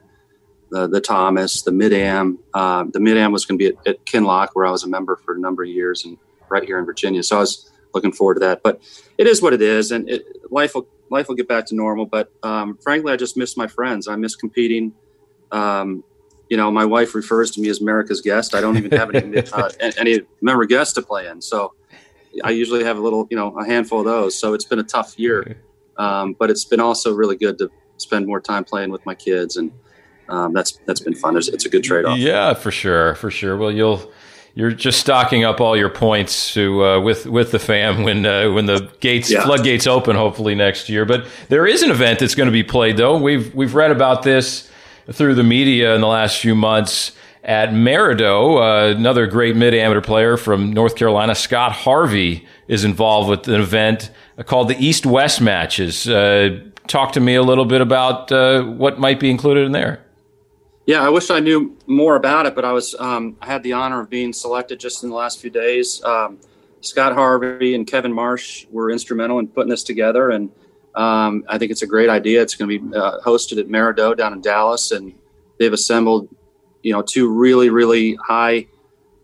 the, 0.69 0.87
the 0.87 1.01
thomas 1.01 1.61
the 1.63 1.71
mid-am 1.71 2.39
uh, 2.53 2.83
the 2.91 2.99
mid-am 2.99 3.31
was 3.31 3.45
going 3.45 3.57
to 3.57 3.71
be 3.71 3.75
at, 3.75 3.87
at 3.87 4.05
kinloch 4.05 4.49
where 4.53 4.65
i 4.65 4.71
was 4.71 4.83
a 4.83 4.87
member 4.87 5.15
for 5.15 5.35
a 5.35 5.39
number 5.39 5.63
of 5.63 5.69
years 5.69 6.05
and 6.05 6.17
right 6.49 6.63
here 6.63 6.79
in 6.79 6.85
virginia 6.85 7.23
so 7.23 7.37
i 7.37 7.39
was 7.39 7.71
looking 7.97 8.11
forward 8.11 8.35
to 8.35 8.39
that. 8.41 8.63
But 8.63 8.81
it 9.17 9.27
is 9.27 9.41
what 9.41 9.53
it 9.53 9.61
is, 9.61 9.91
and 9.91 10.09
it, 10.09 10.25
life 10.51 10.75
will 10.75 10.87
life 11.09 11.27
will 11.27 11.35
get 11.35 11.47
back 11.47 11.65
to 11.67 11.75
normal. 11.75 12.05
But 12.05 12.31
um, 12.43 12.77
frankly, 12.77 13.11
I 13.11 13.15
just 13.15 13.37
miss 13.37 13.57
my 13.57 13.67
friends. 13.67 14.07
I 14.07 14.15
miss 14.15 14.35
competing. 14.35 14.93
Um, 15.51 16.03
you 16.49 16.55
know, 16.55 16.71
my 16.71 16.85
wife 16.85 17.13
refers 17.13 17.51
to 17.51 17.61
me 17.61 17.69
as 17.69 17.81
America's 17.81 18.21
guest. 18.21 18.55
I 18.55 18.61
don't 18.61 18.77
even 18.77 18.91
have 18.91 19.13
any 19.13 19.37
uh, 19.53 19.69
any 19.97 20.21
member 20.41 20.65
guests 20.65 20.93
to 20.93 21.01
play 21.01 21.27
in, 21.27 21.41
so 21.41 21.73
I 22.43 22.51
usually 22.51 22.83
have 22.83 22.97
a 22.97 23.01
little, 23.01 23.27
you 23.29 23.37
know, 23.37 23.57
a 23.57 23.65
handful 23.65 23.99
of 23.99 24.05
those. 24.05 24.39
So 24.39 24.53
it's 24.53 24.65
been 24.65 24.79
a 24.79 24.83
tough 24.83 25.17
year, 25.17 25.61
um, 25.97 26.33
but 26.39 26.49
it's 26.49 26.65
been 26.65 26.79
also 26.79 27.13
really 27.13 27.35
good 27.35 27.57
to 27.57 27.69
spend 27.97 28.27
more 28.27 28.39
time 28.39 28.63
playing 28.63 28.91
with 28.91 29.05
my 29.05 29.15
kids, 29.15 29.57
and 29.57 29.71
um, 30.29 30.53
that's 30.53 30.79
that's 30.85 30.99
been 30.99 31.15
fun. 31.15 31.37
It's, 31.37 31.47
it's 31.47 31.65
a 31.65 31.69
good 31.69 31.83
trade 31.83 32.05
off. 32.05 32.17
Yeah, 32.17 32.53
for 32.53 32.71
sure, 32.71 33.15
for 33.15 33.31
sure. 33.31 33.57
Well, 33.57 33.71
you'll 33.71 34.11
you're 34.57 34.71
just 34.71 34.99
stocking 34.99 35.43
up 35.43 35.61
all 35.61 35.77
your 35.77 35.89
points 35.89 36.53
to 36.55 36.83
uh, 36.83 36.99
with 36.99 37.25
with 37.27 37.51
the 37.51 37.59
fam 37.59 38.03
when 38.03 38.25
uh, 38.25 38.51
when 38.51 38.65
the 38.65 38.91
gates 38.99 39.31
yeah. 39.31 39.43
floodgates 39.43 39.85
open 39.85 40.15
hopefully 40.15 40.55
next 40.55 40.89
year. 40.89 41.05
But 41.05 41.27
there 41.49 41.67
is 41.67 41.83
an 41.83 41.91
event 41.91 42.19
that's 42.19 42.35
going 42.35 42.47
to 42.47 42.51
be 42.51 42.63
played 42.63 42.97
though. 42.97 43.17
We've 43.17 43.53
we've 43.53 43.75
read 43.75 43.91
about 43.91 44.23
this 44.23 44.69
through 45.11 45.35
the 45.35 45.43
media 45.43 45.95
in 45.95 46.01
the 46.01 46.07
last 46.07 46.39
few 46.39 46.55
months 46.55 47.11
at 47.43 47.69
Maridoe. 47.69 48.57
Uh, 48.57 48.97
another 48.97 49.27
great 49.27 49.55
mid 49.55 49.73
amateur 49.73 50.01
player 50.01 50.37
from 50.37 50.73
North 50.73 50.95
Carolina, 50.95 51.35
Scott 51.35 51.71
Harvey, 51.71 52.45
is 52.67 52.83
involved 52.83 53.29
with 53.29 53.47
an 53.47 53.61
event 53.61 54.09
called 54.45 54.69
the 54.69 54.77
East 54.83 55.05
West 55.05 55.39
Matches. 55.39 56.09
Uh, 56.09 56.59
talk 56.87 57.13
to 57.13 57.19
me 57.19 57.35
a 57.35 57.43
little 57.43 57.65
bit 57.65 57.81
about 57.81 58.31
uh, 58.31 58.63
what 58.63 58.99
might 58.99 59.19
be 59.19 59.29
included 59.29 59.65
in 59.65 59.71
there. 59.71 60.01
Yeah, 60.87 61.01
I 61.01 61.09
wish 61.09 61.29
I 61.29 61.41
knew 61.41 61.77
more 61.85 62.15
about 62.15 62.45
it, 62.45 62.55
but 62.55 62.63
I 62.63 62.71
was 62.71 62.95
um, 62.95 63.35
I 63.41 63.45
had 63.45 63.61
the 63.61 63.73
honor 63.73 63.99
of 63.99 64.09
being 64.09 64.31
selected 64.31 64.79
just 64.79 65.03
in 65.03 65.09
the 65.09 65.15
last 65.15 65.41
few 65.41 65.49
days. 65.49 66.01
Um, 66.01 66.39
Scott 66.79 67.13
Harvey 67.13 67.75
and 67.75 67.85
Kevin 67.85 68.13
Marsh 68.13 68.65
were 68.71 68.89
instrumental 68.89 69.39
in 69.39 69.49
putting 69.49 69.69
this 69.69 69.83
together, 69.83 70.31
and 70.31 70.49
um, 70.95 71.43
I 71.49 71.57
think 71.57 71.71
it's 71.71 71.81
a 71.81 71.87
great 71.87 72.09
idea. 72.09 72.41
It's 72.41 72.55
going 72.55 72.69
to 72.69 72.79
be 72.79 72.97
uh, 72.97 73.19
hosted 73.19 73.59
at 73.59 73.67
Maridoe 73.67 74.15
down 74.15 74.31
in 74.31 74.39
Dallas, 74.39 74.93
and 74.93 75.13
they've 75.59 75.73
assembled, 75.73 76.33
you 76.83 76.93
know, 76.93 77.01
two 77.01 77.27
really 77.27 77.69
really 77.69 78.15
high 78.25 78.67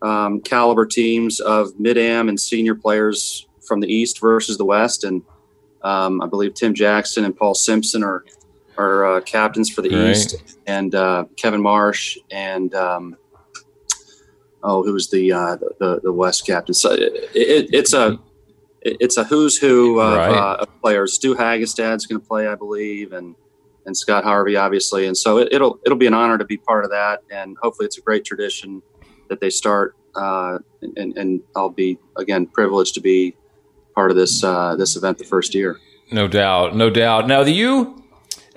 um, 0.02 0.42
caliber 0.42 0.86
teams 0.86 1.40
of 1.40 1.80
mid 1.80 1.98
am 1.98 2.28
and 2.28 2.38
senior 2.38 2.76
players 2.76 3.48
from 3.66 3.80
the 3.80 3.88
East 3.88 4.20
versus 4.20 4.58
the 4.58 4.66
West, 4.66 5.06
and 5.06 5.22
um, 5.82 6.22
I 6.22 6.28
believe 6.28 6.56
Tim 6.56 6.74
Jackson 6.74 7.24
and 7.24 7.34
Paul 7.34 7.56
Simpson 7.56 8.04
are 8.04 8.26
are 8.78 9.06
uh, 9.06 9.22
captains 9.22 9.70
for 9.70 9.82
the 9.82 9.90
right. 9.90 10.10
East, 10.10 10.58
and 10.68 10.94
uh, 10.96 11.26
Kevin 11.36 11.62
Marsh 11.62 12.18
and 12.32 12.74
um, 12.74 13.18
oh, 14.64 14.84
who 14.84 14.94
was 14.94 15.10
the, 15.10 15.32
uh, 15.32 15.58
the 15.80 16.00
the 16.04 16.12
West 16.12 16.46
captain? 16.46 16.74
So 16.74 16.92
it, 16.94 17.14
it, 17.36 17.70
it's 17.74 17.94
a 17.94 18.20
it's 18.82 19.18
a 19.18 19.24
who's 19.24 19.58
who 19.58 20.00
of, 20.00 20.18
right. 20.18 20.32
Uh, 20.32 20.58
of 20.62 20.82
players. 20.82 21.14
Stu 21.14 21.36
Hagestad's 21.36 22.06
going 22.06 22.20
to 22.20 22.28
play, 22.28 22.48
I 22.48 22.56
believe, 22.56 23.14
and 23.14 23.36
and 23.86 23.96
Scott 23.96 24.24
Harvey, 24.24 24.56
obviously, 24.56 25.06
and 25.08 25.18
so 25.18 25.40
it, 25.40 25.62
will 25.62 25.80
it'll 25.86 25.98
be 25.98 26.08
an 26.08 26.14
honor 26.14 26.38
to 26.38 26.46
be 26.46 26.58
part 26.58 26.86
of 26.86 26.92
that, 26.92 27.22
and 27.30 27.58
hopefully, 27.62 27.86
it's 27.86 27.98
a 27.98 28.02
great 28.02 28.24
tradition 28.24 28.82
that 29.30 29.40
they 29.42 29.50
start, 29.50 29.96
uh, 30.16 30.60
and, 30.96 31.18
and 31.18 31.42
I'll 31.56 31.70
be 31.70 31.98
again 32.18 32.48
privileged 32.48 32.94
to 32.96 33.02
be 33.02 33.36
part 33.96 34.12
of 34.12 34.18
this 34.18 34.44
uh, 34.44 34.76
this 34.76 34.96
event 34.96 35.18
the 35.18 35.26
first 35.26 35.54
year. 35.54 35.80
No 36.12 36.28
doubt, 36.28 36.76
no 36.76 36.90
doubt. 36.90 37.28
Now, 37.28 37.44
the 37.44 37.52
you 37.52 38.03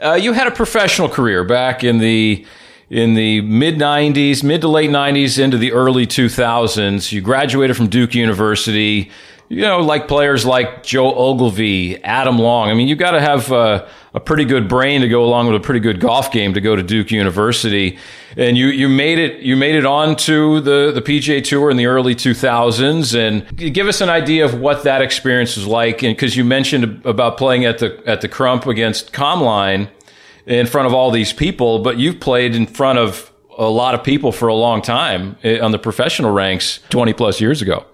uh, 0.03 0.15
you 0.15 0.33
had 0.33 0.47
a 0.47 0.51
professional 0.51 1.09
career 1.09 1.45
back 1.45 1.85
in 1.85 1.99
the 1.99 2.45
in 2.89 3.15
the 3.15 3.41
mid 3.41 3.77
90s, 3.77 4.45
mid 4.45 4.61
to 4.61 4.69
late 4.69 4.91
90s 4.91 5.43
into 5.43 5.59
the 5.59 5.73
early 5.73 6.07
2000s. 6.07 7.11
You 7.11 7.21
graduated 7.21 7.77
from 7.77 7.89
Duke 7.89 8.15
University. 8.15 9.11
You 9.49 9.63
know, 9.63 9.79
like 9.79 10.09
players 10.09 10.45
like 10.45 10.83
Joe 10.83 11.15
Ogilvie, 11.15 12.03
Adam 12.03 12.39
Long. 12.39 12.69
I 12.69 12.75
mean, 12.75 12.89
you 12.89 12.97
got 12.97 13.13
to 13.13 13.21
have 13.21 13.53
uh, 13.53 13.87
a 14.13 14.19
pretty 14.19 14.45
good 14.45 14.69
brain 14.69 15.03
to 15.03 15.09
go 15.09 15.25
along 15.25 15.47
with 15.47 15.55
a 15.55 15.61
pretty 15.65 15.79
good 15.79 16.01
golf 16.01 16.33
game 16.33 16.55
to 16.55 16.61
go 16.61 16.75
to 16.75 16.83
Duke 16.83 17.13
University. 17.13 17.97
And 18.37 18.59
you, 18.59 18.69
you 18.69 18.89
made 18.89 19.21
it 19.21 19.43
you 19.43 19.57
made 19.57 19.77
it 19.77 19.87
on 19.87 20.17
to 20.17 20.61
the, 20.61 20.91
the 20.93 21.01
PGA 21.01 21.45
Tour 21.45 21.71
in 21.71 21.77
the 21.77 21.87
early 21.87 22.17
2000s. 22.17 23.15
And 23.17 23.57
give 23.73 23.87
us 23.87 24.01
an 24.01 24.09
idea 24.09 24.45
of 24.45 24.59
what 24.59 24.83
that 24.83 25.01
experience 25.01 25.57
was 25.57 25.67
like. 25.67 26.03
And 26.03 26.17
because 26.17 26.37
you 26.37 26.45
mentioned 26.45 27.07
about 27.07 27.37
playing 27.37 27.65
at 27.65 27.79
the 27.79 28.03
at 28.05 28.23
the 28.23 28.29
Crump 28.29 28.67
against 28.67 29.13
Comline 29.13 29.89
in 30.47 30.67
front 30.67 30.87
of 30.87 30.95
all 30.95 31.13
these 31.13 31.33
people, 31.33 31.81
but 31.81 31.99
you've 31.99 32.19
played 32.19 32.57
in 32.57 32.67
front 32.67 32.99
of 32.99 33.33
a 33.59 33.69
lot 33.69 33.95
of 33.95 34.03
people 34.03 34.33
for 34.33 34.49
a 34.49 34.55
long 34.55 34.83
time 34.83 35.37
eh, 35.43 35.61
on 35.61 35.71
the 35.71 35.79
professional 35.79 36.33
ranks 36.33 36.81
20 36.91 37.13
plus 37.13 37.41
years 37.41 37.63
ago. 37.63 37.85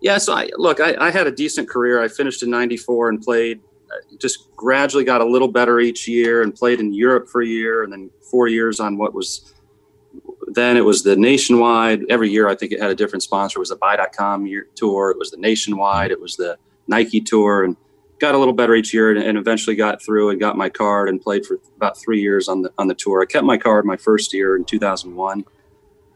Yeah, 0.00 0.18
so 0.18 0.34
I, 0.34 0.48
look, 0.56 0.80
I, 0.80 0.96
I 0.98 1.10
had 1.10 1.26
a 1.26 1.32
decent 1.32 1.68
career. 1.68 2.02
I 2.02 2.08
finished 2.08 2.42
in 2.42 2.50
'94 2.50 3.10
and 3.10 3.20
played. 3.20 3.60
Uh, 3.90 4.16
just 4.18 4.54
gradually 4.56 5.04
got 5.04 5.20
a 5.20 5.24
little 5.24 5.48
better 5.48 5.80
each 5.80 6.08
year, 6.08 6.42
and 6.42 6.54
played 6.54 6.80
in 6.80 6.92
Europe 6.92 7.28
for 7.28 7.42
a 7.42 7.46
year, 7.46 7.82
and 7.82 7.92
then 7.92 8.10
four 8.30 8.48
years 8.48 8.80
on 8.80 8.96
what 8.96 9.14
was 9.14 9.52
then 10.48 10.76
it 10.76 10.84
was 10.84 11.02
the 11.02 11.16
nationwide. 11.16 12.04
Every 12.08 12.30
year, 12.30 12.48
I 12.48 12.56
think 12.56 12.72
it 12.72 12.80
had 12.80 12.90
a 12.90 12.94
different 12.94 13.22
sponsor. 13.22 13.58
It 13.58 13.60
was 13.60 13.68
the 13.68 13.76
Buy.com 13.76 14.46
year, 14.46 14.68
tour. 14.74 15.10
It 15.10 15.18
was 15.18 15.30
the 15.30 15.36
nationwide. 15.36 16.10
It 16.10 16.20
was 16.20 16.36
the 16.36 16.56
Nike 16.88 17.20
tour, 17.20 17.64
and 17.64 17.76
got 18.18 18.34
a 18.34 18.38
little 18.38 18.54
better 18.54 18.74
each 18.74 18.92
year 18.92 19.10
and, 19.10 19.18
and, 19.18 19.38
eventually 19.38 19.74
got 19.74 20.02
through 20.02 20.28
and 20.28 20.38
got 20.38 20.54
my 20.56 20.68
card 20.68 21.08
and 21.08 21.22
played 21.22 21.46
for 21.46 21.58
about 21.76 21.98
three 21.98 22.20
years 22.20 22.48
on 22.48 22.62
the 22.62 22.72
on 22.78 22.86
the 22.86 22.94
tour. 22.94 23.22
I 23.22 23.26
kept 23.26 23.44
my 23.44 23.56
card 23.56 23.84
my 23.84 23.96
first 23.96 24.32
year 24.32 24.56
in 24.56 24.64
2001, 24.64 25.44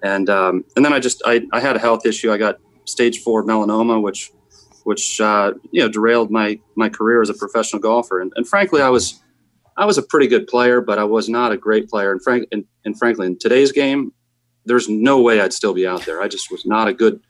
and 0.03 0.31
um, 0.31 0.65
and 0.77 0.85
then 0.85 0.93
I 0.93 1.01
just 1.01 1.23
I, 1.25 1.47
I 1.53 1.61
had 1.61 1.77
a 1.77 1.79
health 1.79 2.07
issue. 2.07 2.33
I 2.33 2.37
got 2.37 2.61
stage 2.85 3.21
four 3.21 3.45
melanoma, 3.45 4.01
which 4.01 4.33
which 4.85 5.21
uh, 5.21 5.53
you 5.71 5.81
know 5.81 5.89
derailed 5.89 6.31
my 6.31 6.59
my 6.77 6.89
career 6.89 7.23
as 7.23 7.31
a 7.31 7.35
professional 7.35 7.81
golfer. 7.81 8.21
And, 8.21 8.33
and 8.37 8.47
frankly, 8.47 8.83
I 8.83 8.89
was 8.89 9.23
I 9.77 9.87
was 9.87 9.99
a 9.99 10.03
pretty 10.03 10.27
good 10.27 10.47
player, 10.47 10.81
but 10.81 10.99
I 10.99 11.05
was 11.05 11.29
not 11.29 11.53
a 11.53 11.57
great 11.57 11.89
player. 11.89 12.13
And 12.13 12.23
frank 12.23 12.49
and, 12.53 12.65
and 12.85 12.99
frankly, 12.99 13.27
in 13.27 13.39
today's 13.39 13.73
game, 13.73 14.13
there's 14.65 14.89
no 14.89 15.21
way 15.21 15.41
I'd 15.41 15.53
still 15.53 15.75
be 15.75 15.87
out 15.87 16.05
there. 16.05 16.23
I 16.23 16.29
just 16.29 16.51
was 16.51 16.65
not 16.65 16.89
a 16.89 16.95
good. 16.95 17.21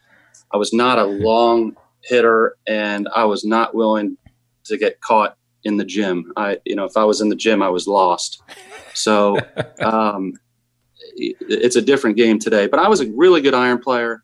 I 0.53 0.57
was 0.57 0.73
not 0.73 0.99
a 0.99 1.05
long 1.05 1.77
hitter, 2.03 2.57
and 2.67 3.09
I 3.15 3.25
was 3.25 3.45
not 3.45 3.75
willing 3.75 4.17
to 4.65 4.77
get 4.77 5.01
caught 5.01 5.37
in 5.65 5.77
the 5.77 5.85
gym. 5.85 6.33
I, 6.37 6.59
you 6.65 6.77
know, 6.77 6.85
if 6.85 6.97
I 6.97 7.05
was 7.05 7.21
in 7.21 7.29
the 7.29 7.37
gym, 7.37 7.63
I 7.63 7.69
was 7.69 7.87
lost. 7.87 8.43
So 8.93 9.39
um, 9.81 10.35
it's 11.17 11.77
a 11.77 11.83
different 11.83 12.17
game 12.17 12.39
today. 12.39 12.67
But 12.67 12.81
I 12.81 12.89
was 12.89 13.01
a 13.01 13.11
really 13.13 13.41
good 13.41 13.55
iron 13.55 13.79
player. 13.79 14.24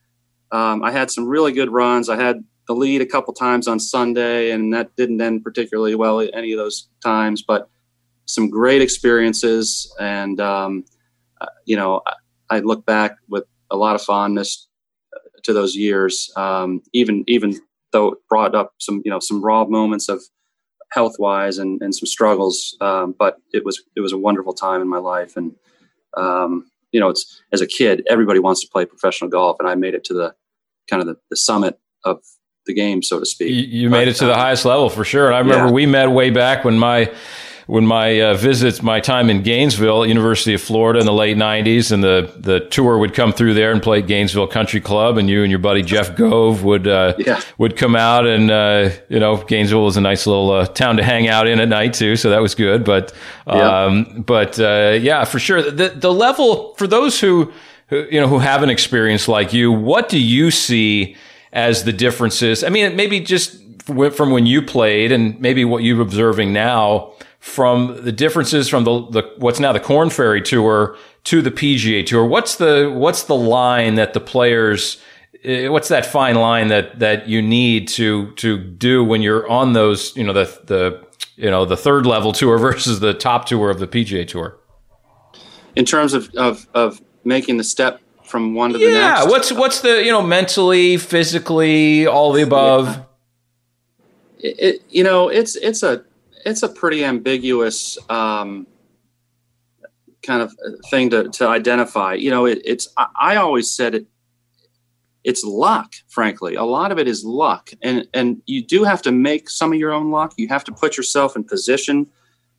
Um, 0.53 0.83
I 0.83 0.91
had 0.91 1.11
some 1.11 1.27
really 1.27 1.53
good 1.53 1.71
runs. 1.71 2.09
I 2.09 2.17
had 2.17 2.45
the 2.67 2.75
lead 2.75 3.01
a 3.01 3.07
couple 3.07 3.33
times 3.35 3.67
on 3.69 3.79
Sunday, 3.81 4.51
and 4.51 4.73
that 4.75 4.95
didn't 4.97 5.21
end 5.21 5.45
particularly 5.45 5.95
well 5.95 6.21
any 6.33 6.53
of 6.53 6.59
those 6.59 6.89
times. 7.03 7.43
But 7.43 7.69
some 8.27 8.49
great 8.49 8.83
experiences, 8.83 9.93
and 9.99 10.41
um, 10.41 10.85
uh, 11.41 11.47
you 11.65 11.77
know, 11.77 12.03
I, 12.49 12.61
look 12.61 12.85
back 12.87 13.17
with 13.29 13.45
a 13.71 13.77
lot 13.77 13.95
of 13.95 14.03
fondness 14.03 14.69
to 15.45 15.53
those 15.53 15.75
years. 15.75 16.31
Um, 16.37 16.83
even 16.93 17.25
even 17.27 17.61
though 17.93 18.09
it 18.13 18.19
brought 18.29 18.55
up 18.55 18.75
some 18.79 19.03
you 19.05 19.11
know 19.11 19.21
some 19.21 19.43
raw 19.43 19.65
moments 19.65 20.09
of 20.09 20.23
health 20.93 21.17
wise 21.19 21.59
and, 21.59 21.81
and 21.83 21.95
some 21.95 22.07
struggles 22.07 22.77
um, 22.81 23.15
but 23.19 23.37
it 23.53 23.65
was 23.65 23.83
it 23.97 24.01
was 24.01 24.13
a 24.13 24.19
wonderful 24.19 24.53
time 24.53 24.81
in 24.81 24.89
my 24.89 24.99
life 24.99 25.37
and 25.37 25.55
um, 26.17 26.71
you 26.93 27.01
know 27.01 27.09
it's 27.09 27.43
as 27.53 27.61
a 27.61 27.67
kid 27.67 28.03
everybody 28.09 28.39
wants 28.39 28.61
to 28.61 28.69
play 28.71 28.85
professional 28.85 29.31
golf 29.31 29.57
and 29.61 29.69
i 29.69 29.75
made 29.75 29.95
it 29.95 30.05
to 30.05 30.15
the 30.15 30.35
kind 30.91 31.01
of 31.01 31.07
the, 31.07 31.17
the 31.31 31.37
summit 31.37 31.79
of 32.05 32.19
the 32.67 32.75
game 32.75 33.03
so 33.03 33.19
to 33.19 33.25
speak 33.25 33.51
you, 33.51 33.83
you 33.83 33.91
but, 33.91 33.99
made 33.99 34.09
it 34.09 34.15
to 34.15 34.27
the 34.27 34.35
highest 34.35 34.65
level 34.65 34.91
for 34.91 35.05
sure 35.05 35.27
and 35.27 35.35
i 35.35 35.39
remember 35.39 35.67
yeah. 35.67 35.73
we 35.73 35.87
met 35.87 36.11
way 36.11 36.31
back 36.31 36.65
when 36.65 36.79
my 36.79 37.11
when 37.71 37.87
my 37.87 38.21
uh, 38.21 38.35
visits, 38.35 38.83
my 38.83 38.99
time 38.99 39.31
in 39.31 39.45
Gainesville, 39.45 40.05
University 40.05 40.55
of 40.55 40.61
Florida 40.61 40.99
in 40.99 41.07
the 41.07 41.13
late 41.13 41.37
'90s, 41.37 41.93
and 41.93 42.03
the 42.03 42.33
the 42.37 42.59
tour 42.59 42.99
would 42.99 43.15
come 43.15 43.33
through 43.33 43.55
there 43.55 43.71
and 43.71 43.81
play 43.81 44.03
Gainesville 44.03 44.49
Country 44.49 44.81
Club, 44.81 45.17
and 45.19 45.31
you 45.31 45.43
and 45.43 45.51
your 45.51 45.61
buddy 45.61 45.83
Jeff 45.83 46.17
Gove 46.17 46.65
would 46.65 46.89
uh, 46.89 47.15
yeah. 47.19 47.41
would 47.59 47.77
come 47.77 47.95
out, 47.95 48.27
and 48.27 48.51
uh, 48.51 48.91
you 49.09 49.21
know 49.21 49.37
Gainesville 49.37 49.85
was 49.85 49.97
a 49.97 50.01
nice 50.01 50.27
little 50.27 50.51
uh, 50.51 50.67
town 50.67 50.97
to 50.97 51.05
hang 51.05 51.29
out 51.29 51.47
in 51.47 51.61
at 51.61 51.69
night 51.69 51.95
too, 51.95 52.17
so 52.17 52.31
that 52.31 52.43
was 52.43 52.57
good. 52.57 52.85
But 52.85 53.13
um, 53.47 53.59
yeah. 53.59 54.19
but 54.19 54.59
uh, 54.59 54.99
yeah, 55.01 55.25
for 55.25 55.39
sure, 55.39 55.63
the 55.63 55.91
the 55.91 56.13
level 56.13 56.75
for 56.75 56.89
those 56.89 57.21
who, 57.21 57.53
who 57.91 58.07
you 58.11 58.21
know 58.21 58.29
who 58.29 58.39
have 58.39 58.63
an 58.63 58.71
experience 58.71 59.29
like 59.29 59.53
you, 59.53 59.71
what 59.71 60.09
do 60.09 60.19
you 60.19 60.51
see 60.51 61.17
as 61.53 61.85
the 61.85 61.93
differences? 61.93 62.65
I 62.65 62.71
mean, 62.71 62.97
maybe 62.97 63.21
just 63.21 63.61
from 63.85 64.31
when 64.31 64.47
you 64.47 64.63
played, 64.63 65.13
and 65.13 65.39
maybe 65.41 65.65
what 65.65 65.83
you're 65.83 66.01
observing 66.01 66.53
now 66.53 67.13
from 67.41 68.05
the 68.05 68.13
differences 68.13 68.69
from 68.69 68.85
the, 68.85 69.07
the 69.11 69.35
what's 69.39 69.59
now 69.59 69.73
the 69.73 69.81
Corn 69.81 70.09
Ferry 70.09 70.41
Tour 70.41 70.97
to 71.25 71.43
the 71.43 71.51
PGA 71.51 72.07
Tour. 72.07 72.25
What's 72.25 72.57
the 72.57 72.91
what's 72.95 73.25
the 73.25 73.37
line 73.37 73.97
that 73.97 74.15
the 74.15 74.21
players 74.21 75.03
eh, 75.45 75.69
what's 75.69 75.89
that 75.89 76.07
fine 76.07 76.37
line 76.37 76.69
that 76.69 77.01
that 77.01 77.29
you 77.29 77.43
need 77.43 77.89
to 77.89 78.31
to 78.37 78.59
do 78.59 79.03
when 79.05 79.21
you're 79.21 79.49
on 79.49 79.73
those 79.73 80.17
you 80.17 80.23
know 80.23 80.33
the 80.33 80.45
the 80.65 81.07
you 81.37 81.51
know 81.51 81.65
the 81.65 81.77
third 81.77 82.07
level 82.07 82.33
tour 82.33 82.57
versus 82.69 83.01
the 83.01 83.15
top 83.15 83.47
tour 83.47 83.69
of 83.71 83.81
the 83.81 83.89
PGA 83.89 84.29
Tour? 84.29 84.57
In 85.75 85.85
terms 85.85 86.15
of 86.15 86.31
of, 86.37 86.69
of 86.75 87.01
making 87.25 87.57
the 87.57 87.65
step 87.65 88.01
from 88.25 88.55
one 88.55 88.73
to 88.73 88.79
yeah, 88.79 88.87
the 88.87 88.95
next. 88.95 89.25
Yeah, 89.25 89.31
what's 89.31 89.53
what's 89.53 89.81
the 89.81 90.05
you 90.05 90.11
know 90.11 90.23
mentally, 90.23 90.97
physically, 90.97 92.07
all 92.07 92.33
the 92.33 92.43
above. 92.43 92.87
Yeah. 92.87 93.05
It, 94.39 94.57
it, 94.59 94.83
you 94.89 95.05
know, 95.05 95.29
it's 95.29 95.57
it's 95.57 95.83
a 95.83 96.05
it's 96.47 96.63
a 96.63 96.69
pretty 96.69 97.05
ambiguous 97.05 97.99
um, 98.09 98.67
kind 100.23 100.43
of 100.43 100.55
thing 100.91 101.11
to, 101.11 101.29
to 101.29 101.49
identify. 101.49 102.15
You 102.15 102.31
know, 102.31 102.47
it, 102.47 102.61
it's 102.65 102.89
I, 102.97 103.07
I, 103.19 103.37
always 103.37 103.71
said 103.71 103.95
it. 103.95 104.07
It's 105.25 105.45
luck, 105.45 105.93
frankly. 106.09 106.55
A 106.55 106.65
lot 106.65 106.93
of 106.93 106.99
it 106.99 107.07
is 107.07 107.25
luck, 107.25 107.71
and 107.83 108.07
and 108.15 108.41
you 108.47 108.65
do 108.65 108.85
have 108.85 109.03
to 109.03 109.13
make 109.13 109.51
some 109.51 109.73
of 109.73 109.79
your 109.79 109.93
own 109.93 110.11
luck. 110.11 110.35
You 110.37 110.49
have 110.49 110.65
to 110.65 110.73
put 110.73 110.97
yourself 110.97 111.37
in 111.37 111.45
position 111.45 112.07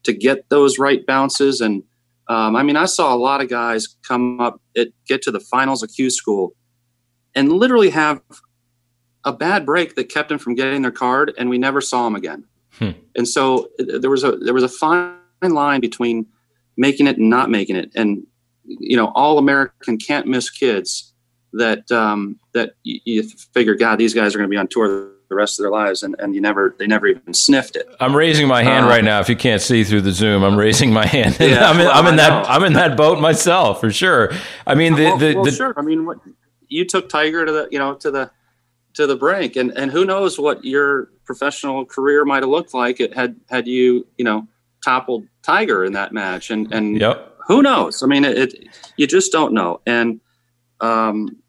to 0.03 0.13
get 0.13 0.49
those 0.49 0.77
right 0.77 1.05
bounces. 1.05 1.61
And 1.61 1.83
um, 2.31 2.55
I 2.55 2.63
mean, 2.63 2.77
I 2.77 2.85
saw 2.85 3.13
a 3.13 3.17
lot 3.17 3.41
of 3.41 3.49
guys 3.49 3.97
come 4.07 4.39
up, 4.39 4.61
it, 4.73 4.93
get 5.05 5.21
to 5.23 5.31
the 5.31 5.41
finals 5.41 5.83
of 5.83 5.91
Q 5.93 6.09
school, 6.09 6.55
and 7.35 7.51
literally 7.51 7.89
have 7.89 8.21
a 9.25 9.33
bad 9.33 9.65
break 9.65 9.95
that 9.95 10.05
kept 10.05 10.29
them 10.29 10.39
from 10.39 10.55
getting 10.55 10.81
their 10.81 10.91
card, 10.91 11.33
and 11.37 11.49
we 11.49 11.57
never 11.57 11.81
saw 11.81 12.05
them 12.05 12.15
again. 12.15 12.45
Hmm. 12.71 12.91
And 13.17 13.27
so 13.27 13.67
uh, 13.81 13.97
there 13.99 14.09
was 14.09 14.23
a 14.23 14.37
there 14.37 14.53
was 14.53 14.63
a 14.63 14.69
fine 14.69 15.17
line 15.41 15.81
between 15.81 16.25
making 16.77 17.07
it 17.07 17.17
and 17.17 17.29
not 17.29 17.49
making 17.49 17.75
it. 17.75 17.91
And 17.95 18.25
you 18.63 18.95
know, 18.95 19.11
all 19.13 19.37
American 19.37 19.97
can't 19.97 20.25
miss 20.25 20.49
kids 20.49 21.13
that 21.51 21.91
um, 21.91 22.39
that 22.53 22.75
you, 22.83 23.01
you, 23.03 23.23
figure, 23.53 23.75
God, 23.75 23.97
these 23.97 24.13
guys 24.13 24.33
are 24.33 24.37
going 24.37 24.49
to 24.49 24.53
be 24.53 24.57
on 24.57 24.69
tour 24.69 25.11
the 25.31 25.35
rest 25.35 25.57
of 25.57 25.63
their 25.63 25.71
lives, 25.71 26.03
and, 26.03 26.15
and 26.19 26.35
you 26.35 26.41
never 26.41 26.75
they 26.77 26.85
never 26.85 27.07
even 27.07 27.33
sniffed 27.33 27.75
it. 27.75 27.87
I'm 27.99 28.15
raising 28.15 28.47
my 28.47 28.63
hand 28.63 28.85
uh, 28.85 28.89
right 28.89 29.03
now. 29.03 29.21
If 29.21 29.29
you 29.29 29.35
can't 29.35 29.61
see 29.61 29.83
through 29.83 30.01
the 30.01 30.11
Zoom, 30.11 30.43
I'm 30.43 30.59
raising 30.59 30.93
my 30.93 31.07
hand. 31.07 31.37
Yeah, 31.41 31.69
I'm 31.69 31.79
in, 31.79 31.87
well, 31.87 31.97
I'm 31.97 32.07
in 32.07 32.15
that 32.17 32.49
I'm 32.49 32.63
in 32.63 32.73
that 32.73 32.95
boat 32.95 33.19
myself 33.19 33.79
for 33.79 33.91
sure. 33.91 34.31
I 34.67 34.75
mean, 34.75 34.95
the, 34.95 35.05
well, 35.05 35.17
the, 35.17 35.35
well, 35.35 35.45
the 35.45 35.51
sure. 35.51 35.73
I 35.75 35.81
mean, 35.81 36.05
what 36.05 36.19
you 36.67 36.85
took 36.85 37.09
Tiger 37.09 37.45
to 37.45 37.51
the 37.51 37.67
you 37.71 37.79
know 37.79 37.95
to 37.95 38.11
the 38.11 38.31
to 38.93 39.07
the 39.07 39.15
brink 39.15 39.55
and 39.55 39.71
and 39.77 39.91
who 39.91 40.05
knows 40.05 40.37
what 40.37 40.63
your 40.65 41.09
professional 41.25 41.85
career 41.85 42.25
might 42.25 42.43
have 42.43 42.49
looked 42.49 42.73
like 42.73 42.99
it 42.99 43.13
had 43.13 43.35
had 43.49 43.67
you 43.67 44.05
you 44.17 44.25
know 44.25 44.47
toppled 44.83 45.25
tiger 45.43 45.85
in 45.85 45.93
that 45.93 46.11
match 46.11 46.49
and 46.49 46.71
and 46.73 46.99
yep. 46.99 47.35
who 47.47 47.61
knows 47.61 48.03
i 48.03 48.05
mean 48.05 48.25
it, 48.25 48.37
it, 48.37 48.67
you 48.97 49.07
just 49.07 49.31
don't 49.31 49.53
know 49.53 49.79
and 49.85 50.19
um 50.81 51.40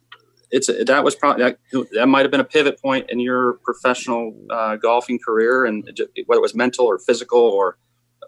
it's 0.53 0.69
that 0.87 1.03
was 1.03 1.17
probably 1.17 1.43
that, 1.43 1.59
that 1.95 2.07
might 2.07 2.23
have 2.23 2.31
been 2.31 2.41
a 2.41 2.45
pivot 2.45 2.81
point 2.81 3.11
in 3.11 3.19
your 3.19 3.55
professional 3.65 4.35
uh, 4.51 4.77
golfing 4.77 5.19
career 5.19 5.65
and 5.65 5.85
whether 6.27 6.39
it 6.39 6.43
was 6.43 6.55
mental 6.55 6.87
or 6.87 6.99
physical 6.99 7.41
or 7.41 7.79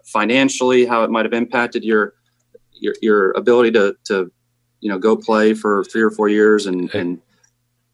financially 0.03 0.85
how 0.85 1.03
it 1.03 1.09
might 1.09 1.25
have 1.25 1.33
impacted 1.33 1.83
your 1.83 2.13
your, 2.73 2.95
your 3.01 3.31
ability 3.31 3.71
to 3.71 3.95
to 4.05 4.31
you 4.81 4.89
know 4.89 4.97
go 4.97 5.15
play 5.15 5.53
for 5.53 5.83
three 5.85 6.01
or 6.01 6.11
four 6.11 6.27
years 6.27 6.65
and 6.65 6.93
and 6.93 7.21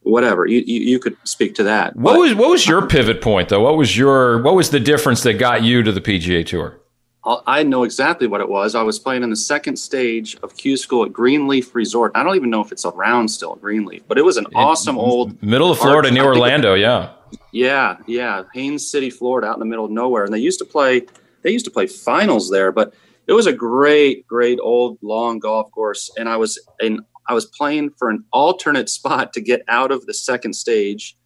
whatever. 0.03 0.47
You, 0.47 0.63
you, 0.65 0.79
you 0.79 0.99
could 0.99 1.15
speak 1.25 1.53
to 1.55 1.63
that 1.63 1.95
what 1.95 2.13
but, 2.13 2.19
was 2.19 2.33
what 2.33 2.49
was 2.49 2.67
your 2.67 2.87
pivot 2.87 3.21
point 3.21 3.49
though? 3.49 3.61
What 3.61 3.77
was 3.77 3.97
your 3.97 4.41
what 4.41 4.55
was 4.55 4.69
the 4.69 4.79
difference 4.79 5.23
that 5.23 5.33
got 5.33 5.61
you 5.61 5.83
to 5.83 5.91
the 5.91 6.01
pga 6.01 6.45
tour 6.45 6.80
i 7.25 7.63
know 7.63 7.83
exactly 7.83 8.27
what 8.27 8.41
it 8.41 8.49
was. 8.49 8.75
I 8.75 8.81
was 8.83 8.97
playing 8.99 9.23
in 9.23 9.29
the 9.29 9.35
second 9.35 9.77
stage 9.77 10.35
of 10.43 10.55
q 10.57 10.77
school 10.77 11.05
at 11.05 11.13
greenleaf 11.13 11.75
resort. 11.75 12.11
I 12.15 12.23
don't 12.23 12.35
even 12.35 12.49
know 12.49 12.61
if 12.61 12.71
it's 12.71 12.85
around 12.85 13.27
still 13.29 13.53
at 13.53 13.61
greenleaf 13.61 14.03
but 14.07 14.17
it 14.17 14.23
was 14.23 14.37
an 14.37 14.45
it, 14.45 14.55
awesome 14.55 14.97
old 14.97 15.41
middle 15.41 15.71
of 15.71 15.77
florida 15.77 16.11
near 16.11 16.25
orlando 16.25 16.73
yeah. 16.73 17.13
Yeah 17.51 17.97
yeah 18.07 18.43
haines 18.53 18.89
city 18.89 19.09
florida 19.09 19.47
out 19.47 19.55
in 19.55 19.59
the 19.59 19.65
middle 19.65 19.85
of 19.85 19.91
nowhere. 19.91 20.25
And 20.25 20.33
they 20.33 20.39
used 20.39 20.59
to 20.59 20.65
play 20.65 21.05
they 21.43 21.51
used 21.51 21.65
to 21.65 21.71
play 21.71 21.87
finals 21.87 22.49
there 22.49 22.71
but 22.71 22.93
it 23.27 23.33
was 23.33 23.47
a 23.47 23.53
great 23.53 24.27
great 24.27 24.59
old 24.61 24.97
long 25.01 25.39
golf 25.39 25.71
course. 25.71 26.11
And 26.17 26.27
i 26.27 26.37
was 26.37 26.59
in 26.79 27.05
I 27.27 27.33
was 27.33 27.45
playing 27.45 27.91
for 27.97 28.09
an 28.09 28.25
alternate 28.33 28.89
spot 28.89 29.33
to 29.33 29.41
get 29.41 29.61
out 29.67 29.91
of 29.91 30.05
the 30.05 30.13
second 30.13 30.53
stage, 30.53 31.17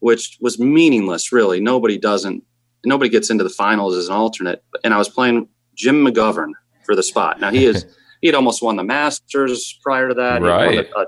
which 0.00 0.38
was 0.40 0.58
meaningless, 0.58 1.32
really. 1.32 1.60
Nobody 1.60 1.98
doesn't, 1.98 2.44
nobody 2.84 3.10
gets 3.10 3.30
into 3.30 3.44
the 3.44 3.50
finals 3.50 3.96
as 3.96 4.08
an 4.08 4.14
alternate. 4.14 4.64
And 4.84 4.94
I 4.94 4.98
was 4.98 5.08
playing 5.08 5.48
Jim 5.74 6.04
McGovern 6.04 6.52
for 6.84 6.94
the 6.94 7.02
spot. 7.02 7.40
Now 7.40 7.50
he 7.50 7.64
is, 7.64 7.84
he 8.20 8.28
had 8.28 8.34
almost 8.34 8.62
won 8.62 8.76
the 8.76 8.84
Masters 8.84 9.78
prior 9.82 10.08
to 10.08 10.14
that. 10.14 10.42
Right. 10.42 10.88
uh, 10.96 11.04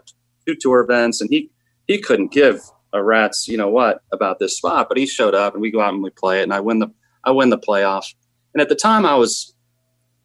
two 0.47 0.57
tour 0.61 0.81
events, 0.81 1.21
and 1.21 1.31
he 1.31 1.51
he 1.87 1.99
couldn't 1.99 2.33
give 2.33 2.61
a 2.93 3.03
rat's 3.03 3.49
you 3.49 3.57
know 3.57 3.69
what 3.69 4.03
about 4.13 4.39
this 4.39 4.57
spot, 4.57 4.89
but 4.89 4.99
he 4.99 5.07
showed 5.07 5.35
up, 5.35 5.55
and 5.55 5.63
we 5.63 5.71
go 5.71 5.81
out 5.81 5.95
and 5.95 6.03
we 6.03 6.11
play 6.11 6.41
it, 6.41 6.45
and 6.45 6.53
I 6.53 6.61
win 6.61 6.79
the 6.79 6.89
I 7.25 7.31
win 7.31 7.51
the 7.51 7.59
playoff. 7.59 8.15
And 8.53 8.61
at 8.61 8.69
the 8.69 8.77
time, 8.77 9.05
I 9.05 9.15
was 9.17 9.55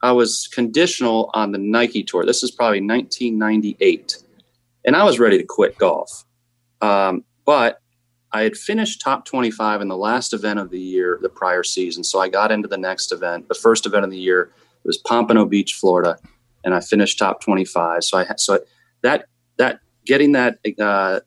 I 0.02 0.12
was 0.12 0.48
conditional 0.54 1.30
on 1.34 1.52
the 1.52 1.58
Nike 1.58 2.04
tour. 2.04 2.26
This 2.26 2.44
is 2.44 2.52
probably 2.52 2.82
1998. 2.82 4.18
And 4.86 4.96
I 4.96 5.04
was 5.04 5.20
ready 5.20 5.38
to 5.38 5.44
quit 5.44 5.78
golf. 5.78 6.24
Um, 6.82 7.26
but 7.46 7.79
I 8.32 8.42
had 8.42 8.56
finished 8.56 9.02
top 9.02 9.26
25 9.26 9.82
in 9.82 9.88
the 9.88 9.98
last 9.98 10.34
event 10.34 10.60
of 10.60 10.70
the 10.70 10.80
year, 10.80 11.18
the 11.22 11.30
prior 11.30 11.64
season. 11.64 12.04
So 12.04 12.20
I 12.20 12.30
got 12.30 12.52
into 12.52 12.68
the 12.68 12.78
next 12.78 13.12
event. 13.12 13.48
The 13.48 13.56
first 13.56 13.86
event 13.86 14.06
of 14.06 14.12
the 14.12 14.18
year 14.18 14.52
it 14.84 14.88
was 14.88 14.98
Pompano 14.98 15.46
Beach, 15.46 15.74
Florida, 15.74 16.18
and 16.64 16.74
I 16.74 16.80
finished 16.80 17.20
top 17.20 17.42
25. 17.42 18.04
So 18.04 18.18
I 18.18 18.26
so 18.38 18.60
that 19.02 19.26
that 19.58 19.80
getting 20.06 20.34
that 20.34 20.60
uh, 20.80 21.20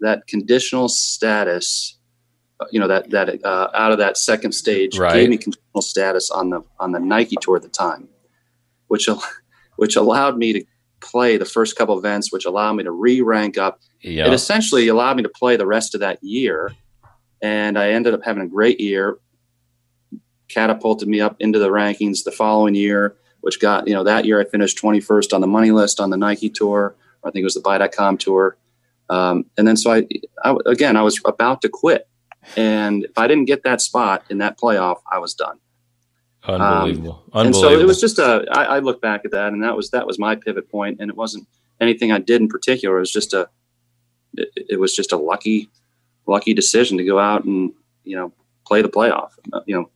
that 0.00 0.26
conditional 0.26 0.88
status 0.88 1.96
you 2.70 2.80
know 2.80 2.88
that 2.88 3.10
that 3.10 3.44
uh, 3.44 3.70
out 3.74 3.92
of 3.92 3.98
that 3.98 4.16
second 4.16 4.52
stage 4.52 4.98
right. 4.98 5.12
gave 5.12 5.28
me 5.28 5.36
conditional 5.36 5.82
status 5.82 6.30
on 6.30 6.50
the 6.50 6.62
on 6.80 6.92
the 6.92 7.00
Nike 7.00 7.36
tour 7.40 7.56
at 7.56 7.62
the 7.62 7.68
time, 7.68 8.08
which 8.88 9.08
which 9.76 9.96
allowed 9.96 10.38
me 10.38 10.52
to 10.52 10.64
play 11.00 11.36
the 11.36 11.44
first 11.44 11.76
couple 11.76 11.98
events, 11.98 12.32
which 12.32 12.44
allowed 12.44 12.74
me 12.74 12.84
to 12.84 12.90
re-rank 12.90 13.58
up. 13.58 13.80
Yep. 14.02 14.28
It 14.28 14.32
essentially 14.32 14.88
allowed 14.88 15.16
me 15.16 15.22
to 15.22 15.28
play 15.28 15.56
the 15.56 15.66
rest 15.66 15.94
of 15.94 16.00
that 16.00 16.22
year, 16.22 16.72
and 17.42 17.78
I 17.78 17.90
ended 17.90 18.14
up 18.14 18.24
having 18.24 18.42
a 18.42 18.48
great 18.48 18.80
year. 18.80 19.18
Catapulted 20.48 21.08
me 21.08 21.20
up 21.20 21.36
into 21.40 21.58
the 21.58 21.70
rankings 21.70 22.24
the 22.24 22.30
following 22.30 22.74
year, 22.74 23.16
which 23.40 23.60
got 23.60 23.88
you 23.88 23.94
know 23.94 24.04
that 24.04 24.24
year 24.24 24.40
I 24.40 24.44
finished 24.44 24.80
21st 24.80 25.32
on 25.32 25.40
the 25.40 25.46
money 25.46 25.72
list 25.72 26.00
on 26.00 26.10
the 26.10 26.16
Nike 26.16 26.50
tour. 26.50 26.94
I 27.24 27.30
think 27.30 27.42
it 27.42 27.44
was 27.44 27.54
the 27.54 27.60
Buy.com 27.60 28.18
tour. 28.18 28.56
Um, 29.08 29.46
and 29.58 29.66
then 29.66 29.76
so 29.76 29.92
I, 29.92 30.06
I, 30.44 30.56
again 30.66 30.96
I 30.96 31.02
was 31.02 31.20
about 31.24 31.62
to 31.62 31.68
quit 31.68 32.08
and 32.54 33.04
if 33.04 33.18
I 33.18 33.26
didn't 33.26 33.46
get 33.46 33.64
that 33.64 33.80
spot 33.80 34.24
in 34.30 34.38
that 34.38 34.58
playoff, 34.58 35.00
I 35.10 35.18
was 35.18 35.34
done. 35.34 35.58
Unbelievable. 36.46 37.24
Um, 37.32 37.46
Unbelievable. 37.46 37.46
And 37.46 37.56
so 37.56 37.80
it 37.80 37.86
was 37.86 38.00
just 38.00 38.18
a. 38.18 38.44
I, 38.52 38.76
I 38.76 38.78
look 38.78 39.00
back 39.00 39.24
at 39.24 39.32
that, 39.32 39.52
and 39.52 39.62
that 39.62 39.76
was 39.76 39.90
that 39.90 40.06
was 40.06 40.18
my 40.18 40.36
pivot 40.36 40.70
point, 40.70 40.98
and 41.00 41.10
it 41.10 41.16
wasn't 41.16 41.46
anything 41.80 42.12
I 42.12 42.18
did 42.18 42.40
in 42.40 42.48
particular. 42.48 42.96
It 42.96 43.00
was 43.00 43.12
just 43.12 43.34
a. 43.34 43.48
It, 44.34 44.48
it 44.70 44.80
was 44.80 44.94
just 44.94 45.12
a 45.12 45.16
lucky, 45.16 45.68
lucky 46.26 46.54
decision 46.54 46.98
to 46.98 47.04
go 47.04 47.18
out 47.18 47.44
and 47.44 47.72
you 48.04 48.16
know 48.16 48.32
play 48.66 48.82
the 48.82 48.88
playoff. 48.88 49.30
You 49.66 49.76
know, 49.76 49.90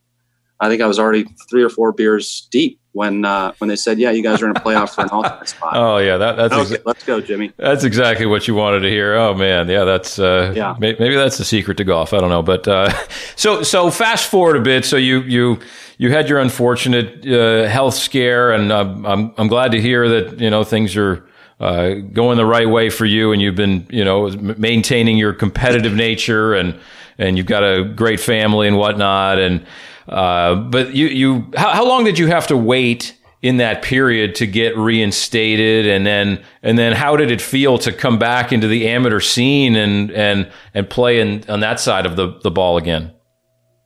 I 0.58 0.68
think 0.68 0.82
I 0.82 0.86
was 0.86 0.98
already 0.98 1.24
three 1.48 1.62
or 1.62 1.70
four 1.70 1.92
beers 1.92 2.48
deep 2.50 2.79
when 2.92 3.24
uh, 3.24 3.52
when 3.58 3.68
they 3.68 3.76
said, 3.76 3.98
"Yeah, 3.98 4.10
you 4.10 4.22
guys 4.22 4.42
are 4.42 4.50
in 4.50 4.56
a 4.56 4.60
playoff 4.60 4.94
for 4.94 5.02
an 5.02 5.10
alternate 5.10 5.48
spot." 5.48 5.76
Oh 5.76 5.98
yeah, 5.98 6.16
that, 6.16 6.36
that's 6.36 6.54
okay, 6.54 6.82
let's 6.84 7.04
go, 7.04 7.20
Jimmy. 7.20 7.52
That's 7.56 7.84
exactly 7.84 8.26
what 8.26 8.48
you 8.48 8.54
wanted 8.54 8.80
to 8.80 8.88
hear. 8.88 9.14
Oh 9.14 9.34
man, 9.34 9.68
yeah, 9.68 9.84
that's 9.84 10.18
uh, 10.18 10.52
yeah. 10.56 10.74
May- 10.78 10.96
maybe 10.98 11.14
that's 11.14 11.38
the 11.38 11.44
secret 11.44 11.76
to 11.78 11.84
golf. 11.84 12.12
I 12.12 12.18
don't 12.18 12.30
know, 12.30 12.42
but 12.42 12.66
uh, 12.66 12.90
so 13.36 13.62
so 13.62 13.90
fast 13.90 14.28
forward 14.28 14.56
a 14.56 14.60
bit. 14.60 14.84
So 14.84 14.96
you 14.96 15.20
you 15.22 15.58
you 15.98 16.10
had 16.10 16.28
your 16.28 16.40
unfortunate 16.40 17.26
uh, 17.26 17.68
health 17.68 17.94
scare, 17.94 18.52
and 18.52 18.72
I'm 18.72 19.32
I'm 19.36 19.48
glad 19.48 19.72
to 19.72 19.80
hear 19.80 20.08
that 20.08 20.40
you 20.40 20.50
know 20.50 20.64
things 20.64 20.96
are. 20.96 21.26
Uh, 21.60 21.96
going 22.14 22.38
the 22.38 22.46
right 22.46 22.70
way 22.70 22.88
for 22.88 23.04
you, 23.04 23.32
and 23.32 23.42
you've 23.42 23.54
been, 23.54 23.86
you 23.90 24.02
know, 24.02 24.30
maintaining 24.30 25.18
your 25.18 25.34
competitive 25.34 25.92
nature, 25.92 26.54
and 26.54 26.74
and 27.18 27.36
you've 27.36 27.46
got 27.46 27.62
a 27.62 27.84
great 27.84 28.18
family 28.18 28.66
and 28.66 28.78
whatnot, 28.78 29.38
and 29.38 29.66
Uh, 30.10 30.56
but 30.56 30.92
you, 30.92 31.06
you, 31.06 31.50
how, 31.56 31.70
how 31.70 31.86
long 31.86 32.04
did 32.04 32.18
you 32.18 32.26
have 32.26 32.48
to 32.48 32.56
wait 32.56 33.16
in 33.42 33.56
that 33.58 33.80
period 33.80 34.34
to 34.34 34.46
get 34.46 34.76
reinstated, 34.76 35.86
and 35.86 36.04
then, 36.04 36.42
and 36.62 36.76
then 36.76 36.92
how 36.92 37.16
did 37.16 37.30
it 37.30 37.40
feel 37.40 37.78
to 37.78 37.92
come 37.92 38.18
back 38.18 38.52
into 38.52 38.66
the 38.66 38.88
amateur 38.88 39.20
scene 39.20 39.76
and 39.76 40.10
and 40.10 40.50
and 40.74 40.90
play 40.90 41.20
in, 41.20 41.48
on 41.48 41.60
that 41.60 41.80
side 41.80 42.04
of 42.04 42.16
the 42.16 42.38
the 42.42 42.50
ball 42.50 42.76
again? 42.76 43.12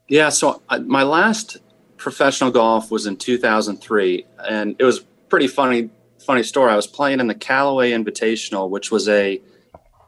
Yeah, 0.09 0.29
so 0.29 0.61
I, 0.67 0.79
my 0.79 1.03
last 1.03 1.57
professional 1.95 2.51
golf 2.51 2.91
was 2.91 3.05
in 3.05 3.17
2003, 3.17 4.25
and 4.49 4.75
it 4.79 4.83
was 4.83 4.99
pretty 5.29 5.47
funny. 5.47 5.89
Funny 6.25 6.41
story. 6.41 6.71
I 6.71 6.75
was 6.75 6.87
playing 6.87 7.19
in 7.19 7.27
the 7.27 7.35
Callaway 7.35 7.91
Invitational, 7.91 8.71
which 8.71 8.89
was 8.89 9.07
a 9.07 9.39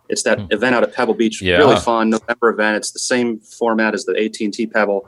it's 0.09 0.23
that 0.23 0.39
hmm. 0.39 0.47
event 0.49 0.73
out 0.73 0.83
at 0.83 0.93
Pebble 0.93 1.13
Beach. 1.13 1.41
Yeah. 1.41 1.57
Really 1.57 1.79
fun 1.79 2.09
November 2.09 2.49
event. 2.49 2.77
It's 2.77 2.91
the 2.91 2.99
same 2.99 3.39
format 3.39 3.93
as 3.93 4.05
the 4.05 4.13
AT&T 4.13 4.67
Pebble. 4.67 5.07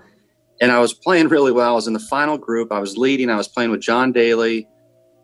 And 0.62 0.72
I 0.72 0.80
was 0.80 0.94
playing 0.94 1.30
really 1.30 1.52
well. 1.52 1.72
I 1.72 1.76
was 1.76 1.88
in 1.88 1.94
the 1.94 2.00
final 2.00 2.38
group. 2.38 2.72
I 2.72 2.80
was 2.80 2.98
leading. 2.98 3.30
I 3.30 3.38
was 3.38 3.48
playing 3.48 3.72
with 3.72 3.82
John 3.82 4.12
Daly, 4.12 4.68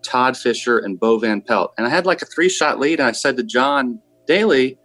Todd 0.01 0.38
Fisher, 0.38 0.79
and 0.79 0.99
Bo 0.99 1.19
Van 1.19 1.41
Pelt. 1.41 1.73
And 1.77 1.86
I 1.86 1.89
had 1.89 2.05
like 2.05 2.21
a 2.21 2.25
three 2.25 2.49
shot 2.49 2.79
lead. 2.79 2.99
And 2.99 3.07
I 3.07 3.11
said 3.11 3.36
to 3.38 3.43
John 3.43 3.99
Daly, 4.27 4.77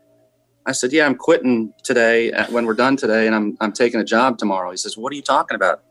I 0.67 0.73
said, 0.73 0.93
"Yeah, 0.93 1.07
I'm 1.07 1.15
quitting 1.15 1.73
today 1.83 2.33
uh, 2.33 2.51
when 2.51 2.67
we're 2.67 2.75
done 2.75 2.97
today, 2.97 3.27
and 3.27 3.35
I'm 3.35 3.57
I'm 3.61 3.73
taking 3.73 4.01
a 4.01 4.05
job 4.05 4.39
tomorrow." 4.39 4.71
He 4.71 4.77
says, 4.77 4.97
"What 4.97 5.13
are 5.13 5.17
you 5.17 5.23
talking 5.23 5.55
about?" 5.55 5.83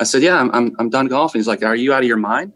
I 0.00 0.04
said, 0.04 0.22
"Yeah, 0.22 0.38
I'm 0.38 0.50
I'm, 0.52 0.76
I'm 0.78 0.90
done 0.90 1.06
golfing." 1.06 1.38
He's 1.38 1.48
like, 1.48 1.62
"Are 1.62 1.74
you 1.74 1.92
out 1.92 2.02
of 2.02 2.08
your 2.08 2.18
mind?" 2.18 2.52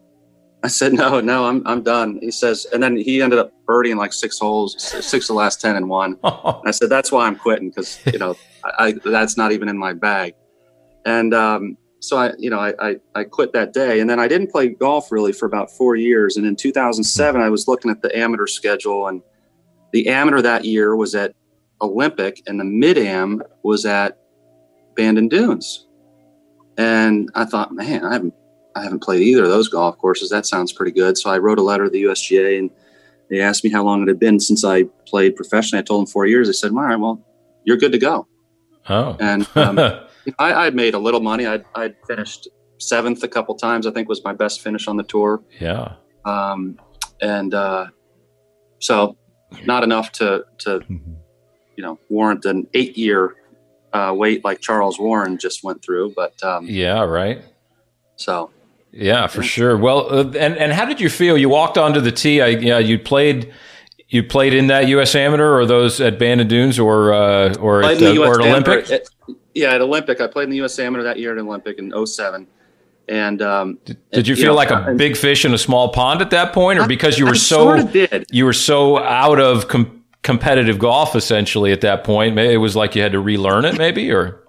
I 0.63 0.67
said, 0.67 0.93
"No, 0.93 1.19
no, 1.19 1.45
I'm 1.45 1.65
I'm 1.65 1.81
done." 1.81 2.19
He 2.21 2.31
says, 2.31 2.67
and 2.73 2.81
then 2.81 2.95
he 2.97 3.21
ended 3.21 3.39
up 3.39 3.51
birdieing 3.67 3.97
like 3.97 4.13
six 4.13 4.39
holes, 4.39 4.75
six 4.79 5.25
of 5.25 5.27
the 5.27 5.33
last 5.33 5.61
ten 5.61 5.75
and 5.75 5.89
one. 5.89 6.17
And 6.23 6.61
I 6.65 6.71
said, 6.71 6.89
"That's 6.89 7.11
why 7.11 7.27
I'm 7.27 7.35
quitting 7.35 7.69
because 7.69 7.99
you 8.05 8.19
know 8.19 8.35
I, 8.63 8.87
I, 8.87 8.91
that's 9.03 9.37
not 9.37 9.51
even 9.51 9.69
in 9.69 9.77
my 9.77 9.93
bag." 9.93 10.35
And 11.07 11.33
um, 11.33 11.77
so 11.99 12.17
I, 12.17 12.33
you 12.37 12.49
know, 12.49 12.59
I, 12.59 12.73
I 12.79 12.95
I 13.15 13.23
quit 13.23 13.53
that 13.53 13.71
day, 13.71 14.01
and 14.01 14.09
then 14.09 14.19
I 14.19 14.27
didn't 14.27 14.51
play 14.51 14.67
golf 14.67 15.09
really 15.09 15.31
for 15.31 15.45
about 15.45 15.71
four 15.71 15.95
years. 15.95 16.35
And 16.35 16.45
in 16.45 16.57
2007, 16.57 17.41
I 17.41 17.49
was 17.49 17.65
looking 17.65 17.89
at 17.89 18.01
the 18.01 18.15
amateur 18.15 18.45
schedule, 18.45 19.07
and 19.07 19.21
the 19.93 20.09
amateur 20.09 20.41
that 20.41 20.65
year 20.65 20.97
was 20.97 21.15
at 21.15 21.33
Olympic, 21.79 22.43
and 22.45 22.59
the 22.59 22.65
mid 22.65 22.97
am 22.97 23.41
was 23.63 23.85
at 23.85 24.19
Bandon 24.97 25.29
Dunes. 25.29 25.87
And 26.77 27.31
I 27.35 27.45
thought, 27.45 27.71
man, 27.71 28.03
I 28.03 28.11
haven't 28.11 28.33
I 28.75 28.83
haven't 28.83 29.01
played 29.01 29.21
either 29.21 29.45
of 29.45 29.49
those 29.49 29.69
golf 29.69 29.97
courses. 29.97 30.29
That 30.29 30.45
sounds 30.45 30.73
pretty 30.73 30.91
good. 30.91 31.17
So 31.17 31.29
I 31.29 31.37
wrote 31.37 31.57
a 31.57 31.63
letter 31.63 31.85
to 31.85 31.89
the 31.89 32.03
USGA, 32.03 32.59
and 32.59 32.69
they 33.29 33.39
asked 33.39 33.63
me 33.63 33.69
how 33.69 33.83
long 33.85 34.01
it 34.01 34.09
had 34.09 34.19
been 34.19 34.41
since 34.41 34.65
I 34.65 34.83
played 35.05 35.37
professionally. 35.37 35.79
I 35.79 35.83
told 35.83 36.01
them 36.01 36.11
four 36.11 36.25
years. 36.25 36.47
They 36.47 36.53
said, 36.53 36.71
all 36.71 36.81
right, 36.81 36.97
well, 36.97 37.25
you're 37.63 37.77
good 37.77 37.93
to 37.93 37.97
go. 37.97 38.27
Oh, 38.89 39.15
and 39.21 39.47
um, 39.55 40.06
I, 40.39 40.53
I'd 40.53 40.75
made 40.75 40.93
a 40.93 40.99
little 40.99 41.21
money. 41.21 41.45
I'd, 41.45 41.65
I'd 41.75 41.95
finished 42.07 42.47
seventh 42.79 43.23
a 43.23 43.27
couple 43.27 43.55
times. 43.55 43.87
I 43.87 43.91
think 43.91 44.09
was 44.09 44.23
my 44.23 44.33
best 44.33 44.61
finish 44.61 44.87
on 44.87 44.97
the 44.97 45.03
tour. 45.03 45.41
Yeah. 45.59 45.93
Um, 46.25 46.79
and 47.21 47.53
uh, 47.53 47.87
so 48.79 49.17
not 49.65 49.83
enough 49.83 50.11
to 50.13 50.45
to 50.59 50.79
mm-hmm 50.79 51.13
you 51.77 51.83
know 51.83 51.97
warrant 52.09 52.43
an 52.43 52.67
eight 52.73 52.97
year 52.97 53.35
uh, 53.93 54.13
wait 54.13 54.43
like 54.43 54.59
Charles 54.59 54.99
Warren 54.99 55.37
just 55.37 55.63
went 55.63 55.81
through. 55.81 56.13
But 56.13 56.43
um, 56.43 56.65
yeah, 56.65 57.03
right. 57.03 57.41
So 58.17 58.51
yeah, 58.91 59.27
for 59.27 59.43
sure. 59.43 59.77
Well, 59.77 60.13
uh, 60.13 60.23
and 60.37 60.57
and 60.57 60.73
how 60.73 60.85
did 60.85 60.99
you 60.99 61.09
feel? 61.09 61.37
You 61.37 61.47
walked 61.47 61.77
onto 61.77 62.01
the 62.01 62.11
tee. 62.11 62.41
I, 62.41 62.47
yeah, 62.47 62.79
you 62.79 62.99
played. 62.99 63.53
You 64.09 64.23
played 64.23 64.53
in 64.53 64.67
that 64.67 64.87
U.S. 64.87 65.15
Amateur, 65.15 65.53
or 65.53 65.65
those 65.65 65.99
at 65.99 66.17
Bandon 66.17 66.47
Dunes, 66.47 66.79
or 66.79 67.13
uh, 67.13 67.55
or 67.55 67.83
at, 67.83 68.01
uh, 68.01 68.17
or 68.17 68.41
at 68.41 68.47
Olympic. 68.47 69.05
Yeah, 69.57 69.73
at 69.73 69.81
Olympic. 69.81 70.21
I 70.21 70.27
played 70.27 70.45
in 70.45 70.49
the 70.51 70.57
U.S. 70.57 70.77
Amateur 70.79 71.03
that 71.03 71.19
year 71.19 71.33
at 71.33 71.39
Olympic 71.39 71.79
in 71.79 71.91
07. 72.05 72.47
And 73.09 73.41
um, 73.41 73.79
did, 73.85 73.97
did 74.11 74.27
you 74.27 74.35
feel 74.35 74.43
you 74.43 74.49
know, 74.49 74.55
like 74.55 74.69
a 74.69 74.93
big 74.95 75.15
fish 75.15 75.45
in 75.45 75.53
a 75.53 75.57
small 75.57 75.89
pond 75.89 76.21
at 76.21 76.29
that 76.31 76.53
point, 76.53 76.77
or 76.77 76.87
because 76.87 77.17
you 77.17 77.25
were 77.25 77.31
I, 77.31 77.33
I 77.33 77.37
so 77.37 77.77
sort 77.77 77.95
of 77.95 78.25
you 78.31 78.43
were 78.43 78.53
so 78.53 78.97
out 78.97 79.39
of 79.39 79.69
com- 79.69 80.03
competitive 80.23 80.77
golf 80.77 81.15
essentially 81.15 81.71
at 81.71 81.81
that 81.81 82.03
point. 82.03 82.37
It 82.37 82.57
was 82.57 82.75
like 82.75 82.95
you 82.95 83.01
had 83.01 83.13
to 83.13 83.21
relearn 83.21 83.63
it, 83.63 83.77
maybe, 83.77 84.11
or 84.11 84.43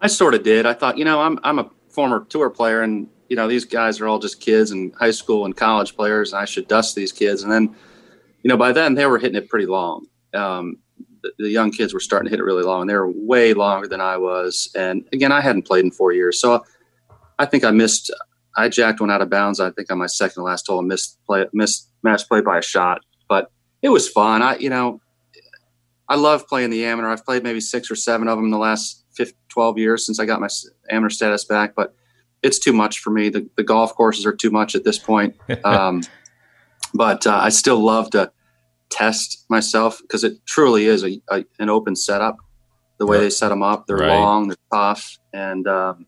I 0.00 0.06
sort 0.06 0.34
of 0.34 0.42
did. 0.42 0.64
I 0.64 0.72
thought, 0.72 0.96
you 0.96 1.04
know, 1.04 1.20
I'm 1.20 1.38
I'm 1.44 1.58
a 1.58 1.70
former 1.90 2.24
tour 2.30 2.48
player, 2.48 2.80
and 2.80 3.06
you 3.28 3.36
know, 3.36 3.48
these 3.48 3.66
guys 3.66 4.00
are 4.00 4.08
all 4.08 4.18
just 4.18 4.40
kids 4.40 4.70
and 4.70 4.94
high 4.94 5.10
school 5.10 5.44
and 5.44 5.54
college 5.54 5.94
players, 5.94 6.32
and 6.32 6.40
I 6.40 6.46
should 6.46 6.66
dust 6.68 6.94
these 6.94 7.12
kids. 7.12 7.42
And 7.42 7.52
then, 7.52 7.74
you 8.42 8.48
know, 8.48 8.56
by 8.56 8.72
then 8.72 8.94
they 8.94 9.04
were 9.04 9.18
hitting 9.18 9.36
it 9.36 9.50
pretty 9.50 9.66
long. 9.66 10.06
Um, 10.32 10.78
the, 11.38 11.48
young 11.50 11.70
kids 11.70 11.94
were 11.94 12.00
starting 12.00 12.26
to 12.26 12.30
hit 12.30 12.40
it 12.40 12.44
really 12.44 12.62
long, 12.62 12.82
and 12.82 12.90
they 12.90 12.94
were 12.94 13.10
way 13.10 13.54
longer 13.54 13.88
than 13.88 14.00
I 14.00 14.16
was. 14.16 14.70
And 14.74 15.06
again, 15.12 15.32
I 15.32 15.40
hadn't 15.40 15.66
played 15.66 15.84
in 15.84 15.90
four 15.90 16.12
years, 16.12 16.40
so 16.40 16.64
I 17.38 17.46
think 17.46 17.64
I 17.64 17.70
missed. 17.70 18.12
I 18.56 18.68
jacked 18.68 19.00
one 19.00 19.10
out 19.10 19.20
of 19.20 19.30
bounds. 19.30 19.58
I 19.58 19.70
think 19.70 19.90
on 19.90 19.98
my 19.98 20.06
second 20.06 20.34
to 20.34 20.42
last 20.42 20.66
hole, 20.66 20.80
I 20.80 20.82
missed 20.82 21.18
play, 21.26 21.46
missed 21.52 21.90
match 22.02 22.28
play 22.28 22.40
by 22.40 22.58
a 22.58 22.62
shot. 22.62 23.00
But 23.28 23.50
it 23.82 23.88
was 23.88 24.08
fun. 24.08 24.42
I, 24.42 24.56
you 24.58 24.70
know, 24.70 25.00
I 26.08 26.16
love 26.16 26.46
playing 26.46 26.70
the 26.70 26.84
amateur. 26.84 27.08
I've 27.08 27.24
played 27.24 27.42
maybe 27.42 27.60
six 27.60 27.90
or 27.90 27.96
seven 27.96 28.28
of 28.28 28.36
them 28.36 28.44
in 28.44 28.50
the 28.50 28.58
last 28.58 29.04
15, 29.16 29.34
12 29.48 29.78
years 29.78 30.06
since 30.06 30.20
I 30.20 30.26
got 30.26 30.40
my 30.40 30.48
amateur 30.90 31.10
status 31.10 31.44
back, 31.44 31.74
but 31.74 31.94
it's 32.42 32.58
too 32.58 32.72
much 32.72 32.98
for 32.98 33.10
me. 33.10 33.30
The, 33.30 33.48
the 33.56 33.62
golf 33.62 33.94
courses 33.94 34.26
are 34.26 34.34
too 34.34 34.50
much 34.50 34.74
at 34.74 34.84
this 34.84 34.98
point. 34.98 35.36
Um, 35.64 36.02
but 36.92 37.26
uh, 37.26 37.34
I 37.34 37.48
still 37.48 37.80
love 37.80 38.10
to 38.10 38.30
test 38.94 39.44
myself 39.48 40.00
because 40.02 40.24
it 40.24 40.44
truly 40.46 40.86
is 40.86 41.04
a, 41.04 41.20
a, 41.30 41.44
an 41.58 41.68
open 41.68 41.96
setup. 41.96 42.36
The 42.98 43.06
way 43.06 43.16
right. 43.16 43.24
they 43.24 43.30
set 43.30 43.48
them 43.48 43.62
up, 43.62 43.86
they're 43.86 43.96
right. 43.96 44.08
long, 44.08 44.48
they're 44.48 44.56
tough, 44.72 45.18
and 45.32 45.66
um, 45.66 46.06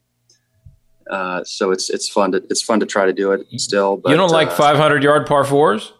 uh, 1.10 1.42
so 1.44 1.72
it's 1.72 1.90
it's 1.90 2.08
fun 2.08 2.30
to 2.32 2.42
it's 2.48 2.62
fun 2.62 2.78
to 2.78 2.86
try 2.86 3.06
to 3.06 3.12
do 3.12 3.32
it 3.32 3.44
still. 3.60 3.96
But, 3.96 4.10
you 4.10 4.16
don't 4.16 4.30
like 4.30 4.48
uh, 4.48 4.54
500 4.54 5.02
yard 5.02 5.26
par 5.26 5.44
fours? 5.44 5.92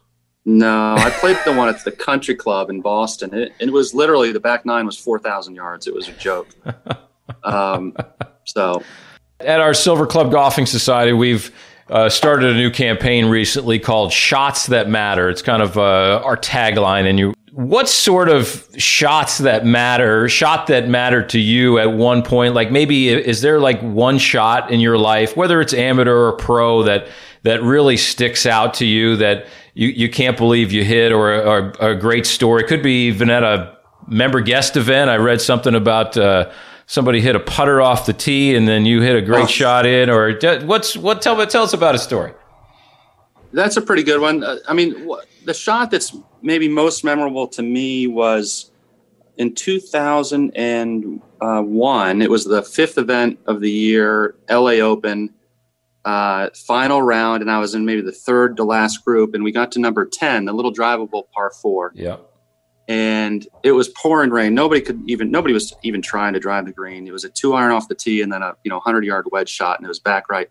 No, 0.44 0.94
I 0.94 1.10
played 1.18 1.36
the 1.44 1.52
one 1.52 1.68
at 1.68 1.82
the 1.84 1.90
Country 1.90 2.36
Club 2.36 2.70
in 2.70 2.80
Boston. 2.80 3.34
It, 3.34 3.52
it 3.58 3.72
was 3.72 3.94
literally 3.94 4.30
the 4.30 4.38
back 4.38 4.64
nine 4.64 4.86
was 4.86 4.96
four 4.96 5.18
thousand 5.18 5.56
yards. 5.56 5.88
It 5.88 5.94
was 5.94 6.08
a 6.08 6.12
joke. 6.12 6.48
Um, 7.42 7.96
so, 8.44 8.82
at 9.40 9.60
our 9.60 9.74
Silver 9.74 10.06
Club 10.06 10.30
Golfing 10.30 10.66
Society, 10.66 11.12
we've 11.12 11.52
uh, 11.88 12.08
started 12.08 12.50
a 12.50 12.54
new 12.54 12.70
campaign 12.70 13.26
recently 13.26 13.78
called 13.78 14.12
"Shots 14.12 14.66
That 14.66 14.88
Matter." 14.88 15.28
It's 15.28 15.42
kind 15.42 15.62
of 15.62 15.76
uh, 15.76 16.22
our 16.24 16.36
tagline. 16.36 17.08
And 17.08 17.18
you, 17.18 17.34
what 17.52 17.88
sort 17.88 18.28
of 18.28 18.68
shots 18.76 19.38
that 19.38 19.64
matter? 19.64 20.28
Shot 20.28 20.66
that 20.66 20.88
matter 20.88 21.22
to 21.28 21.38
you 21.38 21.78
at 21.78 21.92
one 21.92 22.22
point? 22.22 22.54
Like 22.54 22.70
maybe 22.70 23.08
is 23.08 23.40
there 23.40 23.60
like 23.60 23.80
one 23.80 24.18
shot 24.18 24.70
in 24.70 24.80
your 24.80 24.98
life, 24.98 25.36
whether 25.36 25.60
it's 25.60 25.72
amateur 25.72 26.28
or 26.28 26.32
pro, 26.32 26.82
that 26.82 27.08
that 27.44 27.62
really 27.62 27.96
sticks 27.96 28.44
out 28.44 28.74
to 28.74 28.84
you 28.84 29.16
that 29.16 29.46
you, 29.74 29.88
you 29.88 30.10
can't 30.10 30.36
believe 30.36 30.72
you 30.72 30.84
hit 30.84 31.12
or, 31.12 31.32
or, 31.32 31.72
a 31.80 31.94
great 31.94 32.26
story. 32.26 32.64
It 32.64 32.66
could 32.66 32.82
be 32.82 33.06
even 33.06 33.30
at 33.30 33.44
a 33.44 33.76
member 34.08 34.40
guest 34.40 34.76
event. 34.76 35.10
I 35.10 35.16
read 35.16 35.40
something 35.40 35.74
about 35.74 36.16
uh, 36.16 36.50
somebody 36.86 37.20
hit 37.20 37.36
a 37.36 37.40
putter 37.40 37.80
off 37.80 38.06
the 38.06 38.12
tee 38.12 38.56
and 38.56 38.66
then 38.66 38.86
you 38.86 39.02
hit 39.02 39.14
a 39.16 39.22
great 39.22 39.44
oh. 39.44 39.48
shot 39.48 39.86
in. 39.86 40.10
Or 40.10 40.36
what's 40.64 40.96
what? 40.96 41.22
Tell 41.22 41.46
tell 41.46 41.62
us 41.62 41.72
about 41.72 41.94
a 41.94 41.98
story. 41.98 42.32
That's 43.52 43.76
a 43.76 43.82
pretty 43.82 44.02
good 44.02 44.20
one. 44.20 44.42
Uh, 44.42 44.56
I 44.68 44.74
mean, 44.74 45.08
the 45.44 45.54
shot 45.54 45.90
that's 45.90 46.16
maybe 46.42 46.68
most 46.68 47.04
memorable 47.04 47.46
to 47.48 47.62
me 47.62 48.06
was 48.06 48.70
in 49.36 49.54
2001. 49.54 52.22
It 52.22 52.30
was 52.30 52.44
the 52.44 52.62
fifth 52.62 52.98
event 52.98 53.38
of 53.46 53.60
the 53.60 53.70
year, 53.70 54.34
LA 54.50 54.80
Open 54.80 55.32
uh, 56.06 56.50
final 56.54 57.02
round, 57.02 57.42
and 57.42 57.50
I 57.50 57.58
was 57.58 57.74
in 57.74 57.84
maybe 57.84 58.00
the 58.00 58.12
third 58.12 58.56
to 58.58 58.64
last 58.64 59.04
group, 59.04 59.34
and 59.34 59.42
we 59.42 59.50
got 59.50 59.72
to 59.72 59.80
number 59.80 60.06
ten, 60.06 60.44
the 60.44 60.52
little 60.52 60.72
drivable 60.72 61.24
par 61.34 61.50
four. 61.50 61.92
Yeah. 61.94 62.18
And 62.88 63.46
it 63.64 63.72
was 63.72 63.88
pouring 63.88 64.30
rain. 64.30 64.54
Nobody 64.54 64.80
could 64.80 65.02
even 65.06 65.30
nobody 65.30 65.52
was 65.52 65.74
even 65.82 66.02
trying 66.02 66.34
to 66.34 66.40
drive 66.40 66.66
the 66.66 66.72
green. 66.72 67.06
It 67.06 67.12
was 67.12 67.24
a 67.24 67.28
two 67.28 67.54
iron 67.54 67.72
off 67.72 67.88
the 67.88 67.96
tee, 67.96 68.22
and 68.22 68.32
then 68.32 68.42
a 68.42 68.54
you 68.62 68.70
know 68.70 68.78
hundred 68.80 69.04
yard 69.04 69.26
wedge 69.32 69.48
shot, 69.48 69.78
and 69.78 69.84
it 69.84 69.88
was 69.88 69.98
back 69.98 70.28
right. 70.30 70.48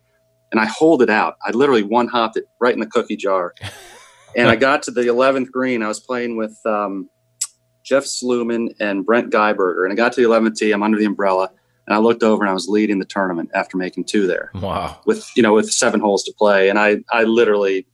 And 0.52 0.60
I 0.60 0.66
hold 0.66 1.02
it 1.02 1.10
out. 1.10 1.38
I 1.46 1.52
literally 1.52 1.84
one 1.84 2.08
hopped 2.08 2.38
it 2.38 2.46
right 2.60 2.74
in 2.74 2.80
the 2.80 2.88
cookie 2.88 3.16
jar. 3.16 3.54
and 4.36 4.50
I 4.50 4.56
got 4.56 4.84
to 4.84 4.92
the 4.92 5.08
eleventh 5.08 5.52
green. 5.52 5.82
I 5.82 5.88
was 5.88 6.00
playing 6.02 6.36
with 6.36 6.58
um, 6.66 7.10
Jeff 7.84 8.04
Sluman 8.04 8.74
and 8.82 9.06
Brent 9.06 9.32
Geiberger, 9.32 9.84
and 9.84 9.94
I 9.94 9.96
got 9.96 10.12
to 10.14 10.22
the 10.22 10.28
eleventh 10.28 10.58
tee. 10.58 10.72
I'm 10.72 10.84
under 10.84 10.98
the 10.98 11.06
umbrella 11.06 11.52
and 11.88 11.94
I 11.94 12.00
looked 12.00 12.24
over 12.24 12.44
and 12.44 12.50
I 12.50 12.54
was 12.54 12.68
leading 12.68 13.00
the 13.00 13.06
tournament 13.06 13.52
after 13.54 13.78
making 13.78 14.06
two 14.06 14.28
there. 14.28 14.52
Wow. 14.56 15.00
With, 15.06 15.30
you 15.36 15.44
know, 15.44 15.54
with 15.54 15.72
seven 15.72 16.00
holes 16.00 16.24
to 16.24 16.34
play. 16.38 16.70
And 16.70 16.80
I, 16.80 16.98
I 17.12 17.24
literally, 17.24 17.86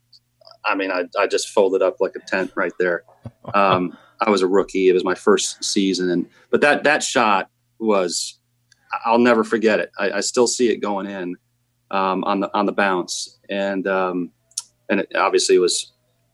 I 0.64 0.76
mean, 0.76 0.92
I, 0.92 1.06
I 1.20 1.28
just 1.28 1.50
folded 1.50 1.82
up 1.82 1.98
like 2.00 2.16
a 2.16 2.20
tent 2.20 2.52
right 2.56 2.74
there. 2.80 3.04
Um, 3.56 3.98
I 4.22 4.30
was 4.30 4.42
a 4.42 4.48
rookie. 4.48 4.88
It 4.90 4.94
was 4.94 5.04
my 5.04 5.16
first 5.16 5.64
season. 5.64 6.10
And, 6.10 6.28
but 6.50 6.62
that, 6.62 6.84
that 6.84 7.04
shot 7.04 7.50
was, 7.80 8.40
I'll 9.06 9.20
never 9.20 9.44
forget 9.44 9.80
it. 9.80 9.92
I, 9.98 10.12
I 10.12 10.20
still 10.22 10.48
see 10.48 10.70
it 10.70 10.78
going 10.78 11.08
in, 11.08 11.36
um, 11.90 12.24
on 12.24 12.40
the, 12.40 12.56
on 12.56 12.66
the 12.66 12.72
bounce. 12.72 13.40
And, 13.50 13.88
um, 13.88 14.32
and 14.90 15.00
it 15.00 15.12
obviously 15.16 15.58
was 15.58 15.92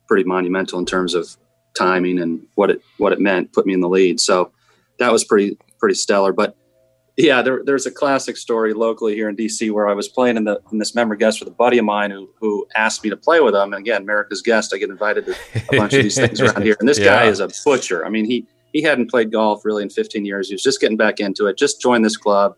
pretty 0.07 0.23
monumental 0.23 0.79
in 0.79 0.85
terms 0.85 1.13
of 1.13 1.35
timing 1.75 2.19
and 2.19 2.45
what 2.55 2.69
it, 2.69 2.81
what 2.97 3.13
it 3.13 3.19
meant, 3.19 3.53
put 3.53 3.65
me 3.65 3.73
in 3.73 3.79
the 3.79 3.89
lead. 3.89 4.19
So 4.19 4.51
that 4.99 5.11
was 5.11 5.23
pretty, 5.23 5.57
pretty 5.79 5.95
stellar. 5.95 6.33
But, 6.33 6.57
yeah, 7.17 7.41
there, 7.41 7.61
there's 7.65 7.87
a 7.87 7.91
classic 7.91 8.37
story 8.37 8.73
locally 8.73 9.15
here 9.15 9.27
in 9.27 9.35
DC 9.35 9.71
where 9.71 9.87
I 9.89 9.93
was 9.93 10.07
playing 10.07 10.37
in 10.37 10.43
the 10.43 10.61
in 10.71 10.77
this 10.77 10.93
member 10.93 11.15
guest 11.15 11.39
with 11.39 11.49
a 11.49 11.51
buddy 11.51 11.79
of 11.79 11.85
mine 11.85 12.11
who 12.11 12.29
who 12.39 12.67
asked 12.75 13.03
me 13.03 13.09
to 13.09 13.17
play 13.17 13.39
with 13.39 13.55
him. 13.55 13.73
And 13.73 13.81
again, 13.81 14.03
America's 14.03 14.43
guest, 14.43 14.71
I 14.71 14.77
get 14.77 14.91
invited 14.91 15.25
to 15.25 15.35
a 15.55 15.77
bunch 15.77 15.93
of 15.93 16.03
these 16.03 16.15
things 16.19 16.39
around 16.39 16.61
here. 16.61 16.77
And 16.79 16.87
this 16.87 16.99
yeah. 16.99 17.05
guy 17.05 17.25
is 17.25 17.39
a 17.39 17.49
butcher. 17.65 18.05
I 18.05 18.09
mean, 18.09 18.25
he 18.25 18.45
he 18.71 18.83
hadn't 18.83 19.09
played 19.09 19.31
golf 19.31 19.65
really 19.65 19.81
in 19.81 19.89
15 19.89 20.25
years. 20.25 20.49
He 20.49 20.53
was 20.53 20.61
just 20.61 20.79
getting 20.79 20.95
back 20.95 21.19
into 21.19 21.47
it. 21.47 21.57
Just 21.57 21.81
joined 21.81 22.05
this 22.05 22.17
club. 22.17 22.55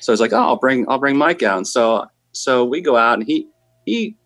So 0.00 0.12
I 0.12 0.14
was 0.14 0.20
like, 0.20 0.32
oh, 0.32 0.42
I'll 0.42 0.56
bring 0.58 0.86
I'll 0.88 0.98
bring 0.98 1.16
Mike 1.16 1.44
out. 1.44 1.58
And 1.58 1.66
so 1.66 2.06
so 2.32 2.64
we 2.64 2.80
go 2.80 2.96
out 2.96 3.18
and 3.18 3.24
he 3.24 3.46
he 3.86 4.16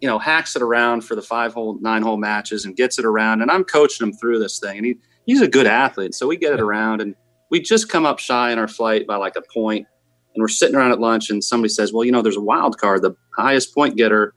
you 0.00 0.08
know 0.08 0.18
hacks 0.18 0.56
it 0.56 0.62
around 0.62 1.02
for 1.02 1.14
the 1.14 1.22
five 1.22 1.54
hole 1.54 1.78
nine 1.80 2.02
hole 2.02 2.16
matches 2.16 2.64
and 2.64 2.74
gets 2.74 2.98
it 2.98 3.04
around. 3.04 3.40
And 3.40 3.52
I'm 3.52 3.62
coaching 3.62 4.08
him 4.08 4.12
through 4.14 4.40
this 4.40 4.58
thing. 4.58 4.78
And 4.78 4.86
he 4.86 4.96
he's 5.26 5.42
a 5.42 5.48
good 5.48 5.68
athlete. 5.68 6.12
So 6.16 6.26
we 6.26 6.36
get 6.36 6.52
it 6.52 6.60
around 6.60 7.00
and 7.00 7.14
we 7.50 7.60
just 7.60 7.88
come 7.88 8.06
up 8.06 8.18
shy 8.18 8.50
in 8.50 8.58
our 8.58 8.68
flight 8.68 9.06
by 9.06 9.16
like 9.16 9.36
a 9.36 9.42
point, 9.42 9.86
and 10.34 10.40
we're 10.40 10.48
sitting 10.48 10.76
around 10.76 10.92
at 10.92 11.00
lunch, 11.00 11.30
and 11.30 11.42
somebody 11.42 11.70
says, 11.70 11.92
"Well, 11.92 12.04
you 12.04 12.12
know, 12.12 12.22
there's 12.22 12.36
a 12.36 12.42
wild 12.42 12.78
card. 12.78 13.02
The 13.02 13.14
highest 13.36 13.74
point 13.74 13.96
getter 13.96 14.34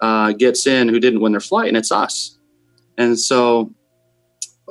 uh, 0.00 0.32
gets 0.32 0.66
in 0.66 0.88
who 0.88 1.00
didn't 1.00 1.20
win 1.20 1.32
their 1.32 1.40
flight, 1.40 1.68
and 1.68 1.76
it's 1.76 1.92
us." 1.92 2.38
And 2.96 3.18
so 3.18 3.72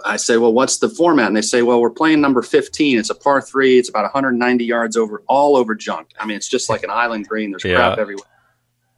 I 0.06 0.18
say, 0.18 0.38
"Well, 0.38 0.54
what's 0.54 0.78
the 0.78 0.90
format?" 0.90 1.28
And 1.28 1.36
they 1.36 1.42
say, 1.42 1.62
"Well, 1.62 1.82
we're 1.82 1.90
playing 1.90 2.22
number 2.22 2.42
15. 2.42 2.98
It's 2.98 3.10
a 3.10 3.16
par 3.16 3.42
three. 3.42 3.78
It's 3.78 3.90
about 3.90 4.04
190 4.04 4.66
yards 4.66 4.96
over, 4.96 5.22
all 5.28 5.56
over 5.58 5.76
junk. 5.76 6.12
I 6.20 6.26
mean, 6.26 6.38
it's 6.38 6.50
just 6.50 6.70
like 6.70 6.84
an 6.84 6.90
island 6.90 7.28
green. 7.28 7.52
There's 7.52 7.66
yeah. 7.66 7.76
crap 7.76 8.00
everywhere." 8.00 8.28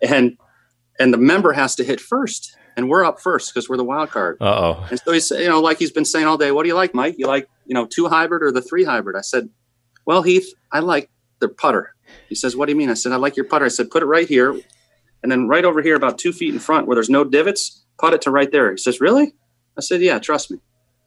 And 0.01 0.37
and 0.99 1.13
the 1.13 1.17
member 1.17 1.51
has 1.53 1.75
to 1.75 1.83
hit 1.83 1.99
first 1.99 2.55
and 2.75 2.89
we're 2.89 3.03
up 3.03 3.19
first 3.19 3.53
because 3.53 3.69
we're 3.69 3.77
the 3.77 3.83
wild 3.83 4.11
card. 4.11 4.37
Uh 4.41 4.45
oh. 4.45 4.87
And 4.89 4.99
so 4.99 5.11
he's, 5.11 5.31
you 5.31 5.47
know, 5.47 5.61
like 5.61 5.79
he's 5.79 5.91
been 5.91 6.05
saying 6.05 6.25
all 6.25 6.37
day, 6.37 6.51
what 6.51 6.63
do 6.63 6.69
you 6.69 6.75
like, 6.75 6.93
Mike? 6.93 7.15
You 7.17 7.27
like, 7.27 7.47
you 7.65 7.73
know, 7.73 7.85
two 7.85 8.07
hybrid 8.07 8.43
or 8.43 8.51
the 8.51 8.61
three 8.61 8.83
hybrid? 8.83 9.15
I 9.15 9.21
said, 9.21 9.49
well, 10.05 10.21
Heath, 10.21 10.53
I 10.71 10.79
like 10.79 11.09
the 11.39 11.49
putter. 11.49 11.95
He 12.29 12.35
says, 12.35 12.55
what 12.55 12.65
do 12.65 12.71
you 12.71 12.77
mean? 12.77 12.89
I 12.89 12.93
said, 12.93 13.11
I 13.11 13.17
like 13.17 13.35
your 13.35 13.45
putter. 13.45 13.65
I 13.65 13.69
said, 13.69 13.89
put 13.89 14.03
it 14.03 14.07
right 14.07 14.27
here. 14.27 14.59
And 15.23 15.31
then 15.31 15.47
right 15.47 15.65
over 15.65 15.81
here, 15.81 15.95
about 15.95 16.17
two 16.17 16.31
feet 16.31 16.53
in 16.53 16.59
front 16.59 16.87
where 16.87 16.95
there's 16.95 17.09
no 17.09 17.23
divots, 17.23 17.83
put 17.97 18.13
it 18.13 18.21
to 18.21 18.31
right 18.31 18.51
there. 18.51 18.71
He 18.71 18.77
says, 18.77 19.01
really? 19.01 19.33
I 19.77 19.81
said, 19.81 20.01
yeah, 20.01 20.19
trust 20.19 20.51
me. 20.51 20.59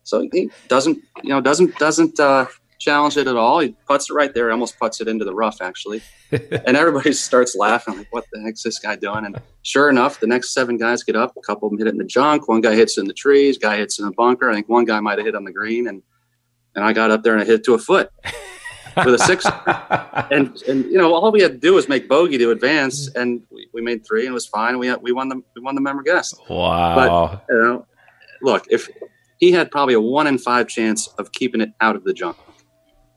So 0.02 0.28
he 0.32 0.50
doesn't, 0.68 0.98
you 1.22 1.30
know, 1.30 1.40
doesn't, 1.40 1.78
doesn't, 1.78 2.18
uh, 2.18 2.46
challenge 2.78 3.16
it 3.16 3.26
at 3.26 3.36
all. 3.36 3.60
He 3.60 3.74
puts 3.86 4.10
it 4.10 4.14
right 4.14 4.32
there, 4.32 4.50
almost 4.50 4.78
puts 4.78 5.00
it 5.00 5.08
into 5.08 5.24
the 5.24 5.34
rough 5.34 5.60
actually. 5.60 6.00
and 6.30 6.76
everybody 6.76 7.12
starts 7.12 7.56
laughing, 7.56 7.96
like, 7.96 8.12
what 8.12 8.24
the 8.32 8.40
heck's 8.40 8.62
this 8.62 8.78
guy 8.78 8.96
doing? 8.96 9.24
And 9.24 9.40
sure 9.62 9.90
enough, 9.90 10.20
the 10.20 10.26
next 10.26 10.52
seven 10.52 10.76
guys 10.76 11.02
get 11.02 11.16
up, 11.16 11.36
a 11.36 11.40
couple 11.40 11.66
of 11.66 11.72
them 11.72 11.78
hit 11.78 11.88
it 11.88 11.90
in 11.90 11.98
the 11.98 12.04
junk, 12.04 12.48
one 12.48 12.60
guy 12.60 12.74
hits 12.74 12.96
it 12.96 13.02
in 13.02 13.06
the 13.06 13.14
trees, 13.14 13.58
guy 13.58 13.76
hits 13.76 13.98
in 13.98 14.06
a 14.06 14.12
bunker. 14.12 14.48
I 14.48 14.54
think 14.54 14.68
one 14.68 14.84
guy 14.84 15.00
might 15.00 15.18
have 15.18 15.26
hit 15.26 15.34
on 15.34 15.44
the 15.44 15.52
green 15.52 15.88
and 15.88 16.02
and 16.78 16.86
I 16.86 16.92
got 16.92 17.10
up 17.10 17.24
there 17.24 17.32
and 17.32 17.42
I 17.42 17.44
hit 17.44 17.56
it 17.56 17.64
to 17.64 17.74
a 17.74 17.78
foot 17.78 18.08
with 18.96 19.14
a 19.14 19.18
six. 19.18 19.44
and 20.30 20.56
and 20.68 20.84
you 20.84 20.96
know, 20.96 21.12
all 21.12 21.32
we 21.32 21.42
had 21.42 21.52
to 21.52 21.58
do 21.58 21.74
was 21.74 21.88
make 21.88 22.08
bogey 22.08 22.38
to 22.38 22.52
advance 22.52 23.12
and 23.16 23.42
we, 23.50 23.68
we 23.74 23.82
made 23.82 24.06
three 24.06 24.20
and 24.20 24.30
it 24.30 24.34
was 24.34 24.46
fine. 24.46 24.78
We 24.78 24.94
we 24.96 25.10
won 25.10 25.28
the 25.28 25.42
we 25.56 25.60
won 25.60 25.74
the 25.74 25.80
member 25.80 26.04
guest. 26.04 26.40
Wow. 26.48 26.94
But 26.94 27.52
you 27.52 27.60
know, 27.60 27.86
look, 28.42 28.66
if 28.70 28.88
he 29.38 29.50
had 29.50 29.72
probably 29.72 29.94
a 29.94 30.00
one 30.00 30.28
in 30.28 30.38
five 30.38 30.68
chance 30.68 31.08
of 31.18 31.32
keeping 31.32 31.60
it 31.60 31.70
out 31.80 31.96
of 31.96 32.04
the 32.04 32.12
junk 32.12 32.36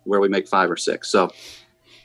where 0.06 0.20
we 0.20 0.28
make 0.28 0.48
five 0.48 0.72
or 0.72 0.78
six. 0.78 1.12
So 1.12 1.30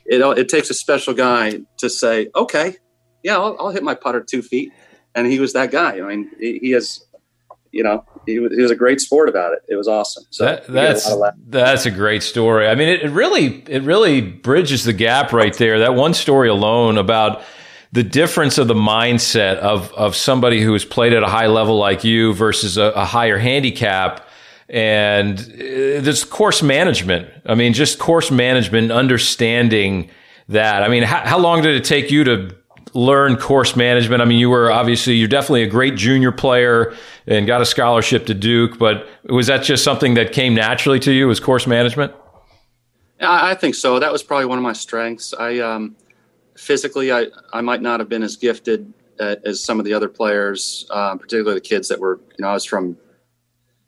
it 0.05 0.21
it 0.37 0.49
takes 0.49 0.69
a 0.69 0.75
special 0.75 1.15
guy 1.15 1.61
to 1.77 1.89
say, 1.89 2.29
okay, 2.35 2.75
yeah, 3.23 3.35
I'll, 3.35 3.57
I'll 3.59 3.71
hit 3.71 3.83
my 3.83 3.95
putter 3.95 4.21
two 4.21 4.41
feet, 4.41 4.71
and 5.15 5.27
he 5.27 5.39
was 5.39 5.53
that 5.53 5.71
guy. 5.71 5.99
I 5.99 6.01
mean, 6.01 6.31
he, 6.39 6.59
he 6.59 6.71
has, 6.71 7.03
you 7.71 7.83
know, 7.83 8.05
he 8.27 8.39
was, 8.39 8.53
he 8.53 8.61
was 8.61 8.69
a 8.69 8.75
great 8.75 9.01
sport 9.01 9.29
about 9.29 9.53
it. 9.53 9.63
It 9.67 9.75
was 9.75 9.87
awesome. 9.87 10.25
So 10.29 10.45
that, 10.45 10.67
that's 10.67 11.09
a 11.09 11.33
that's 11.47 11.85
a 11.85 11.91
great 11.91 12.21
story. 12.21 12.67
I 12.67 12.75
mean, 12.75 12.89
it, 12.89 13.01
it 13.01 13.09
really 13.09 13.63
it 13.67 13.81
really 13.83 14.21
bridges 14.21 14.83
the 14.83 14.93
gap 14.93 15.31
right 15.31 15.53
there. 15.55 15.79
That 15.79 15.95
one 15.95 16.13
story 16.13 16.49
alone 16.49 16.97
about 16.97 17.41
the 17.93 18.03
difference 18.03 18.57
of 18.57 18.67
the 18.67 18.75
mindset 18.75 19.55
of 19.57 19.91
of 19.93 20.15
somebody 20.15 20.61
who 20.61 20.73
has 20.73 20.85
played 20.85 21.13
at 21.13 21.23
a 21.23 21.27
high 21.27 21.47
level 21.47 21.77
like 21.77 22.03
you 22.03 22.33
versus 22.33 22.77
a, 22.77 22.91
a 22.95 23.05
higher 23.05 23.37
handicap 23.37 24.27
and 24.69 25.39
uh, 25.39 26.01
this 26.01 26.23
course 26.23 26.61
management. 26.61 27.29
I 27.45 27.55
mean, 27.55 27.73
just 27.73 27.97
course 27.97 28.29
management, 28.29 28.91
understanding 28.91 30.09
that. 30.49 30.83
I 30.83 30.89
mean, 30.89 31.03
how, 31.03 31.25
how 31.25 31.39
long 31.39 31.61
did 31.61 31.75
it 31.75 31.85
take 31.85 32.11
you 32.11 32.25
to 32.25 32.55
learn 32.93 33.37
course 33.37 33.75
management? 33.75 34.21
I 34.21 34.25
mean, 34.25 34.39
you 34.39 34.49
were 34.49 34.71
obviously 34.71 35.15
you're 35.15 35.27
definitely 35.27 35.63
a 35.63 35.67
great 35.67 35.95
junior 35.95 36.31
player 36.31 36.95
and 37.25 37.47
got 37.47 37.61
a 37.61 37.65
scholarship 37.65 38.25
to 38.27 38.33
Duke, 38.33 38.77
but 38.77 39.07
was 39.25 39.47
that 39.47 39.63
just 39.63 39.83
something 39.83 40.13
that 40.15 40.31
came 40.31 40.53
naturally 40.53 40.99
to 41.01 41.11
you? 41.11 41.27
Was 41.27 41.39
course 41.39 41.67
management? 41.67 42.13
I 43.19 43.55
think 43.55 43.75
so. 43.75 43.99
That 43.99 44.11
was 44.11 44.21
probably 44.21 44.45
one 44.45 44.57
of 44.57 44.63
my 44.63 44.73
strengths. 44.73 45.33
I 45.33 45.59
um, 45.59 45.95
physically, 46.55 47.11
I 47.11 47.27
I 47.53 47.61
might 47.61 47.81
not 47.81 47.99
have 47.99 48.09
been 48.09 48.23
as 48.23 48.35
gifted 48.35 48.93
uh, 49.19 49.35
as 49.45 49.63
some 49.63 49.79
of 49.79 49.85
the 49.85 49.93
other 49.93 50.09
players, 50.09 50.85
um, 50.91 51.17
particularly 51.17 51.55
the 51.55 51.61
kids 51.61 51.87
that 51.87 51.99
were. 51.99 52.19
You 52.37 52.43
know, 52.43 52.49
I 52.49 52.53
was 52.53 52.65
from 52.65 52.97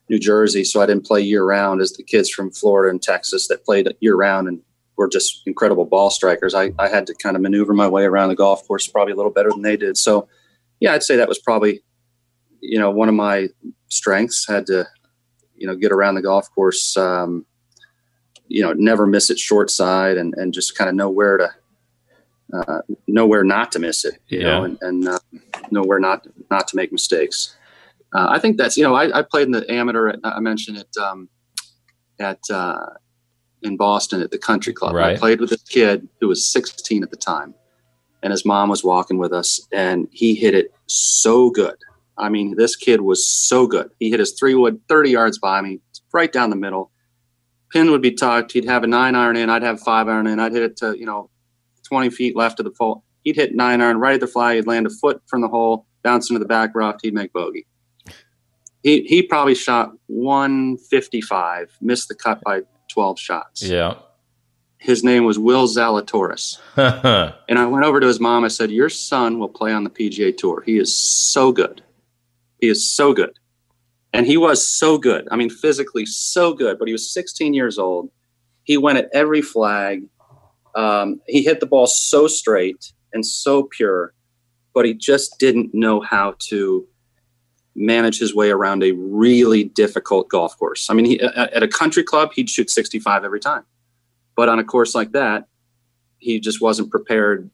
New 0.09 0.19
Jersey, 0.19 0.63
so 0.63 0.81
I 0.81 0.87
didn't 0.87 1.05
play 1.05 1.21
year 1.21 1.43
round 1.43 1.81
as 1.81 1.93
the 1.93 2.03
kids 2.03 2.29
from 2.29 2.51
Florida 2.51 2.89
and 2.89 3.01
Texas 3.01 3.47
that 3.47 3.63
played 3.63 3.87
year 3.99 4.15
round 4.15 4.47
and 4.47 4.61
were 4.99 5.07
just 5.07 5.41
incredible 5.47 5.85
ball 5.85 6.09
strikers. 6.09 6.53
I, 6.53 6.71
I 6.77 6.87
had 6.87 7.07
to 7.07 7.15
kind 7.15 7.35
of 7.35 7.41
maneuver 7.41 7.73
my 7.73 7.87
way 7.87 8.03
around 8.03 8.29
the 8.29 8.35
golf 8.35 8.67
course 8.67 8.85
probably 8.85 9.13
a 9.13 9.15
little 9.15 9.31
better 9.31 9.49
than 9.49 9.63
they 9.63 9.77
did. 9.77 9.97
So, 9.97 10.27
yeah, 10.79 10.93
I'd 10.93 11.03
say 11.03 11.15
that 11.15 11.27
was 11.27 11.39
probably, 11.39 11.81
you 12.61 12.77
know, 12.77 12.91
one 12.91 13.09
of 13.09 13.15
my 13.15 13.47
strengths. 13.87 14.47
Had 14.47 14.65
to, 14.67 14.85
you 15.55 15.65
know, 15.65 15.75
get 15.75 15.91
around 15.91 16.15
the 16.15 16.21
golf 16.21 16.53
course, 16.53 16.95
um, 16.97 17.45
you 18.47 18.61
know, 18.61 18.73
never 18.73 19.07
miss 19.07 19.29
it 19.29 19.39
short 19.39 19.71
side 19.71 20.17
and, 20.17 20.33
and 20.35 20.53
just 20.53 20.77
kind 20.77 20.89
of 20.89 20.95
know 20.95 21.09
where 21.09 21.37
to, 21.37 21.49
uh, 22.53 22.81
know 23.07 23.25
where 23.25 23.43
not 23.43 23.71
to 23.71 23.79
miss 23.79 24.05
it, 24.05 24.19
you 24.27 24.39
yeah. 24.39 24.45
know, 24.45 24.63
and, 24.65 24.77
and 24.81 25.07
uh, 25.07 25.19
know 25.71 25.83
where 25.83 25.99
not 25.99 26.27
not 26.51 26.67
to 26.67 26.75
make 26.75 26.91
mistakes 26.91 27.55
uh, 28.13 28.27
I 28.29 28.39
think 28.39 28.57
that's 28.57 28.75
you 28.77 28.83
know 28.83 28.95
I, 28.95 29.19
I, 29.19 29.21
played 29.21 29.45
in 29.45 29.51
the 29.51 29.69
amateur. 29.71 30.09
At, 30.09 30.19
I 30.23 30.39
mentioned 30.39 30.77
it 30.77 30.97
um, 30.97 31.29
at 32.19 32.39
uh, 32.51 32.87
in 33.63 33.77
Boston 33.77 34.21
at 34.21 34.31
the 34.31 34.37
Country 34.37 34.73
Club. 34.73 34.93
Right. 34.93 35.15
I 35.15 35.19
played 35.19 35.39
with 35.39 35.49
this 35.49 35.63
kid 35.63 36.07
who 36.19 36.27
was 36.27 36.45
16 36.51 37.03
at 37.03 37.11
the 37.11 37.17
time, 37.17 37.53
and 38.23 38.31
his 38.31 38.45
mom 38.45 38.69
was 38.69 38.83
walking 38.83 39.17
with 39.17 39.33
us, 39.33 39.59
and 39.71 40.07
he 40.11 40.35
hit 40.35 40.53
it 40.53 40.73
so 40.87 41.49
good. 41.49 41.75
I 42.17 42.29
mean, 42.29 42.55
this 42.57 42.75
kid 42.75 43.01
was 43.01 43.27
so 43.27 43.67
good. 43.67 43.89
He 43.99 44.09
hit 44.09 44.19
his 44.19 44.33
three 44.33 44.55
wood 44.55 44.81
30 44.89 45.09
yards 45.11 45.39
by 45.39 45.61
me, 45.61 45.79
right 46.13 46.31
down 46.31 46.49
the 46.49 46.55
middle. 46.55 46.91
Pin 47.71 47.91
would 47.91 48.01
be 48.01 48.11
tucked. 48.11 48.51
He'd 48.51 48.65
have 48.65 48.83
a 48.83 48.87
nine 48.87 49.15
iron 49.15 49.37
in. 49.37 49.49
I'd 49.49 49.63
have 49.63 49.79
five 49.79 50.07
iron 50.07 50.27
in. 50.27 50.39
I'd 50.39 50.53
hit 50.53 50.63
it 50.63 50.77
to 50.77 50.97
you 50.97 51.05
know 51.05 51.29
20 51.87 52.09
feet 52.09 52.35
left 52.35 52.59
of 52.59 52.65
the 52.65 52.71
pole. 52.71 53.03
He'd 53.23 53.35
hit 53.35 53.55
nine 53.55 53.81
iron 53.81 53.97
right 53.97 54.15
at 54.15 54.21
the 54.21 54.27
fly. 54.27 54.55
He'd 54.55 54.67
land 54.67 54.87
a 54.87 54.89
foot 54.89 55.21
from 55.27 55.41
the 55.41 55.47
hole, 55.47 55.85
bounce 56.03 56.29
into 56.29 56.39
the 56.39 56.45
back 56.45 56.71
rough. 56.73 56.97
He'd 57.01 57.13
make 57.13 57.31
bogey 57.31 57.67
he 58.83 59.03
he 59.03 59.21
probably 59.21 59.55
shot 59.55 59.91
155, 60.07 61.77
missed 61.81 62.07
the 62.07 62.15
cut 62.15 62.41
by 62.43 62.61
12 62.99 63.17
shots. 63.17 63.63
Yeah. 63.63 63.93
His 64.77 65.05
name 65.05 65.23
was 65.23 65.39
Will 65.39 65.67
Zalatoris. 65.67 66.57
and 66.75 67.57
I 67.57 67.65
went 67.65 67.85
over 67.85 68.01
to 68.01 68.07
his 68.07 68.19
mom. 68.19 68.43
I 68.43 68.49
said, 68.49 68.71
Your 68.71 68.89
son 68.89 69.39
will 69.39 69.47
play 69.47 69.71
on 69.71 69.85
the 69.85 69.89
PGA 69.89 70.35
Tour. 70.35 70.61
He 70.65 70.77
is 70.77 70.93
so 70.93 71.53
good. 71.53 71.81
He 72.59 72.67
is 72.67 72.91
so 72.91 73.13
good. 73.13 73.39
And 74.11 74.25
he 74.25 74.35
was 74.35 74.67
so 74.67 74.97
good. 74.97 75.29
I 75.31 75.37
mean, 75.37 75.49
physically 75.49 76.05
so 76.05 76.53
good, 76.53 76.77
but 76.77 76.89
he 76.89 76.91
was 76.91 77.09
16 77.13 77.53
years 77.53 77.79
old. 77.79 78.09
He 78.63 78.75
went 78.75 78.97
at 78.97 79.07
every 79.13 79.41
flag. 79.41 80.03
Um, 80.75 81.21
he 81.25 81.41
hit 81.41 81.61
the 81.61 81.67
ball 81.67 81.87
so 81.87 82.27
straight 82.27 82.91
and 83.13 83.25
so 83.25 83.63
pure, 83.63 84.13
but 84.73 84.83
he 84.83 84.93
just 84.93 85.39
didn't 85.39 85.73
know 85.73 86.01
how 86.01 86.35
to 86.49 86.85
manage 87.79 88.19
his 88.19 88.35
way 88.35 88.51
around 88.51 88.83
a 88.83 88.91
really 88.91 89.63
difficult 89.63 90.27
golf 90.27 90.57
course. 90.57 90.89
I 90.89 90.93
mean, 90.93 91.05
he, 91.05 91.21
at 91.21 91.63
a 91.63 91.67
country 91.67 92.03
club, 92.03 92.33
he'd 92.33 92.49
shoot 92.49 92.69
65 92.69 93.23
every 93.23 93.39
time. 93.39 93.63
But 94.35 94.49
on 94.49 94.59
a 94.59 94.63
course 94.63 94.93
like 94.93 95.13
that, 95.13 95.47
he 96.19 96.39
just 96.39 96.61
wasn't 96.61 96.91
prepared 96.91 97.49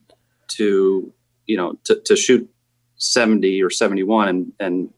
to, 0.48 1.12
you 1.46 1.56
know, 1.56 1.78
to, 1.84 2.00
to 2.04 2.16
shoot 2.16 2.48
70 2.96 3.62
or 3.62 3.70
71 3.70 4.28
and, 4.28 4.52
and 4.58 4.90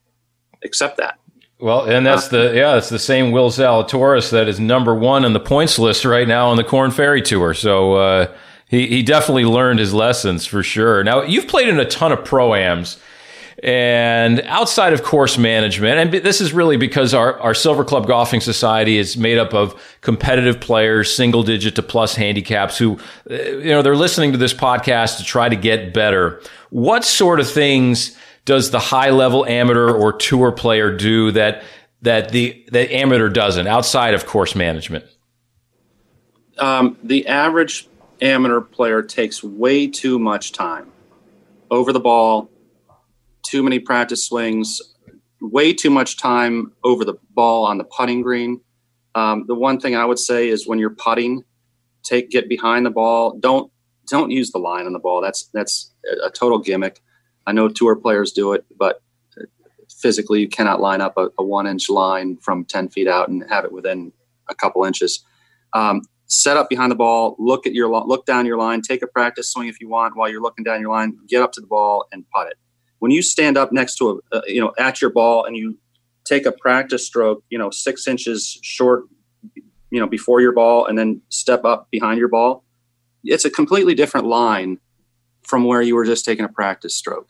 accept 0.64 0.97
that. 0.97 1.18
Well, 1.61 1.91
and 1.91 2.07
that's 2.07 2.29
the 2.29 2.53
yeah, 2.55 2.76
it's 2.76 2.89
the 2.89 3.01
same 3.01 3.33
Will 3.33 3.51
Zalatoris 3.51 4.31
that 4.31 4.47
is 4.47 4.61
number 4.61 4.95
one 4.95 5.24
on 5.24 5.33
the 5.33 5.41
points 5.41 5.76
list 5.76 6.05
right 6.05 6.29
now 6.29 6.51
on 6.51 6.57
the 6.57 6.62
Corn 6.62 6.93
Ferry 6.93 7.20
Tour. 7.20 7.53
So 7.53 7.95
uh, 7.95 8.37
he 8.68 8.87
he 8.87 9.03
definitely 9.03 9.45
learned 9.45 9.81
his 9.81 9.93
lessons 9.93 10.47
for 10.47 10.62
sure. 10.62 11.03
Now 11.03 11.22
you've 11.22 11.49
played 11.49 11.68
in 11.68 11.81
a 11.81 11.85
ton 11.85 12.12
of 12.12 12.24
pro-ams. 12.24 12.99
And 13.63 14.41
outside 14.43 14.93
of 14.93 15.03
course 15.03 15.37
management, 15.37 16.15
and 16.15 16.25
this 16.25 16.41
is 16.41 16.53
really 16.53 16.77
because 16.77 17.13
our, 17.13 17.39
our 17.41 17.55
Silver 17.55 17.85
Club 17.85 18.07
Golfing 18.07 18.41
Society 18.41 18.99
is 18.99 19.17
made 19.17 19.39
up 19.39 19.53
of 19.53 19.81
competitive 20.01 20.61
players, 20.61 21.15
single 21.15 21.43
digit 21.43 21.75
to 21.77 21.83
plus 21.83 22.15
handicaps 22.15 22.79
who, 22.79 22.99
uh, 23.31 23.35
you 23.35 23.71
know, 23.71 23.83
they're 23.83 23.97
listening 23.97 24.33
to 24.33 24.39
this 24.39 24.55
podcast 24.55 25.17
to 25.19 25.25
try 25.25 25.49
to 25.49 25.57
get 25.57 25.93
better. 25.93 26.41
What 26.71 27.05
sort 27.05 27.41
of 27.41 27.51
things 27.51 28.17
does 28.45 28.71
the 28.71 28.79
high 28.79 29.11
level 29.11 29.45
amateur 29.45 29.91
or 29.91 30.13
tour 30.13 30.53
player 30.53 30.97
do 30.97 31.33
that, 31.33 31.65
that 32.03 32.31
the, 32.31 32.65
the 32.71 32.95
amateur 32.95 33.29
doesn't 33.29 33.67
outside 33.67 34.15
of 34.15 34.25
course 34.25 34.55
management? 34.55 35.05
um, 36.59 36.97
the 37.03 37.27
average 37.27 37.89
amateur 38.21 38.61
player 38.61 39.03
takes 39.03 39.43
way 39.43 39.87
too 39.87 40.19
much 40.19 40.53
time 40.53 40.91
over 41.71 41.93
the 41.93 42.01
ball, 42.01 42.51
too 43.49 43.62
many 43.62 43.78
practice 43.78 44.24
swings, 44.24 44.80
way 45.40 45.72
too 45.72 45.90
much 45.90 46.18
time 46.18 46.72
over 46.84 47.05
the 47.05 47.14
ball 47.30 47.64
on 47.64 47.78
the 47.78 47.84
putting 47.84 48.20
green. 48.20 48.61
Um, 49.14 49.44
the 49.46 49.55
one 49.55 49.80
thing 49.80 49.96
I 49.96 50.05
would 50.05 50.18
say 50.18 50.49
is 50.49 50.68
when 50.68 50.78
you're 50.78 50.90
putting, 50.90 51.44
take 52.03 52.30
get 52.30 52.49
behind 52.49 52.84
the 52.84 52.90
ball. 52.90 53.38
Don't 53.38 53.72
don't 54.07 54.30
use 54.30 54.51
the 54.51 54.59
line 54.59 54.86
on 54.86 54.92
the 54.92 54.99
ball. 54.99 55.20
That's 55.22 55.49
that's 55.55 55.92
a 56.22 56.30
total 56.30 56.59
gimmick. 56.59 57.01
I 57.46 57.53
know 57.53 57.68
tour 57.68 57.96
players 57.96 58.32
do 58.32 58.53
it, 58.53 58.66
but 58.76 59.03
physically 59.90 60.40
you 60.40 60.49
cannot 60.49 60.80
line 60.80 61.01
up 61.01 61.16
a, 61.16 61.30
a 61.38 61.44
one 61.44 61.66
inch 61.66 61.88
line 61.88 62.36
from 62.36 62.64
10 62.64 62.90
feet 62.90 63.09
out 63.09 63.28
and 63.28 63.44
have 63.49 63.64
it 63.64 63.72
within 63.72 64.12
a 64.49 64.55
couple 64.55 64.84
inches. 64.84 65.24
Um, 65.72 66.03
set 66.26 66.57
up 66.59 66.68
behind 66.68 66.92
the 66.92 66.96
ball, 66.96 67.34
look 67.38 67.66
at 67.66 67.74
your 67.74 67.88
look 67.88 68.26
down 68.26 68.44
your 68.44 68.59
line, 68.59 68.82
take 68.82 69.03
a 69.03 69.07
practice 69.07 69.51
swing 69.51 69.68
if 69.68 69.80
you 69.80 69.88
want 69.88 70.16
while 70.16 70.28
you're 70.28 70.42
looking 70.42 70.64
down 70.64 70.80
your 70.80 70.90
line, 70.90 71.18
get 71.26 71.42
up 71.42 71.53
to 71.53 71.61
the 71.61 71.66
ball 71.66 72.07
and 72.12 72.28
putt 72.30 72.49
it. 72.49 72.59
When 72.99 73.11
you 73.11 73.22
stand 73.22 73.57
up 73.57 73.72
next 73.72 73.96
to 73.96 74.22
a, 74.32 74.36
uh, 74.36 74.40
you 74.46 74.61
know, 74.61 74.72
at 74.78 75.01
your 75.01 75.11
ball 75.11 75.44
and 75.44 75.57
you 75.57 75.78
take 76.24 76.46
a 76.46 76.53
practice 76.53 77.07
stroke, 77.07 77.42
you 77.49 77.59
know, 77.59 77.70
six 77.70 78.07
inches 78.07 78.59
short, 78.62 79.05
you 79.90 80.01
know, 80.01 80.07
before 80.07 80.40
your 80.40 80.53
ball 80.53 80.86
and 80.86 80.99
then 80.99 81.20
step 81.28 81.64
up 81.64 81.88
behind 81.90 82.18
your 82.18 82.28
ball, 82.28 82.64
it's 83.24 83.44
a 83.44 83.51
completely 83.51 83.94
different 83.94 84.26
line 84.26 84.78
from 85.42 85.64
where 85.64 85.80
you 85.80 85.94
were 85.94 86.05
just 86.05 86.24
taking 86.24 86.44
a 86.44 86.49
practice 86.49 86.94
stroke. 86.94 87.28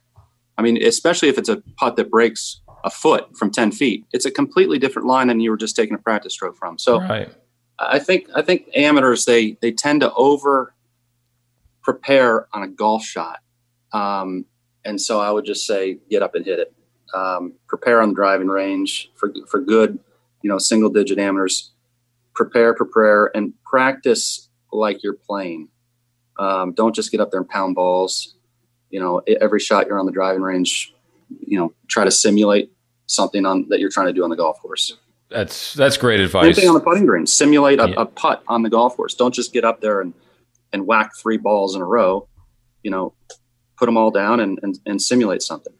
I 0.57 0.63
mean, 0.63 0.83
especially 0.83 1.29
if 1.29 1.39
it's 1.39 1.49
a 1.49 1.63
putt 1.77 1.97
that 1.97 2.11
breaks 2.11 2.61
a 2.85 2.91
foot 2.91 3.37
from 3.37 3.51
10 3.51 3.73
feet, 3.73 4.05
it's 4.13 4.25
a 4.25 4.31
completely 4.31 4.79
different 4.79 5.07
line 5.07 5.29
than 5.29 5.41
you 5.41 5.51
were 5.51 5.57
just 5.57 5.77
taking 5.77 5.95
a 5.95 5.99
practice 5.99 6.33
stroke 6.33 6.57
from. 6.57 6.79
So 6.79 7.01
right. 7.01 7.33
I 7.79 8.01
think, 8.01 8.27
I 8.35 8.43
think 8.43 8.69
amateurs, 8.75 9.25
they, 9.25 9.57
they 9.61 9.71
tend 9.71 10.01
to 10.01 10.13
over 10.15 10.75
prepare 11.83 12.49
on 12.53 12.63
a 12.63 12.69
golf 12.69 13.05
shot. 13.05 13.39
Um, 13.93 14.45
and 14.85 15.01
so 15.01 15.21
I 15.21 15.31
would 15.31 15.45
just 15.45 15.67
say, 15.67 15.99
get 16.11 16.23
up 16.23 16.35
and 16.35 16.45
hit 16.45 16.59
it. 16.59 16.75
Um, 17.15 17.55
prepare 17.67 18.03
on 18.03 18.11
the 18.11 18.15
driving 18.15 18.49
range 18.49 19.11
for, 19.15 19.33
for 19.49 19.61
good, 19.61 19.99
you 20.43 20.49
know, 20.49 20.59
single 20.59 20.91
digit 20.91 21.19
amateurs, 21.19 21.73
prepare, 22.35 22.75
prepare 22.75 23.35
and 23.37 23.53
practice 23.65 24.49
like 24.73 25.03
you're 25.03 25.15
playing. 25.15 25.69
Um, 26.39 26.73
don't 26.73 26.95
just 26.95 27.11
get 27.11 27.21
up 27.21 27.31
there 27.31 27.41
and 27.41 27.49
pound 27.49 27.75
balls. 27.75 28.35
You 28.91 29.01
know 29.01 29.21
every 29.41 29.61
shot 29.61 29.87
you're 29.87 29.99
on 29.99 30.07
the 30.07 30.13
driving 30.13 30.41
range 30.41 30.95
you 31.47 31.59
know 31.59 31.73
try 31.89 32.05
to 32.05 32.11
simulate 32.11 32.71
something 33.07 33.47
on 33.47 33.67
that 33.69 33.81
you're 33.81 33.91
trying 33.91 34.07
to 34.07 34.13
do 34.13 34.25
on 34.25 34.31
the 34.31 34.37
golf 34.37 34.61
course. 34.61 34.97
That's 35.31 35.75
that's 35.75 35.97
great 35.97 36.21
advice 36.21 36.45
same 36.45 36.55
thing 36.55 36.69
on 36.69 36.75
the 36.75 36.81
putting 36.81 37.05
green. 37.07 37.27
Simulate 37.27 37.81
a, 37.81 37.89
yeah. 37.91 37.95
a 37.99 38.07
putt 38.07 38.43
on 38.49 38.63
the 38.63 38.71
golf 38.71 38.97
course. 38.97 39.15
Don't 39.15 39.35
just 39.35 39.53
get 39.53 39.65
up 39.65 39.81
there 39.81 40.01
and 40.01 40.15
and 40.73 40.87
whack 40.87 41.13
three 41.21 41.37
balls 41.37 41.75
in 41.75 41.83
a 41.83 41.85
row. 41.85 42.29
You 42.83 42.91
know 42.91 43.15
put 43.79 43.87
them 43.87 43.97
all 43.97 44.11
down 44.11 44.41
and 44.41 44.59
and, 44.63 44.79
and 44.87 45.01
simulate 45.01 45.43
something 45.43 45.73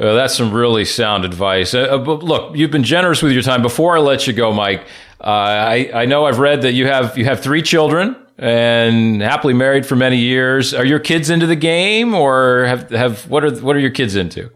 well, 0.00 0.14
that's 0.14 0.34
some 0.34 0.52
really 0.52 0.86
sound 0.86 1.26
advice. 1.26 1.74
Uh, 1.74 1.98
but 1.98 2.22
look, 2.22 2.56
you've 2.56 2.70
been 2.70 2.84
generous 2.84 3.22
with 3.22 3.32
your 3.32 3.42
time. 3.42 3.60
Before 3.60 3.96
I 3.98 4.00
let 4.00 4.26
you 4.26 4.32
go, 4.32 4.50
Mike, 4.50 4.86
uh, 5.20 5.24
I, 5.24 5.90
I 5.92 6.06
know 6.06 6.24
I've 6.24 6.38
read 6.38 6.62
that 6.62 6.72
you 6.72 6.86
have 6.86 7.18
you 7.18 7.26
have 7.26 7.40
three 7.40 7.60
children 7.60 8.16
and 8.38 9.20
happily 9.20 9.52
married 9.52 9.84
for 9.84 9.96
many 9.96 10.16
years. 10.16 10.72
Are 10.72 10.86
your 10.86 11.00
kids 11.00 11.28
into 11.28 11.46
the 11.46 11.56
game, 11.56 12.14
or 12.14 12.64
have 12.64 12.88
have 12.90 13.28
what 13.28 13.44
are 13.44 13.50
what 13.56 13.76
are 13.76 13.80
your 13.80 13.90
kids 13.90 14.16
into? 14.16 14.50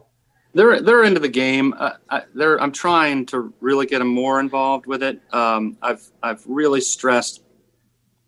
They're 0.54 0.80
they're 0.80 1.04
into 1.04 1.20
the 1.20 1.28
game. 1.28 1.74
Uh, 1.76 1.90
I, 2.08 2.22
they're 2.34 2.58
I'm 2.58 2.72
trying 2.72 3.26
to 3.26 3.52
really 3.60 3.84
get 3.84 3.98
them 3.98 4.08
more 4.08 4.40
involved 4.40 4.86
with 4.86 5.02
it. 5.02 5.20
Um, 5.34 5.76
I've 5.82 6.10
I've 6.22 6.42
really 6.46 6.80
stressed 6.80 7.42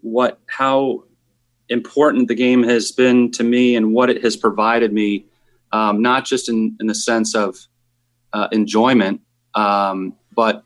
what 0.02 0.38
how 0.46 1.04
important 1.68 2.28
the 2.28 2.34
game 2.34 2.62
has 2.62 2.92
been 2.92 3.30
to 3.32 3.44
me 3.44 3.76
and 3.76 3.92
what 3.92 4.10
it 4.10 4.22
has 4.22 4.36
provided 4.36 4.92
me, 4.92 5.26
um, 5.72 6.02
not 6.02 6.24
just 6.24 6.48
in 6.48 6.76
in 6.80 6.86
the 6.86 6.94
sense 6.94 7.34
of 7.34 7.56
uh, 8.32 8.48
enjoyment, 8.52 9.20
um, 9.54 10.14
but 10.34 10.64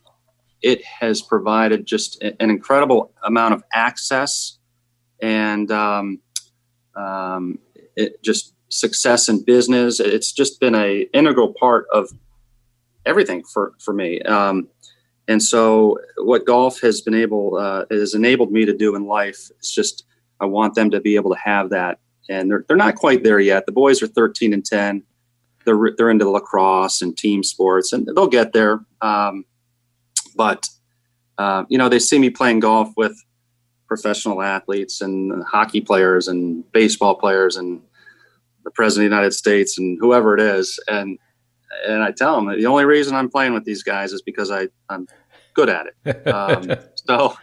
it 0.63 0.85
has 0.85 1.23
provided 1.23 1.87
just 1.87 2.23
an 2.23 2.51
incredible 2.51 3.13
amount 3.25 3.55
of 3.55 3.63
access 3.73 4.59
and 5.23 5.71
um, 5.71 6.21
um, 6.95 7.59
it 7.97 8.23
just 8.23 8.55
success 8.69 9.29
in 9.29 9.43
business. 9.45 10.01
It's 10.01 10.33
just 10.33 10.61
been 10.61 10.75
a 10.75 11.03
integral 11.13 11.55
part 11.55 11.87
of 11.93 12.11
everything 13.07 13.43
for 13.53 13.73
for 13.79 13.95
me. 13.95 14.21
Um, 14.23 14.69
and 15.29 15.43
so, 15.43 15.99
what 16.19 16.45
golf 16.45 16.81
has 16.81 17.01
been 17.01 17.15
able 17.15 17.57
uh, 17.57 17.85
has 17.91 18.15
enabled 18.15 18.53
me 18.53 18.65
to 18.65 18.77
do 18.77 18.97
in 18.97 19.07
life 19.07 19.51
is 19.61 19.71
just 19.71 20.05
I 20.41 20.47
want 20.47 20.75
them 20.75 20.91
to 20.91 21.01
be 21.01 21.17
able 21.17 21.35
to 21.35 21.41
have 21.41 21.71
that. 21.71 21.99
And 22.29 22.51
they're 22.51 22.65
they're 22.69 22.77
not 22.77 22.97
quite 22.97 23.25
there 23.25 23.41
yet. 23.41 23.67
The 23.67 23.73
boys 23.73 24.03
are 24.03 24.07
13 24.07 24.53
and 24.53 24.65
10. 24.65 25.03
They're 25.65 25.93
they're 25.97 26.11
into 26.11 26.29
lacrosse 26.29 27.03
and 27.03 27.17
team 27.17 27.43
sports, 27.43 27.93
and 27.93 28.09
they'll 28.15 28.29
get 28.29 28.53
there. 28.53 28.81
Um, 29.01 29.45
but 30.37 30.69
uh, 31.39 31.65
you 31.69 31.79
know, 31.79 31.89
they 31.89 31.99
see 31.99 32.19
me 32.19 32.31
playing 32.31 32.61
golf 32.61 32.91
with 32.97 33.17
professional 33.87 34.41
athletes 34.41 35.01
and 35.01 35.43
hockey 35.45 35.81
players 35.81 36.29
and 36.29 36.71
baseball 36.73 37.17
players 37.17 37.57
and 37.57 37.83
the 38.63 38.71
president 38.71 39.07
of 39.07 39.11
the 39.11 39.17
United 39.17 39.35
States 39.35 39.79
and 39.79 39.99
whoever 40.01 40.35
it 40.35 40.41
is. 40.41 40.79
And 40.89 41.19
and 41.87 42.03
I 42.03 42.13
tell 42.13 42.37
them 42.37 42.57
the 42.57 42.67
only 42.67 42.85
reason 42.85 43.15
I'm 43.15 43.29
playing 43.29 43.55
with 43.55 43.65
these 43.65 43.83
guys 43.83 44.13
is 44.13 44.23
because 44.23 44.51
I 44.51 44.69
I'm 44.89 45.09
good 45.55 45.69
at 45.69 45.87
it. 45.87 46.27
Um, 46.27 46.71
so 47.07 47.35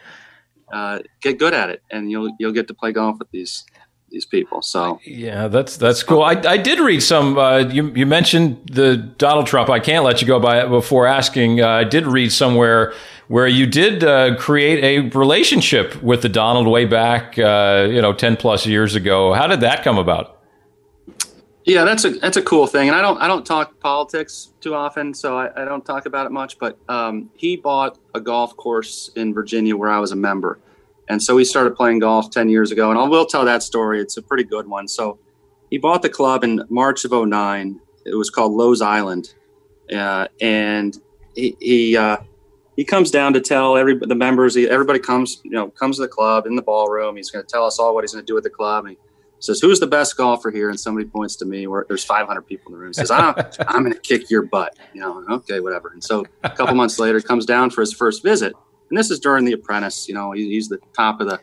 uh, 0.72 1.00
get 1.22 1.40
good 1.40 1.54
at 1.54 1.70
it, 1.70 1.82
and 1.92 2.12
you'll 2.12 2.36
you'll 2.40 2.52
get 2.52 2.68
to 2.68 2.74
play 2.74 2.92
golf 2.92 3.20
with 3.20 3.32
these 3.32 3.66
these 4.10 4.26
people. 4.26 4.62
So 4.62 5.00
yeah, 5.06 5.48
that's 5.48 5.78
that's 5.78 6.04
cool. 6.04 6.22
I, 6.22 6.32
I 6.32 6.58
did 6.58 6.80
read 6.80 7.02
some. 7.02 7.38
Uh, 7.38 7.60
you 7.60 7.92
you 7.94 8.06
mentioned 8.06 8.70
the 8.72 8.98
Donald 8.98 9.48
Trump. 9.48 9.70
I 9.70 9.80
can't 9.80 10.04
let 10.04 10.22
you 10.22 10.28
go 10.28 10.40
by 10.40 10.62
it 10.62 10.70
before 10.70 11.08
asking. 11.08 11.62
Uh, 11.62 11.68
I 11.68 11.84
did 11.84 12.08
read 12.08 12.32
somewhere 12.32 12.94
where 13.28 13.48
you 13.48 13.66
did 13.66 14.04
uh, 14.04 14.36
create 14.38 14.84
a 14.84 15.10
relationship 15.18 16.02
with 16.02 16.22
the 16.22 16.30
Donald 16.30 16.68
way 16.68 16.86
back, 16.86 17.38
uh, 17.38 17.88
you 17.90 18.02
know, 18.02 18.14
ten 18.14 18.38
plus 18.38 18.66
years 18.66 18.96
ago. 18.96 19.34
How 19.34 19.48
did 19.48 19.62
that 19.62 19.84
come 19.84 19.98
about? 19.98 20.37
Yeah, 21.68 21.84
that's 21.84 22.06
a 22.06 22.12
that's 22.12 22.38
a 22.38 22.42
cool 22.42 22.66
thing, 22.66 22.88
and 22.88 22.96
I 22.96 23.02
don't 23.02 23.18
I 23.18 23.28
don't 23.28 23.46
talk 23.46 23.78
politics 23.82 24.54
too 24.62 24.74
often, 24.74 25.14
so 25.14 25.38
I, 25.38 25.64
I 25.64 25.66
don't 25.66 25.86
talk 25.86 26.06
about 26.06 26.26
it 26.26 26.32
much. 26.32 26.58
But 26.60 26.80
um, 26.88 27.30
he 27.36 27.58
bought 27.58 28.00
a 28.16 28.22
golf 28.22 28.56
course 28.56 29.12
in 29.18 29.34
Virginia 29.34 29.76
where 29.76 29.90
I 29.90 30.00
was 30.00 30.14
a 30.14 30.16
member, 30.16 30.60
and 31.10 31.22
so 31.22 31.36
we 31.36 31.44
started 31.44 31.76
playing 31.76 32.00
golf 32.00 32.32
ten 32.32 32.48
years 32.48 32.72
ago. 32.72 32.90
And 32.90 32.98
I 32.98 33.06
will 33.06 33.26
tell 33.26 33.44
that 33.44 33.64
story; 33.64 34.00
it's 34.00 34.16
a 34.16 34.22
pretty 34.22 34.46
good 34.46 34.66
one. 34.66 34.88
So 34.88 35.20
he 35.70 35.78
bought 35.78 36.04
the 36.04 36.10
club 36.10 36.46
in 36.46 36.64
March 36.70 37.04
of 37.04 37.12
09. 37.12 37.82
It 38.06 38.16
was 38.16 38.30
called 38.30 38.54
Lowe's 38.54 38.82
Island, 38.82 39.34
uh, 39.94 40.30
and 40.40 40.98
he, 41.36 41.58
he 41.60 41.98
uh, 41.98 42.16
he 42.78 42.86
comes 42.86 43.12
down 43.12 43.34
to 43.34 43.42
tell 43.42 43.76
every 43.76 43.98
the 43.98 44.16
members. 44.16 44.56
Everybody 44.56 45.00
comes, 45.00 45.42
you 45.44 45.52
know, 45.52 45.68
comes 45.72 45.98
to 45.98 46.04
the 46.04 46.08
club 46.08 46.46
in 46.46 46.56
the 46.56 46.62
ballroom. 46.62 47.18
He's 47.18 47.30
going 47.30 47.44
to 47.44 47.52
tell 47.52 47.66
us 47.66 47.78
all 47.78 47.94
what 47.94 48.06
he's 48.06 48.14
going 48.14 48.24
to 48.24 48.26
do 48.26 48.36
with 48.36 48.46
the 48.46 48.50
club. 48.50 48.86
And 48.86 48.96
he 48.96 49.07
says, 49.40 49.60
"Who's 49.60 49.80
the 49.80 49.88
best 49.88 50.18
golfer 50.18 50.52
here?" 50.52 50.70
And 50.70 50.80
somebody 50.80 51.08
points 51.08 51.36
to 51.38 51.46
me. 51.46 51.68
Where 51.68 51.86
there's 51.88 52.04
500 52.04 52.42
people 52.42 52.72
in 52.72 52.78
the 52.78 52.84
room. 52.84 52.94
Says, 52.94 53.12
"I'm, 53.12 53.36
I'm 53.68 53.84
going 53.84 53.94
to 53.94 54.00
kick 54.00 54.30
your 54.30 54.44
butt." 54.44 54.78
You 54.94 55.02
know, 55.02 55.24
okay, 55.30 55.60
whatever. 55.60 55.90
And 55.90 56.04
so 56.04 56.26
a 56.44 56.50
couple 56.50 56.76
months 56.76 57.00
later, 57.00 57.20
comes 57.22 57.46
down 57.46 57.70
for 57.70 57.82
his 57.82 57.94
first 57.94 58.24
visit. 58.24 58.54
And 58.90 58.98
this 58.98 59.12
is 59.12 59.20
during 59.20 59.46
The 59.46 59.54
Apprentice. 59.54 60.08
You 60.08 60.16
know, 60.16 60.32
he's 60.32 60.70
the 60.70 60.80
top 60.94 61.20
of 61.20 61.30
the 61.30 61.40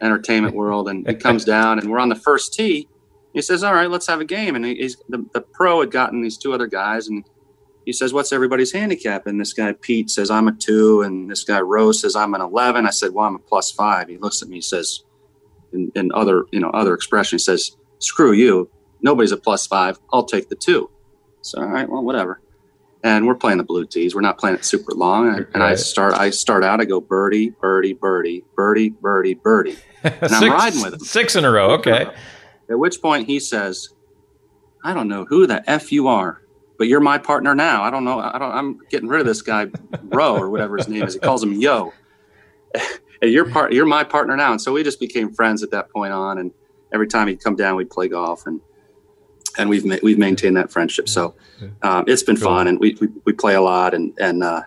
entertainment 0.00 0.54
world, 0.54 0.88
and 0.88 1.06
he 1.06 1.14
comes 1.14 1.44
down, 1.44 1.78
and 1.78 1.90
we're 1.90 2.00
on 2.00 2.08
the 2.08 2.16
first 2.16 2.52
tee. 2.52 2.88
He 3.32 3.40
says, 3.40 3.64
"All 3.64 3.74
right, 3.74 3.90
let's 3.90 4.06
have 4.06 4.20
a 4.20 4.24
game." 4.24 4.54
And 4.56 4.64
he's 4.64 4.96
the, 5.08 5.24
the 5.32 5.40
pro 5.40 5.80
had 5.80 5.90
gotten 5.90 6.22
these 6.22 6.36
two 6.36 6.52
other 6.52 6.66
guys, 6.66 7.08
and 7.08 7.24
he 7.86 7.92
says, 7.92 8.12
"What's 8.12 8.32
everybody's 8.32 8.72
handicap?" 8.72 9.26
And 9.26 9.40
this 9.40 9.52
guy 9.52 9.72
Pete 9.72 10.10
says, 10.10 10.30
"I'm 10.30 10.48
a 10.48 10.52
two, 10.52 11.02
and 11.02 11.30
this 11.30 11.44
guy 11.44 11.60
Rose 11.60 12.00
says, 12.02 12.14
"I'm 12.14 12.34
an 12.34 12.40
11." 12.40 12.86
I 12.86 12.90
said, 12.90 13.14
"Well, 13.14 13.26
I'm 13.26 13.36
a 13.36 13.38
plus 13.38 13.70
five. 13.70 14.08
He 14.08 14.18
looks 14.18 14.42
at 14.42 14.48
me, 14.48 14.60
says, 14.60 15.04
in, 15.72 15.92
in 15.94 16.10
other 16.14 16.44
you 16.52 16.60
know 16.60 16.70
other 16.70 16.94
expression, 16.94 17.36
he 17.36 17.40
says, 17.40 17.76
"Screw 17.98 18.32
you. 18.32 18.70
Nobody's 19.00 19.32
a 19.32 19.36
plus 19.36 19.66
five. 19.66 19.98
I'll 20.12 20.24
take 20.24 20.48
the 20.48 20.54
two. 20.54 20.90
So 21.42 21.60
all 21.60 21.68
right, 21.68 21.88
well, 21.88 22.02
whatever. 22.02 22.40
And 23.04 23.26
we're 23.26 23.34
playing 23.34 23.58
the 23.58 23.64
blue 23.64 23.84
tees. 23.84 24.14
We're 24.14 24.20
not 24.20 24.38
playing 24.38 24.54
it 24.54 24.64
super 24.64 24.92
long. 24.92 25.34
And, 25.34 25.46
and 25.54 25.62
I 25.62 25.74
start 25.74 26.14
I 26.14 26.30
start 26.30 26.62
out. 26.62 26.80
I 26.80 26.84
go 26.84 27.00
birdie, 27.00 27.50
birdie, 27.50 27.94
birdie, 27.94 28.44
birdie, 28.54 28.90
birdie, 28.90 29.34
birdie, 29.34 29.76
and 30.04 30.32
i 30.32 30.46
I'm 30.46 30.52
riding 30.52 30.82
with 30.82 30.94
him 30.94 31.00
six 31.00 31.34
in 31.34 31.44
a 31.44 31.50
row. 31.50 31.72
Okay. 31.72 32.06
At 32.70 32.78
which 32.78 33.02
point 33.02 33.26
he 33.26 33.40
says, 33.40 33.88
"I 34.84 34.94
don't 34.94 35.08
know 35.08 35.24
who 35.24 35.46
the 35.46 35.68
f 35.68 35.90
you 35.90 36.08
are." 36.08 36.42
but 36.82 36.88
you're 36.88 36.98
my 36.98 37.16
partner 37.16 37.54
now. 37.54 37.84
I 37.84 37.90
don't 37.90 38.04
know. 38.04 38.18
I 38.18 38.38
don't, 38.40 38.50
I'm 38.50 38.80
getting 38.90 39.08
rid 39.08 39.20
of 39.20 39.26
this 39.26 39.40
guy, 39.40 39.68
Ro 40.02 40.36
or 40.36 40.50
whatever 40.50 40.76
his 40.76 40.88
name 40.88 41.04
is. 41.04 41.14
He 41.14 41.20
calls 41.20 41.40
him 41.40 41.52
Yo. 41.52 41.92
You're 43.30 43.48
part, 43.48 43.72
you're 43.72 43.86
my 43.86 44.04
partner 44.04 44.36
now. 44.36 44.52
And 44.52 44.60
so 44.60 44.72
we 44.72 44.82
just 44.82 45.00
became 45.00 45.32
friends 45.32 45.62
at 45.62 45.70
that 45.70 45.90
point 45.90 46.12
on. 46.12 46.38
And 46.38 46.50
every 46.92 47.06
time 47.06 47.28
he'd 47.28 47.42
come 47.42 47.56
down, 47.56 47.76
we'd 47.76 47.90
play 47.90 48.08
golf 48.08 48.46
and, 48.46 48.60
and 49.58 49.68
we've, 49.68 49.84
ma- 49.84 49.96
we've 50.02 50.18
maintained 50.18 50.56
that 50.56 50.70
friendship. 50.70 51.08
So 51.08 51.34
um, 51.82 52.04
it's 52.06 52.22
been 52.22 52.36
cool. 52.36 52.48
fun 52.48 52.68
and 52.68 52.78
we, 52.78 52.96
we, 53.00 53.08
we, 53.24 53.32
play 53.32 53.54
a 53.54 53.60
lot 53.60 53.94
and, 53.94 54.12
and 54.18 54.42
uh, 54.42 54.62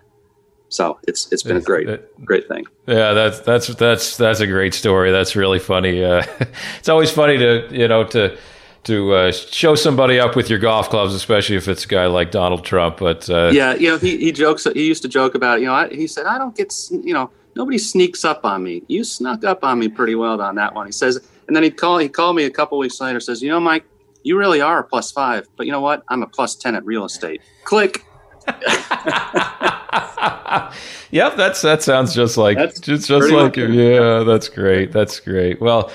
So 0.69 0.99
it's 1.07 1.31
it's 1.31 1.43
been 1.43 1.57
a 1.57 1.61
great 1.61 1.87
great 2.25 2.47
thing. 2.47 2.65
Yeah, 2.87 3.13
that's 3.13 3.39
that's 3.39 3.67
that's 3.75 4.17
that's 4.17 4.39
a 4.39 4.47
great 4.47 4.73
story. 4.73 5.11
That's 5.11 5.35
really 5.35 5.59
funny. 5.59 6.03
Uh, 6.03 6.23
it's 6.79 6.89
always 6.89 7.11
funny 7.11 7.37
to 7.37 7.67
you 7.71 7.87
know 7.87 8.03
to 8.05 8.37
to 8.85 9.13
uh, 9.13 9.31
show 9.31 9.75
somebody 9.75 10.19
up 10.19 10.35
with 10.35 10.49
your 10.49 10.59
golf 10.59 10.89
clubs, 10.89 11.13
especially 11.13 11.55
if 11.55 11.67
it's 11.67 11.85
a 11.85 11.87
guy 11.87 12.05
like 12.05 12.31
Donald 12.31 12.63
Trump. 12.63 12.97
But 12.97 13.29
uh, 13.29 13.51
yeah, 13.53 13.75
you 13.75 13.89
know, 13.89 13.97
he, 13.97 14.17
he 14.17 14.31
jokes. 14.31 14.67
He 14.73 14.85
used 14.85 15.01
to 15.01 15.07
joke 15.07 15.35
about 15.35 15.57
it. 15.57 15.61
You 15.61 15.67
know, 15.67 15.73
I, 15.73 15.89
he 15.89 16.07
said, 16.07 16.25
"I 16.25 16.37
don't 16.37 16.55
get 16.55 16.73
you 16.91 17.13
know, 17.13 17.29
nobody 17.55 17.77
sneaks 17.77 18.25
up 18.25 18.45
on 18.45 18.63
me. 18.63 18.83
You 18.87 19.03
snuck 19.03 19.43
up 19.43 19.63
on 19.63 19.79
me 19.79 19.87
pretty 19.87 20.15
well 20.15 20.39
on 20.41 20.55
that 20.55 20.73
one." 20.75 20.85
He 20.85 20.91
says, 20.91 21.19
and 21.47 21.55
then 21.55 21.63
he 21.63 21.71
call 21.71 21.97
he 21.97 22.09
called 22.09 22.35
me 22.35 22.43
a 22.43 22.49
couple 22.49 22.77
weeks 22.77 22.99
later. 22.99 23.19
Says, 23.19 23.41
"You 23.41 23.49
know, 23.49 23.59
Mike, 23.59 23.85
you 24.23 24.37
really 24.37 24.61
are 24.61 24.79
a 24.79 24.83
plus 24.83 25.11
five, 25.11 25.47
but 25.57 25.65
you 25.65 25.71
know 25.71 25.81
what? 25.81 26.03
I'm 26.09 26.23
a 26.23 26.27
plus 26.27 26.55
ten 26.55 26.75
at 26.75 26.85
real 26.85 27.05
estate." 27.05 27.41
Click. 27.63 28.05
yep, 31.11 31.35
that's 31.35 31.61
that 31.61 31.81
sounds 31.81 32.13
just 32.13 32.37
like 32.37 32.57
that's 32.57 32.79
just 32.79 33.07
just 33.07 33.31
like 33.31 33.55
him. 33.55 33.73
Yeah, 33.73 34.23
that's 34.23 34.49
great. 34.49 34.91
That's 34.91 35.19
great. 35.19 35.61
Well. 35.61 35.91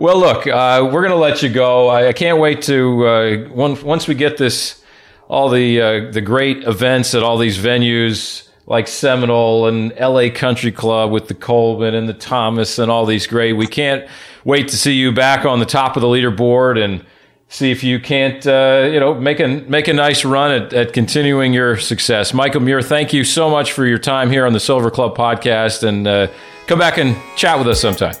Well, 0.00 0.20
look, 0.20 0.46
uh, 0.46 0.88
we're 0.92 1.00
going 1.02 1.10
to 1.10 1.16
let 1.16 1.42
you 1.42 1.48
go. 1.48 1.88
I, 1.88 2.06
I 2.06 2.12
can't 2.12 2.38
wait 2.38 2.62
to 2.62 3.04
uh, 3.04 3.48
once 3.50 3.82
once 3.82 4.06
we 4.06 4.14
get 4.14 4.36
this 4.36 4.80
all 5.28 5.48
the 5.48 5.80
uh, 5.80 6.10
the 6.12 6.20
great 6.20 6.62
events 6.62 7.16
at 7.16 7.24
all 7.24 7.36
these 7.36 7.58
venues 7.58 8.47
like 8.68 8.86
Seminole 8.86 9.66
and 9.66 9.92
L.A. 9.96 10.30
Country 10.30 10.70
Club 10.70 11.10
with 11.10 11.28
the 11.28 11.34
Coleman 11.34 11.94
and 11.94 12.08
the 12.08 12.14
Thomas 12.14 12.78
and 12.78 12.90
all 12.90 13.06
these 13.06 13.26
great. 13.26 13.54
We 13.54 13.66
can't 13.66 14.06
wait 14.44 14.68
to 14.68 14.76
see 14.76 14.92
you 14.92 15.10
back 15.10 15.46
on 15.46 15.58
the 15.58 15.66
top 15.66 15.96
of 15.96 16.02
the 16.02 16.06
leaderboard 16.06 16.82
and 16.82 17.04
see 17.48 17.70
if 17.70 17.82
you 17.82 17.98
can't 17.98 18.46
uh, 18.46 18.86
you 18.92 19.00
know 19.00 19.14
make 19.14 19.40
a 19.40 19.48
make 19.48 19.88
a 19.88 19.94
nice 19.94 20.22
run 20.24 20.50
at, 20.50 20.72
at 20.74 20.92
continuing 20.92 21.54
your 21.54 21.78
success. 21.78 22.34
Michael 22.34 22.60
Muehr, 22.60 22.84
thank 22.84 23.12
you 23.14 23.24
so 23.24 23.50
much 23.50 23.72
for 23.72 23.86
your 23.86 23.98
time 23.98 24.30
here 24.30 24.46
on 24.46 24.52
the 24.52 24.60
Silver 24.60 24.90
Club 24.90 25.16
podcast, 25.16 25.82
and 25.82 26.06
uh, 26.06 26.28
come 26.66 26.78
back 26.78 26.98
and 26.98 27.16
chat 27.36 27.58
with 27.58 27.68
us 27.68 27.80
sometime. 27.80 28.14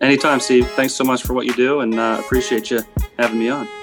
Anytime, 0.00 0.40
Steve. 0.40 0.68
Thanks 0.68 0.94
so 0.94 1.04
much 1.04 1.22
for 1.22 1.32
what 1.34 1.46
you 1.46 1.54
do, 1.54 1.80
and 1.80 1.98
uh, 1.98 2.20
appreciate 2.24 2.70
you 2.70 2.82
having 3.18 3.38
me 3.38 3.48
on. 3.48 3.81